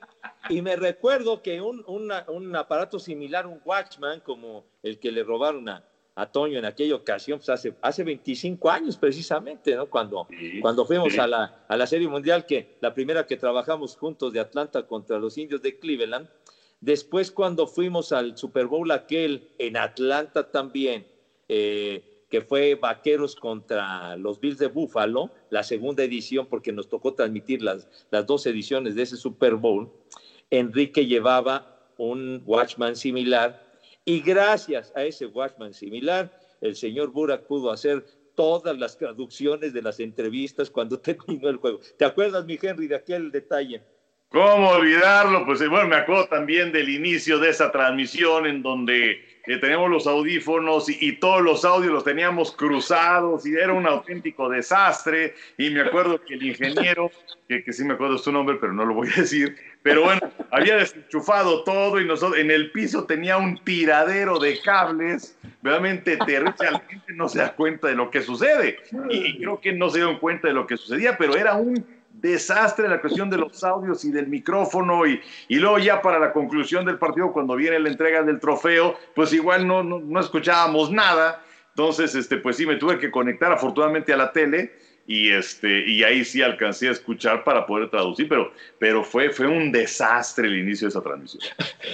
Y 0.49 0.61
me 0.63 0.75
recuerdo 0.75 1.41
que 1.43 1.61
un, 1.61 1.83
una- 1.85 2.25
un 2.29 2.55
aparato 2.55 2.97
similar, 2.97 3.45
un 3.45 3.61
Watchman, 3.63 4.21
como 4.21 4.65
el 4.81 4.99
que 4.99 5.11
le 5.11 5.23
robaron 5.23 5.69
a, 5.69 5.83
a 6.15 6.25
Toño 6.31 6.57
en 6.57 6.65
aquella 6.65 6.95
ocasión, 6.95 7.37
pues 7.37 7.49
hace, 7.49 7.75
hace 7.81 8.03
25 8.03 8.71
años 8.71 8.97
precisamente, 8.97 9.75
¿no? 9.75 9.85
Cuando, 9.87 10.25
Sí, 10.29 10.59
cuando 10.59 10.85
fuimos 10.85 11.13
sí. 11.13 11.19
a, 11.19 11.27
la, 11.27 11.65
a 11.67 11.77
la 11.77 11.85
Serie 11.85 12.07
Mundial, 12.07 12.47
que 12.47 12.77
la 12.79 12.93
primera 12.95 13.27
que 13.27 13.37
trabajamos 13.37 13.95
juntos 13.95 14.33
de 14.33 14.39
Atlanta 14.39 14.87
contra 14.87 15.19
los 15.19 15.37
indios 15.37 15.61
de 15.61 15.77
Cleveland. 15.77 16.27
Después, 16.79 17.31
cuando 17.31 17.67
fuimos 17.67 18.11
al 18.11 18.37
Super 18.37 18.67
Bowl 18.67 18.91
aquel 18.91 19.49
en 19.57 19.77
Atlanta 19.77 20.49
también, 20.49 21.07
eh, 21.47 22.03
que 22.29 22.41
fue 22.41 22.75
Vaqueros 22.75 23.35
contra 23.35 24.15
los 24.17 24.39
Bills 24.39 24.59
de 24.59 24.67
Buffalo, 24.67 25.31
la 25.49 25.63
segunda 25.63 26.03
edición, 26.03 26.47
porque 26.47 26.71
nos 26.71 26.87
tocó 26.89 27.13
transmitir 27.13 27.61
las, 27.61 27.87
las 28.11 28.25
dos 28.25 28.45
ediciones 28.45 28.95
de 28.95 29.03
ese 29.03 29.17
Super 29.17 29.55
Bowl, 29.55 29.89
Enrique 30.49 31.05
llevaba 31.05 31.65
un 31.97 32.41
Watchman 32.45 32.95
similar 32.95 33.59
y 34.05 34.21
gracias 34.21 34.91
a 34.95 35.03
ese 35.03 35.25
Watchman 35.25 35.73
similar, 35.73 36.31
el 36.61 36.75
señor 36.75 37.11
Burak 37.11 37.45
pudo 37.45 37.71
hacer 37.71 38.05
todas 38.35 38.77
las 38.77 38.95
traducciones 38.97 39.73
de 39.73 39.81
las 39.81 39.99
entrevistas 39.99 40.69
cuando 40.69 40.99
terminó 41.01 41.49
el 41.49 41.57
juego. 41.57 41.79
¿Te 41.97 42.05
acuerdas, 42.05 42.45
mi 42.45 42.57
Henry, 42.61 42.87
de 42.87 42.95
aquel 42.95 43.31
detalle? 43.31 43.83
¿Cómo 44.29 44.71
olvidarlo? 44.71 45.45
Pues 45.45 45.61
eh, 45.61 45.67
bueno, 45.67 45.87
me 45.87 45.95
acuerdo 45.95 46.27
también 46.27 46.73
del 46.73 46.89
inicio 46.89 47.39
de 47.39 47.49
esa 47.49 47.71
transmisión 47.71 48.45
en 48.45 48.61
donde 48.61 49.25
eh, 49.47 49.57
teníamos 49.57 49.89
los 49.89 50.05
audífonos 50.05 50.89
y, 50.89 51.13
todos 51.13 51.41
los 51.41 51.63
audios 51.63 51.93
los 51.93 52.03
teníamos 52.03 52.51
cruzados 52.51 53.45
y 53.45 53.55
era 53.55 53.71
un 53.71 53.87
auténtico 53.87 54.49
desastre. 54.49 55.33
Y 55.57 55.69
me 55.69 55.79
acuerdo 55.79 56.21
que 56.21 56.33
el 56.33 56.43
ingeniero, 56.43 57.09
que, 57.47 57.63
que 57.63 57.71
sí 57.71 57.85
me 57.85 57.93
acuerdo 57.93 58.17
su 58.17 58.33
nombre, 58.33 58.57
pero 58.59 58.73
no 58.73 58.83
lo 58.83 58.95
voy 58.95 59.07
a 59.15 59.21
decir, 59.21 59.55
pero 59.81 60.03
bueno, 60.03 60.19
había 60.51 60.75
desenchufado 60.75 61.63
todo 61.63 62.01
y 62.01 62.05
nosotros 62.05 62.37
en 62.37 62.51
el 62.51 62.71
piso 62.71 63.05
tenía 63.05 63.37
un 63.37 63.63
tiradero 63.63 64.39
de 64.39 64.59
cables, 64.59 65.39
realmente 65.63 66.17
terrible. 66.17 66.53
La 66.59 66.81
gente 66.81 67.13
no 67.13 67.29
se 67.29 67.39
da 67.39 67.55
cuenta 67.55 67.87
de 67.87 67.95
lo 67.95 68.11
que 68.11 68.21
sucede 68.21 68.79
y, 69.09 69.17
y 69.25 69.37
creo 69.37 69.61
que 69.61 69.71
no 69.71 69.89
se 69.89 69.99
dieron 69.99 70.19
cuenta 70.19 70.49
de 70.49 70.53
lo 70.53 70.67
que 70.67 70.75
sucedía, 70.75 71.17
pero 71.17 71.37
era 71.37 71.53
un 71.53 71.96
desastre 72.21 72.87
la 72.87 72.99
cuestión 72.99 73.29
de 73.29 73.37
los 73.37 73.63
audios 73.63 74.03
y 74.03 74.11
del 74.11 74.27
micrófono 74.27 75.05
y, 75.05 75.21
y 75.47 75.57
luego 75.57 75.77
ya 75.77 76.01
para 76.01 76.19
la 76.19 76.33
conclusión 76.33 76.85
del 76.85 76.97
partido 76.97 77.31
cuando 77.31 77.55
viene 77.55 77.79
la 77.79 77.89
entrega 77.89 78.23
del 78.23 78.39
trofeo 78.39 78.97
pues 79.15 79.33
igual 79.33 79.67
no, 79.67 79.83
no, 79.83 79.99
no 79.99 80.19
escuchábamos 80.19 80.91
nada. 80.91 81.43
Entonces 81.69 82.15
este 82.15 82.37
pues 82.37 82.57
sí 82.57 82.65
me 82.65 82.75
tuve 82.75 82.97
que 82.97 83.11
conectar 83.11 83.51
afortunadamente 83.51 84.11
a 84.13 84.17
la 84.17 84.31
tele 84.31 84.73
y 85.05 85.29
este 85.29 85.87
y 85.87 86.03
ahí 86.03 86.25
sí 86.25 86.41
alcancé 86.41 86.89
a 86.89 86.91
escuchar 86.91 87.43
para 87.43 87.65
poder 87.65 87.89
traducir 87.89 88.27
pero 88.27 88.51
pero 88.77 89.03
fue 89.03 89.29
fue 89.29 89.47
un 89.47 89.71
desastre 89.71 90.47
el 90.47 90.57
inicio 90.57 90.87
de 90.87 90.89
esa 90.89 91.01
transmisión. 91.01 91.43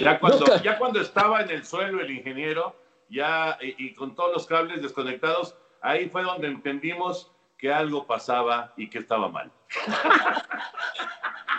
Ya 0.00 0.18
cuando, 0.18 0.62
ya 0.62 0.78
cuando 0.78 1.00
estaba 1.00 1.42
en 1.42 1.50
el 1.50 1.64
suelo 1.64 2.00
el 2.00 2.10
ingeniero, 2.10 2.74
ya 3.10 3.58
y, 3.60 3.74
y 3.86 3.94
con 3.94 4.14
todos 4.14 4.32
los 4.32 4.46
cables 4.46 4.80
desconectados, 4.80 5.54
ahí 5.82 6.08
fue 6.08 6.22
donde 6.22 6.48
entendimos 6.48 7.33
que 7.64 7.72
algo 7.72 8.06
pasaba 8.06 8.74
y 8.76 8.90
que 8.90 8.98
estaba 8.98 9.26
mal. 9.30 9.50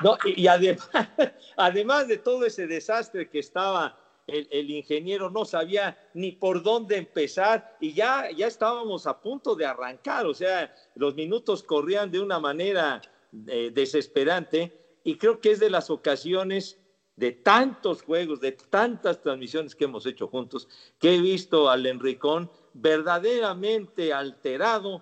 No, 0.04 0.20
y, 0.24 0.46
además, 0.46 0.88
además 1.58 2.08
de 2.08 2.18
todo 2.18 2.46
ese 2.46 2.68
desastre 2.68 3.28
que 3.28 3.40
estaba, 3.40 3.98
el, 4.28 4.48
el 4.52 4.70
ingeniero 4.70 5.32
no 5.32 5.46
sabía 5.46 5.98
ni 6.14 6.34
por 6.34 6.62
dónde 6.62 6.98
empezar 6.98 7.76
y 7.80 7.94
ya, 7.94 8.30
ya 8.30 8.46
estábamos 8.46 9.08
a 9.08 9.20
punto 9.20 9.56
de 9.56 9.66
arrancar, 9.66 10.28
o 10.28 10.36
sea, 10.36 10.72
los 10.94 11.16
minutos 11.16 11.64
corrían 11.64 12.12
de 12.12 12.20
una 12.20 12.40
manera 12.40 13.02
eh, 13.48 13.72
desesperante 13.74 15.00
y 15.04 15.18
creo 15.18 15.40
que 15.40 15.54
es 15.54 15.60
de 15.60 15.72
las 15.72 15.90
ocasiones 15.90 16.80
de 17.16 17.32
tantos 17.32 18.04
juegos, 18.04 18.42
de 18.42 18.52
tantas 18.52 19.24
transmisiones 19.24 19.74
que 19.74 19.86
hemos 19.86 20.06
hecho 20.06 20.28
juntos, 20.28 20.68
que 21.00 21.16
he 21.16 21.20
visto 21.20 21.68
al 21.68 21.84
Enricón 21.88 22.52
verdaderamente 22.74 24.14
alterado 24.14 25.02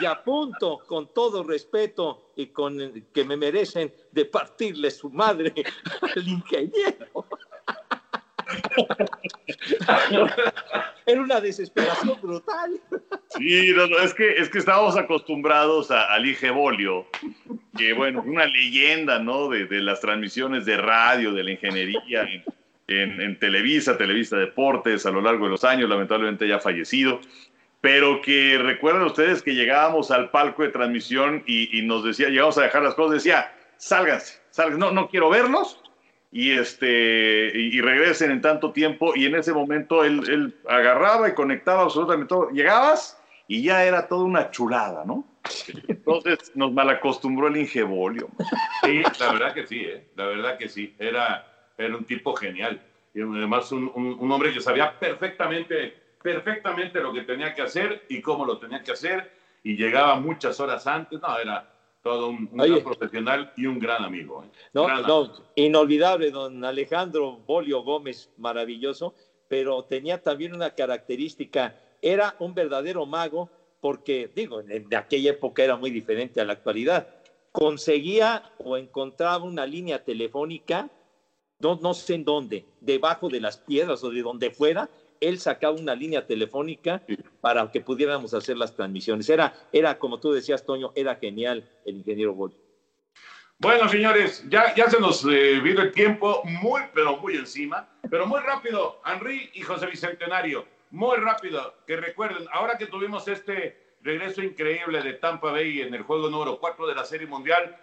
y 0.00 0.06
a 0.06 0.22
punto, 0.22 0.78
con 0.86 1.12
todo 1.12 1.42
respeto 1.44 2.32
y 2.36 2.46
con 2.46 3.04
que 3.12 3.24
me 3.24 3.36
merecen, 3.36 3.92
de 4.10 4.24
partirle 4.24 4.90
su 4.90 5.10
madre 5.10 5.52
al 6.16 6.28
ingeniero. 6.28 7.26
Era 11.06 11.20
una 11.20 11.40
desesperación 11.40 12.18
brutal. 12.20 12.80
Sí, 13.28 13.74
es, 14.02 14.14
que, 14.14 14.32
es 14.34 14.48
que 14.48 14.58
estábamos 14.58 14.96
acostumbrados 14.96 15.90
a, 15.90 16.12
al 16.12 16.24
Bolio, 16.54 17.06
que 17.76 17.92
bueno, 17.92 18.22
una 18.26 18.46
leyenda, 18.46 19.18
¿no? 19.18 19.48
De, 19.48 19.66
de, 19.66 19.80
las 19.80 20.00
transmisiones 20.00 20.64
de 20.64 20.76
radio, 20.76 21.32
de 21.32 21.44
la 21.44 21.50
ingeniería 21.52 22.28
en, 22.88 23.20
en, 23.20 23.38
Televisa, 23.38 23.96
Televisa 23.96 24.36
Deportes, 24.36 25.06
a 25.06 25.10
lo 25.10 25.20
largo 25.20 25.46
de 25.46 25.50
los 25.52 25.64
años, 25.64 25.88
lamentablemente 25.88 26.46
ya 26.46 26.58
fallecido, 26.58 27.20
pero 27.82 28.22
que 28.22 28.58
recuerdan 28.58 29.02
ustedes 29.02 29.42
que 29.42 29.54
llegábamos 29.54 30.10
al 30.10 30.30
palco 30.30 30.62
de 30.62 30.70
transmisión 30.70 31.42
y, 31.46 31.78
y 31.78 31.82
nos 31.82 32.04
decía, 32.04 32.28
llegamos 32.28 32.56
a 32.56 32.62
dejar 32.62 32.82
las 32.82 32.94
cosas, 32.94 33.16
decía, 33.16 33.52
sálganse, 33.76 34.40
sálganse, 34.50 34.78
no, 34.78 34.92
no 34.92 35.08
quiero 35.08 35.28
verlos, 35.28 35.82
y, 36.30 36.52
este, 36.52 37.52
y, 37.54 37.78
regresen 37.82 38.30
en 38.30 38.40
tanto 38.40 38.72
tiempo. 38.72 39.12
Y 39.14 39.26
en 39.26 39.34
ese 39.34 39.52
momento 39.52 40.02
él, 40.02 40.22
él, 40.28 40.56
agarraba 40.66 41.28
y 41.28 41.34
conectaba 41.34 41.82
absolutamente 41.82 42.30
todo. 42.30 42.48
Llegabas 42.50 43.22
y 43.46 43.62
ya 43.62 43.84
era 43.84 44.08
toda 44.08 44.24
una 44.24 44.50
chulada, 44.50 45.04
¿no? 45.04 45.26
Entonces 45.88 46.52
nos 46.54 46.72
malacostumbró 46.72 47.48
el 47.48 47.58
ingebolio. 47.58 48.30
Sí, 48.82 49.02
la 49.20 49.32
verdad 49.32 49.52
que 49.52 49.66
sí, 49.66 49.80
¿eh? 49.80 50.06
la 50.16 50.26
verdad 50.26 50.56
que 50.56 50.70
sí. 50.70 50.94
Era, 50.98 51.46
era 51.76 51.94
un 51.94 52.04
tipo 52.04 52.34
genial. 52.34 52.80
Y 53.14 53.20
además 53.20 53.70
un, 53.70 53.92
un, 53.94 54.16
un 54.18 54.32
hombre 54.32 54.54
que 54.54 54.62
sabía 54.62 54.98
perfectamente, 54.98 56.01
perfectamente 56.22 57.00
lo 57.00 57.12
que 57.12 57.22
tenía 57.22 57.54
que 57.54 57.62
hacer 57.62 58.04
y 58.08 58.20
cómo 58.20 58.44
lo 58.44 58.58
tenía 58.58 58.82
que 58.82 58.92
hacer. 58.92 59.32
Y 59.62 59.76
llegaba 59.76 60.18
muchas 60.18 60.58
horas 60.60 60.86
antes. 60.86 61.20
No, 61.20 61.38
era, 61.38 61.72
todo 62.02 62.28
un, 62.28 62.50
gran 62.52 62.82
profesional 62.82 63.52
y 63.56 63.66
un 63.66 63.78
gran 63.78 64.04
amigo. 64.04 64.44
¿eh? 64.44 64.48
No, 64.72 64.88
no, 65.02 65.32
inolvidable, 65.54 66.30
don 66.30 66.64
Alejandro 66.64 67.38
Bolio 67.46 67.82
Gómez, 67.82 68.30
maravilloso, 68.38 69.14
pero 69.48 69.84
tenía 69.84 70.20
también 70.20 70.54
una 70.54 70.70
característica, 70.70 71.76
era 72.00 72.34
un 72.40 72.54
verdadero 72.54 73.06
mago, 73.06 73.48
porque, 73.80 74.30
digo, 74.34 74.60
en, 74.60 74.92
aquella 74.94 75.30
época 75.30 75.62
era 75.62 75.76
muy 75.76 75.90
diferente 75.90 76.40
a 76.40 76.44
la 76.44 76.54
actualidad. 76.54 77.08
Conseguía 77.52 78.50
o 78.58 78.76
encontraba 78.76 79.44
una 79.44 79.66
línea 79.66 80.02
telefónica, 80.04 80.88
no, 81.60 81.78
no 81.80 81.94
sé 81.94 82.14
en 82.14 82.24
dónde, 82.24 82.64
debajo 82.80 83.28
de 83.28 83.40
las 83.40 83.58
piedras 83.58 84.02
o 84.02 84.10
de 84.10 84.22
donde 84.22 84.50
fuera, 84.50 84.88
él 85.22 85.38
sacaba 85.38 85.78
una 85.78 85.94
línea 85.94 86.26
telefónica 86.26 87.02
para 87.40 87.70
que 87.70 87.80
pudiéramos 87.80 88.34
hacer 88.34 88.56
las 88.56 88.74
transmisiones. 88.74 89.28
Era, 89.30 89.54
era 89.72 89.98
como 89.98 90.18
tú 90.18 90.32
decías, 90.32 90.66
Toño, 90.66 90.92
era 90.94 91.14
genial 91.16 91.68
el 91.86 91.96
ingeniero 91.96 92.34
Gol. 92.34 92.52
Bueno, 93.58 93.88
señores, 93.88 94.44
ya, 94.48 94.74
ya 94.74 94.90
se 94.90 94.98
nos 94.98 95.24
eh, 95.24 95.60
vino 95.60 95.82
el 95.82 95.92
tiempo 95.92 96.42
muy, 96.44 96.82
pero 96.92 97.16
muy 97.18 97.36
encima, 97.36 97.88
pero 98.10 98.26
muy 98.26 98.40
rápido, 98.40 99.00
Henry 99.06 99.50
y 99.54 99.62
José 99.62 99.86
Bicentenario, 99.86 100.66
muy 100.90 101.16
rápido, 101.18 101.72
que 101.86 101.96
recuerden, 101.96 102.48
ahora 102.52 102.76
que 102.76 102.86
tuvimos 102.86 103.28
este 103.28 103.96
regreso 104.02 104.42
increíble 104.42 105.00
de 105.02 105.12
Tampa 105.12 105.52
Bay 105.52 105.82
en 105.82 105.94
el 105.94 106.02
juego 106.02 106.28
número 106.28 106.58
4 106.58 106.88
de 106.88 106.94
la 106.96 107.04
Serie 107.04 107.28
Mundial, 107.28 107.76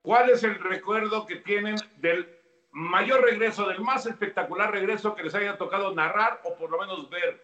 ¿cuál 0.00 0.30
es 0.30 0.42
el 0.42 0.54
recuerdo 0.58 1.26
que 1.26 1.36
tienen 1.36 1.76
del 1.98 2.39
mayor 2.72 3.24
regreso, 3.24 3.68
del 3.68 3.80
más 3.80 4.06
espectacular 4.06 4.70
regreso 4.70 5.14
que 5.14 5.24
les 5.24 5.34
haya 5.34 5.56
tocado 5.58 5.94
narrar 5.94 6.40
o 6.44 6.56
por 6.56 6.70
lo 6.70 6.78
menos 6.78 7.10
ver 7.10 7.40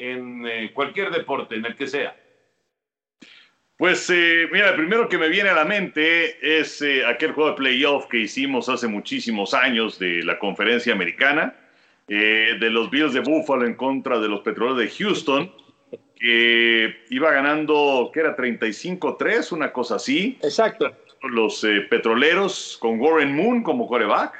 en 0.00 0.46
eh, 0.46 0.70
cualquier 0.72 1.10
deporte, 1.10 1.54
en 1.54 1.66
el 1.66 1.76
que 1.76 1.86
sea? 1.86 2.16
Pues 3.76 4.10
eh, 4.10 4.46
mira, 4.52 4.70
el 4.70 4.76
primero 4.76 5.08
que 5.08 5.18
me 5.18 5.28
viene 5.28 5.50
a 5.50 5.54
la 5.54 5.64
mente 5.64 6.36
es 6.60 6.82
eh, 6.82 7.04
aquel 7.06 7.32
juego 7.32 7.50
de 7.50 7.56
playoff 7.56 8.06
que 8.06 8.18
hicimos 8.18 8.68
hace 8.68 8.88
muchísimos 8.88 9.54
años 9.54 9.98
de 9.98 10.22
la 10.22 10.38
conferencia 10.38 10.92
americana, 10.92 11.54
de 12.08 12.70
los 12.70 12.90
Bills 12.90 13.12
de 13.12 13.20
Buffalo 13.20 13.64
en 13.64 13.74
contra 13.74 14.18
de 14.18 14.26
los 14.26 14.40
Petroleros 14.40 14.78
de 14.78 14.90
Houston, 14.90 15.52
que 16.16 17.04
iba 17.08 17.30
ganando, 17.30 18.10
que 18.12 18.18
era 18.18 18.36
35-3, 18.36 19.52
una 19.52 19.72
cosa 19.72 19.94
así. 19.94 20.36
Exacto. 20.42 20.92
Los 21.22 21.64
Petroleros 21.88 22.76
con 22.80 22.98
Warren 22.98 23.32
Moon 23.32 23.62
como 23.62 23.86
coreback. 23.86 24.39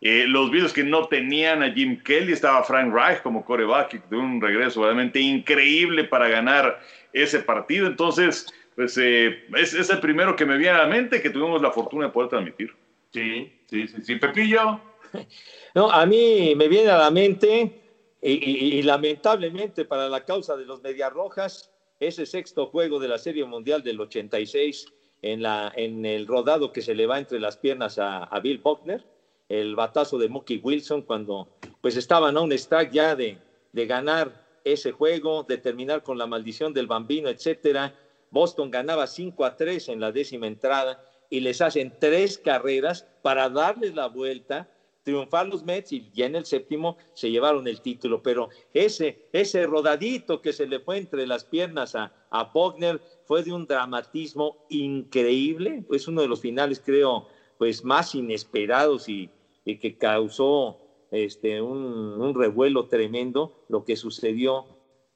Eh, 0.00 0.26
los 0.28 0.50
videos 0.50 0.72
que 0.72 0.84
no 0.84 1.08
tenían 1.08 1.62
a 1.62 1.72
Jim 1.72 2.00
Kelly, 2.02 2.32
estaba 2.32 2.62
Frank 2.62 2.94
Reich 2.94 3.20
como 3.20 3.44
coreback, 3.44 4.08
de 4.08 4.16
un 4.16 4.40
regreso 4.40 4.84
realmente 4.84 5.18
increíble 5.20 6.04
para 6.04 6.28
ganar 6.28 6.80
ese 7.12 7.40
partido. 7.40 7.88
Entonces, 7.88 8.46
pues 8.76 8.96
eh, 8.96 9.44
es, 9.56 9.74
es, 9.74 9.90
el 9.90 9.98
primero 9.98 10.36
que 10.36 10.46
me 10.46 10.56
viene 10.56 10.76
a 10.78 10.82
la 10.84 10.86
mente 10.86 11.20
que 11.20 11.30
tuvimos 11.30 11.60
la 11.60 11.72
fortuna 11.72 12.06
de 12.06 12.12
poder 12.12 12.30
transmitir. 12.30 12.72
Sí, 13.12 13.52
sí, 13.66 13.88
sí, 13.88 13.96
sí. 14.02 14.16
Pepillo. 14.16 14.80
No, 15.74 15.90
a 15.90 16.04
mí 16.06 16.54
me 16.56 16.66
viene 16.66 16.90
a 16.90 16.98
la 16.98 17.10
mente, 17.10 17.80
y, 18.20 18.32
y, 18.32 18.82
lamentablemente 18.82 19.84
para 19.84 20.08
la 20.08 20.24
causa 20.24 20.56
de 20.56 20.64
los 20.64 20.82
Medias 20.82 21.12
Rojas, 21.12 21.70
ese 22.00 22.26
sexto 22.26 22.66
juego 22.66 22.98
de 22.98 23.06
la 23.06 23.16
Serie 23.16 23.44
Mundial 23.44 23.82
del 23.82 24.00
86 24.00 24.86
en, 25.22 25.42
la, 25.42 25.72
en 25.76 26.04
el 26.04 26.26
rodado 26.26 26.72
que 26.72 26.82
se 26.82 26.94
le 26.94 27.06
va 27.06 27.18
entre 27.18 27.38
las 27.38 27.58
piernas 27.58 27.98
a, 27.98 28.24
a 28.24 28.40
Bill 28.40 28.58
Buckner 28.58 29.04
el 29.48 29.74
batazo 29.74 30.18
de 30.18 30.28
Mookie 30.28 30.60
Wilson 30.62 31.02
cuando 31.02 31.48
pues 31.80 31.96
estaban 31.96 32.36
a 32.36 32.40
un 32.40 32.52
stack 32.52 32.92
ya 32.92 33.16
de, 33.16 33.38
de 33.72 33.86
ganar 33.86 34.46
ese 34.64 34.92
juego, 34.92 35.44
de 35.44 35.58
terminar 35.58 36.02
con 36.02 36.18
la 36.18 36.26
maldición 36.26 36.74
del 36.74 36.86
bambino, 36.86 37.28
etcétera. 37.28 37.94
Boston 38.30 38.70
ganaba 38.70 39.06
5 39.06 39.44
a 39.44 39.56
3 39.56 39.88
en 39.88 40.00
la 40.00 40.12
décima 40.12 40.46
entrada 40.46 41.02
y 41.30 41.40
les 41.40 41.60
hacen 41.60 41.94
tres 41.98 42.38
carreras 42.38 43.06
para 43.22 43.48
darles 43.48 43.94
la 43.94 44.08
vuelta, 44.08 44.68
triunfar 45.02 45.46
los 45.46 45.64
Mets 45.64 45.92
y 45.92 46.10
ya 46.12 46.26
en 46.26 46.36
el 46.36 46.44
séptimo 46.44 46.98
se 47.14 47.30
llevaron 47.30 47.66
el 47.66 47.80
título. 47.80 48.22
Pero 48.22 48.50
ese, 48.74 49.28
ese 49.32 49.66
rodadito 49.66 50.42
que 50.42 50.52
se 50.52 50.66
le 50.66 50.80
fue 50.80 50.98
entre 50.98 51.26
las 51.26 51.44
piernas 51.44 51.94
a, 51.94 52.12
a 52.30 52.44
Bogner 52.44 53.00
fue 53.24 53.42
de 53.42 53.52
un 53.52 53.66
dramatismo 53.66 54.66
increíble. 54.68 55.84
Es 55.90 56.08
uno 56.08 56.20
de 56.20 56.28
los 56.28 56.40
finales, 56.40 56.82
creo, 56.84 57.28
pues 57.56 57.84
más 57.84 58.14
inesperados 58.14 59.08
y, 59.08 59.30
y 59.68 59.76
que 59.76 59.98
causó 59.98 60.78
este, 61.10 61.60
un, 61.60 62.34
revuelo 62.34 62.86
tremendo 62.86 63.66
lo 63.68 63.84
que 63.84 63.96
sucedió 63.96 64.64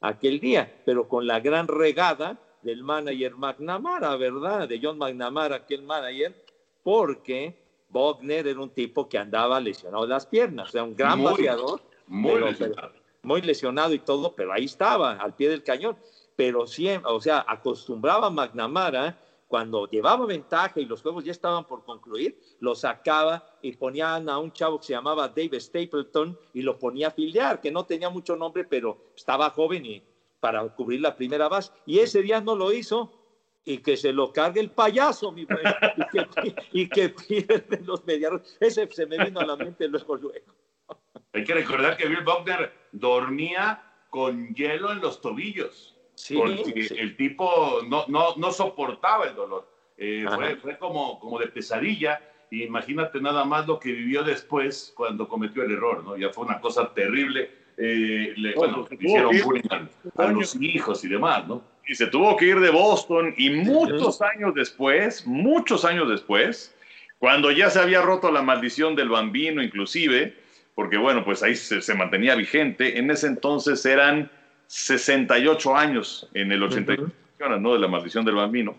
aquel 0.03 0.40
día, 0.40 0.82
pero 0.84 1.09
con 1.09 1.26
la 1.26 1.40
gran 1.40 1.68
regada 1.68 2.38
del 2.61 2.82
manager 2.82 3.34
McNamara, 3.34 4.14
¿verdad? 4.16 4.68
De 4.68 4.78
John 4.82 4.98
McNamara, 4.98 5.57
aquel 5.57 5.84
manager, 5.84 6.34
porque 6.82 7.57
Bogner 7.88 8.46
era 8.46 8.61
un 8.61 8.68
tipo 8.68 9.09
que 9.09 9.16
andaba 9.16 9.59
lesionado 9.59 10.07
las 10.07 10.26
piernas, 10.26 10.68
o 10.68 10.72
sea, 10.72 10.84
un 10.84 10.94
gran 10.94 11.18
muy, 11.18 11.48
muy, 12.07 12.40
lesionado. 12.42 12.92
muy 13.22 13.40
lesionado 13.40 13.94
y 13.94 14.00
todo, 14.00 14.34
pero 14.34 14.53
ahí 14.53 14.66
estaba, 14.66 15.12
al 15.12 15.34
pie 15.34 15.48
del 15.48 15.62
cañón. 15.62 15.96
Pero 16.36 16.66
siempre, 16.66 17.11
o 17.11 17.22
sea, 17.22 17.42
acostumbraba 17.48 18.26
a 18.26 18.30
McNamara 18.30 19.16
cuando 19.53 19.86
llevaba 19.86 20.24
ventaja 20.24 20.80
y 20.80 20.86
los 20.86 21.03
juegos 21.03 21.24
ya 21.24 21.30
estaban 21.30 21.66
por 21.66 21.84
concluir, 21.84 22.40
lo 22.61 22.74
sacaba 22.74 23.46
y 23.61 23.76
ponían 23.76 24.30
a 24.30 24.38
un 24.38 24.50
chavo 24.50 24.80
que 24.80 24.86
se 24.86 24.94
llamaba 24.94 25.28
David 25.28 25.61
Stapleton 25.61 26.38
y 26.55 26.62
lo 26.62 26.78
ponía 26.78 27.09
a 27.09 27.11
filiar, 27.11 27.61
que 27.61 27.70
no 27.70 27.84
tenía 27.84 28.09
mucho 28.09 28.34
nombre, 28.34 28.64
pero 28.64 29.12
estaba 29.14 29.50
joven 29.50 29.84
y 29.84 30.03
para 30.40 30.66
cubrir 30.70 31.03
la 31.03 31.14
primera 31.14 31.50
base. 31.50 31.70
Y 31.84 31.98
ese 31.98 32.22
día 32.22 32.40
no 32.40 32.57
lo 32.57 32.72
hizo 32.72 33.12
y 33.62 33.76
que 33.82 33.98
se 33.98 34.14
lo 34.14 34.32
cargue 34.32 34.59
el 34.59 34.70
payaso, 34.70 35.30
mi 35.32 35.44
buen, 35.44 35.61
y, 36.72 36.88
que, 36.88 37.11
pierden 37.11 37.84
los 37.84 38.07
medianos. 38.07 38.57
Ese 38.59 38.90
se 38.90 39.05
me 39.05 39.22
vino 39.22 39.38
a 39.38 39.44
la 39.44 39.57
mente 39.57 39.86
luego, 39.86 40.16
luego. 40.16 40.55
Hay 41.34 41.44
que 41.44 41.53
recordar 41.53 41.98
que 41.98 42.09
Bill 42.09 42.24
Buckner 42.24 42.72
dormía 42.92 43.82
con 44.09 44.55
hielo 44.55 44.92
en 44.92 45.03
los 45.03 45.20
tobillos 45.20 45.94
porque 46.35 46.89
el 46.99 47.17
tipo 47.17 47.81
no, 47.89 48.05
no, 48.09 48.37
no, 48.37 48.53
soportaba 48.53 49.27
el 49.27 49.35
dolor. 49.35 49.69
Eh, 49.97 50.27
fue, 50.35 50.57
fue, 50.57 50.79
como, 50.79 51.19
como 51.19 51.39
de 51.39 51.49
pesadilla. 51.49 52.21
Imagínate 52.51 53.21
nada 53.21 53.45
más 53.45 53.67
lo 53.67 53.79
que 53.79 53.93
vivió 53.93 54.23
después 54.23 54.93
cuando 54.95 55.27
cometió 55.27 55.63
el 55.63 55.73
error, 55.73 56.05
¿no? 56.05 56.17
Ya 56.17 56.31
fue 56.31 56.45
una 56.45 56.61
cosa 56.61 56.93
terrible. 56.93 57.51
Eh, 57.79 58.35
le, 58.37 58.55
bueno, 58.55 58.87
hicieron 58.91 59.35
bullying 59.43 59.63
a, 60.17 60.27
los 60.27 60.55
hijos 60.57 61.03
y 61.05 61.09
demás, 61.09 61.49
¿no? 61.49 61.63
Y 61.87 61.95
se 61.95 62.07
tuvo 62.07 62.37
que 62.37 62.47
ir 62.47 62.61
de 62.61 62.71
Boston 62.71 63.35
y 63.37 63.51
muchos 63.51 64.21
años 64.21 64.55
después, 64.55 65.27
muchos 65.27 65.85
años 65.85 66.09
después, 66.09 66.75
cuando 67.19 67.51
ya 67.51 67.71
se 67.71 67.81
había 67.81 68.03
roto 68.03 68.31
la 68.31 68.43
maldición 68.43 68.95
del 68.95 69.09
bambino 69.09 69.63
inclusive, 69.63 70.37
porque 70.75 70.97
bueno, 70.97 71.25
pues 71.25 71.43
ahí 71.43 71.57
se, 71.57 71.81
se 71.81 71.95
mantenía 71.95 72.35
vigente, 72.35 72.99
en 72.99 73.11
ese 73.11 73.27
entonces 73.27 73.85
eran 73.87 74.31
68 74.73 75.77
años 75.77 76.27
en 76.33 76.51
el 76.51 76.62
88, 76.62 77.12
¿no? 77.61 77.75
De 77.75 77.79
la 77.79 77.89
maldición 77.89 78.25
del 78.25 78.37
bambino. 78.37 78.75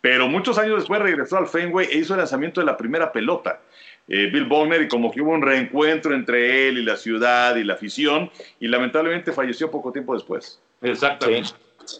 pero 0.00 0.28
muchos 0.28 0.58
años 0.58 0.76
después 0.76 1.00
regresó 1.00 1.38
al 1.38 1.48
Fenway 1.48 1.88
e 1.90 1.98
hizo 1.98 2.14
el 2.14 2.18
lanzamiento 2.18 2.60
de 2.60 2.66
la 2.66 2.76
primera 2.76 3.10
pelota. 3.10 3.60
Eh, 4.06 4.30
Bill 4.32 4.44
Bogner 4.44 4.82
y 4.82 4.88
como 4.88 5.10
que 5.10 5.22
hubo 5.22 5.32
un 5.32 5.42
reencuentro 5.42 6.14
entre 6.14 6.68
él 6.68 6.78
y 6.78 6.84
la 6.84 6.96
ciudad 6.96 7.56
y 7.56 7.64
la 7.64 7.74
afición 7.74 8.30
y 8.60 8.68
lamentablemente 8.68 9.32
falleció 9.32 9.72
poco 9.72 9.90
tiempo 9.90 10.14
después. 10.14 10.62
Exactamente, 10.82 11.50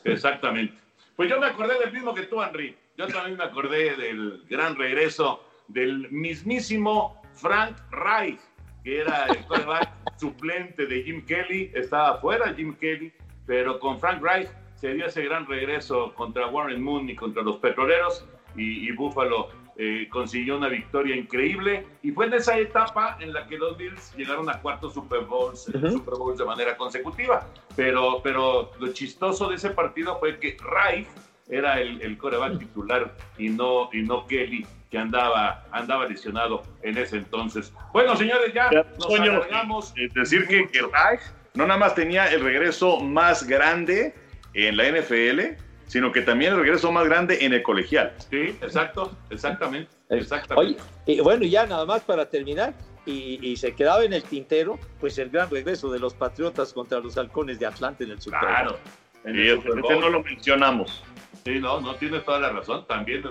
exactamente. 0.04 0.74
Pues 1.16 1.28
yo 1.28 1.40
me 1.40 1.46
acordé 1.46 1.76
del 1.80 1.92
mismo 1.92 2.14
que 2.14 2.22
tú, 2.24 2.40
Henry. 2.40 2.76
Yo 2.96 3.08
también 3.08 3.36
me 3.36 3.44
acordé 3.44 3.96
del 3.96 4.44
gran 4.48 4.76
regreso 4.76 5.44
del 5.66 6.08
mismísimo 6.10 7.20
Frank 7.32 7.76
Reich, 7.90 8.38
que 8.84 9.00
era 9.00 9.26
el 9.26 9.38
suplente 10.20 10.86
de 10.86 11.02
Jim 11.02 11.24
Kelly. 11.26 11.72
Estaba 11.74 12.20
fuera 12.20 12.54
Jim 12.54 12.76
Kelly, 12.76 13.12
pero 13.46 13.78
con 13.78 13.98
Frank 13.98 14.22
Reich 14.22 14.48
se 14.74 14.94
dio 14.94 15.06
ese 15.06 15.22
gran 15.22 15.46
regreso 15.46 16.12
contra 16.14 16.48
Warren 16.48 16.82
Moon 16.82 17.08
y 17.08 17.14
contra 17.14 17.42
los 17.42 17.56
petroleros 17.56 18.24
y, 18.56 18.92
Buffalo 18.92 19.48
eh, 19.76 20.06
consiguió 20.10 20.56
una 20.56 20.68
victoria 20.68 21.16
increíble 21.16 21.86
y 22.02 22.12
fue 22.12 22.26
en 22.26 22.34
esa 22.34 22.56
etapa 22.58 23.16
en 23.20 23.32
la 23.32 23.46
que 23.48 23.58
los 23.58 23.76
Bills 23.76 24.14
llegaron 24.16 24.48
a 24.48 24.60
cuatro 24.60 24.88
Super 24.88 25.20
Bowls, 25.20 25.64
Super 25.64 26.14
Bowls 26.14 26.38
de 26.38 26.44
manera 26.44 26.76
consecutiva. 26.76 27.48
Pero, 27.74 28.20
pero 28.22 28.70
lo 28.78 28.92
chistoso 28.92 29.48
de 29.48 29.56
ese 29.56 29.70
partido 29.70 30.18
fue 30.20 30.38
que 30.38 30.56
Raif 30.60 31.08
era 31.48 31.80
el, 31.80 32.00
el 32.02 32.16
coreback 32.16 32.58
titular 32.58 33.16
y 33.36 33.48
no, 33.48 33.90
y 33.92 34.02
no 34.02 34.26
Kelly, 34.26 34.64
que 34.90 34.98
andaba, 34.98 35.64
andaba 35.72 36.06
lesionado 36.06 36.62
en 36.82 36.96
ese 36.96 37.16
entonces. 37.16 37.72
Bueno, 37.92 38.14
señores, 38.16 38.54
ya, 38.54 38.70
nos 38.70 39.18
alargamos. 39.18 39.92
Es 39.96 40.14
decir, 40.14 40.46
que, 40.46 40.68
que 40.68 40.82
Raif 40.82 41.20
no 41.54 41.68
nada 41.68 41.78
más 41.78 41.94
tenía 41.94 42.26
el 42.32 42.40
regreso 42.40 42.98
más 42.98 43.46
grande 43.46 44.12
en 44.54 44.76
la 44.76 44.90
NFL, 44.90 45.56
sino 45.86 46.10
que 46.10 46.22
también 46.22 46.52
el 46.52 46.58
regreso 46.58 46.90
más 46.90 47.04
grande 47.04 47.44
en 47.44 47.52
el 47.52 47.62
colegial. 47.62 48.12
Sí, 48.28 48.56
exacto, 48.60 49.16
exactamente. 49.30 49.90
exactamente. 50.10 50.82
y 51.06 51.20
bueno, 51.20 51.44
ya 51.44 51.64
nada 51.66 51.86
más 51.86 52.02
para 52.02 52.28
terminar, 52.28 52.74
y, 53.06 53.54
se 53.56 53.74
quedaba 53.74 54.02
en 54.02 54.14
el 54.14 54.24
tintero, 54.24 54.80
pues 54.98 55.18
el 55.18 55.30
gran 55.30 55.48
regreso 55.48 55.92
de 55.92 56.00
los 56.00 56.14
Patriotas 56.14 56.72
contra 56.72 56.98
los 56.98 57.16
Halcones 57.18 57.60
de 57.60 57.66
Atlanta 57.66 58.02
en 58.02 58.10
el 58.10 58.20
Super 58.20 58.40
Bowl. 58.40 58.48
Claro, 58.48 58.78
en 59.24 59.36
el 59.36 59.56
Super 59.56 59.80
Bowl. 59.80 60.00
no 60.00 60.08
lo 60.08 60.22
mencionamos. 60.22 61.04
Sí, 61.44 61.60
no, 61.60 61.80
no 61.80 61.94
tienes 61.96 62.24
toda 62.24 62.40
la 62.40 62.48
razón, 62.50 62.86
también 62.86 63.22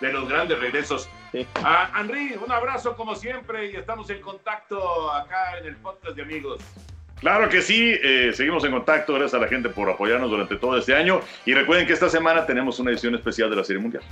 de 0.00 0.12
los 0.12 0.28
grandes 0.28 0.58
regresos. 0.60 1.08
Sí. 1.32 1.46
Ah, 1.56 1.90
Henry, 1.98 2.36
un 2.44 2.52
abrazo 2.52 2.94
como 2.94 3.16
siempre 3.16 3.72
y 3.72 3.76
estamos 3.76 4.08
en 4.10 4.20
contacto 4.20 5.10
acá 5.10 5.58
en 5.58 5.66
el 5.66 5.76
podcast 5.76 6.14
de 6.14 6.22
amigos. 6.22 6.60
Claro 7.24 7.48
que 7.48 7.62
sí, 7.62 7.98
eh, 8.02 8.32
seguimos 8.34 8.64
en 8.64 8.72
contacto, 8.72 9.14
gracias 9.14 9.32
a 9.32 9.38
la 9.38 9.48
gente 9.48 9.70
por 9.70 9.88
apoyarnos 9.88 10.30
durante 10.30 10.56
todo 10.56 10.76
este 10.76 10.94
año 10.94 11.22
y 11.46 11.54
recuerden 11.54 11.86
que 11.86 11.94
esta 11.94 12.10
semana 12.10 12.44
tenemos 12.44 12.78
una 12.80 12.90
edición 12.90 13.14
especial 13.14 13.48
de 13.48 13.56
la 13.56 13.64
Serie 13.64 13.80
Mundial. 13.80 14.02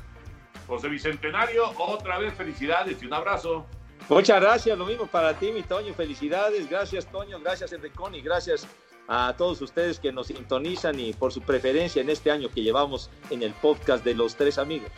José 0.66 0.88
Bicentenario, 0.88 1.74
otra 1.76 2.18
vez 2.18 2.32
felicidades 2.32 3.02
y 3.02 3.04
un 3.04 3.12
abrazo. 3.12 3.66
Muchas 4.08 4.40
gracias, 4.40 4.78
lo 4.78 4.86
mismo 4.86 5.06
para 5.06 5.34
ti, 5.34 5.52
mi 5.52 5.62
Toño, 5.62 5.92
felicidades, 5.92 6.70
gracias 6.70 7.04
Toño, 7.04 7.38
gracias 7.38 7.74
Enricón 7.74 8.14
y 8.14 8.22
gracias 8.22 8.66
a 9.06 9.34
todos 9.36 9.60
ustedes 9.60 10.00
que 10.00 10.10
nos 10.10 10.28
sintonizan 10.28 10.98
y 10.98 11.12
por 11.12 11.34
su 11.34 11.42
preferencia 11.42 12.00
en 12.00 12.08
este 12.08 12.30
año 12.30 12.48
que 12.48 12.62
llevamos 12.62 13.10
en 13.28 13.42
el 13.42 13.52
podcast 13.52 14.06
de 14.06 14.14
los 14.14 14.36
tres 14.36 14.56
amigos. 14.56 14.90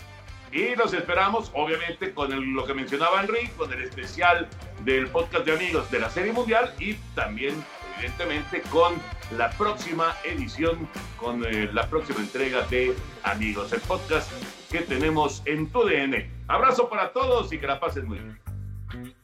Y 0.53 0.77
los 0.77 0.95
esperamos, 0.95 1.51
obviamente, 1.53 2.15
con 2.15 2.55
lo 2.55 2.65
que 2.65 2.75
mencionaba 2.75 3.23
Enrique, 3.23 3.51
con 3.57 3.73
el 3.73 3.83
especial 3.83 4.49
del 4.85 5.09
podcast 5.09 5.45
de 5.45 5.53
amigos 5.53 5.91
de 5.91 5.99
la 5.99 6.09
Serie 6.09 6.33
Mundial 6.33 6.73
y 6.79 6.95
también 7.17 7.57
evidentemente 8.05 8.61
con 8.71 8.95
la 9.37 9.51
próxima 9.51 10.15
edición, 10.25 10.89
con 11.19 11.45
eh, 11.45 11.71
la 11.73 11.89
próxima 11.89 12.21
entrega 12.21 12.63
de 12.67 12.95
Amigos, 13.23 13.73
el 13.73 13.81
podcast 13.81 14.31
que 14.71 14.81
tenemos 14.81 15.43
en 15.47 15.71
tu 15.71 15.85
DN. 15.85 16.31
Abrazo 16.49 16.89
para 16.89 17.13
todos 17.13 17.53
y 17.53 17.59
que 17.59 17.67
la 17.67 17.81
pasen 17.81 18.07
muy 18.07 18.19
bien. 18.19 19.24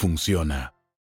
funciona. 0.01 0.73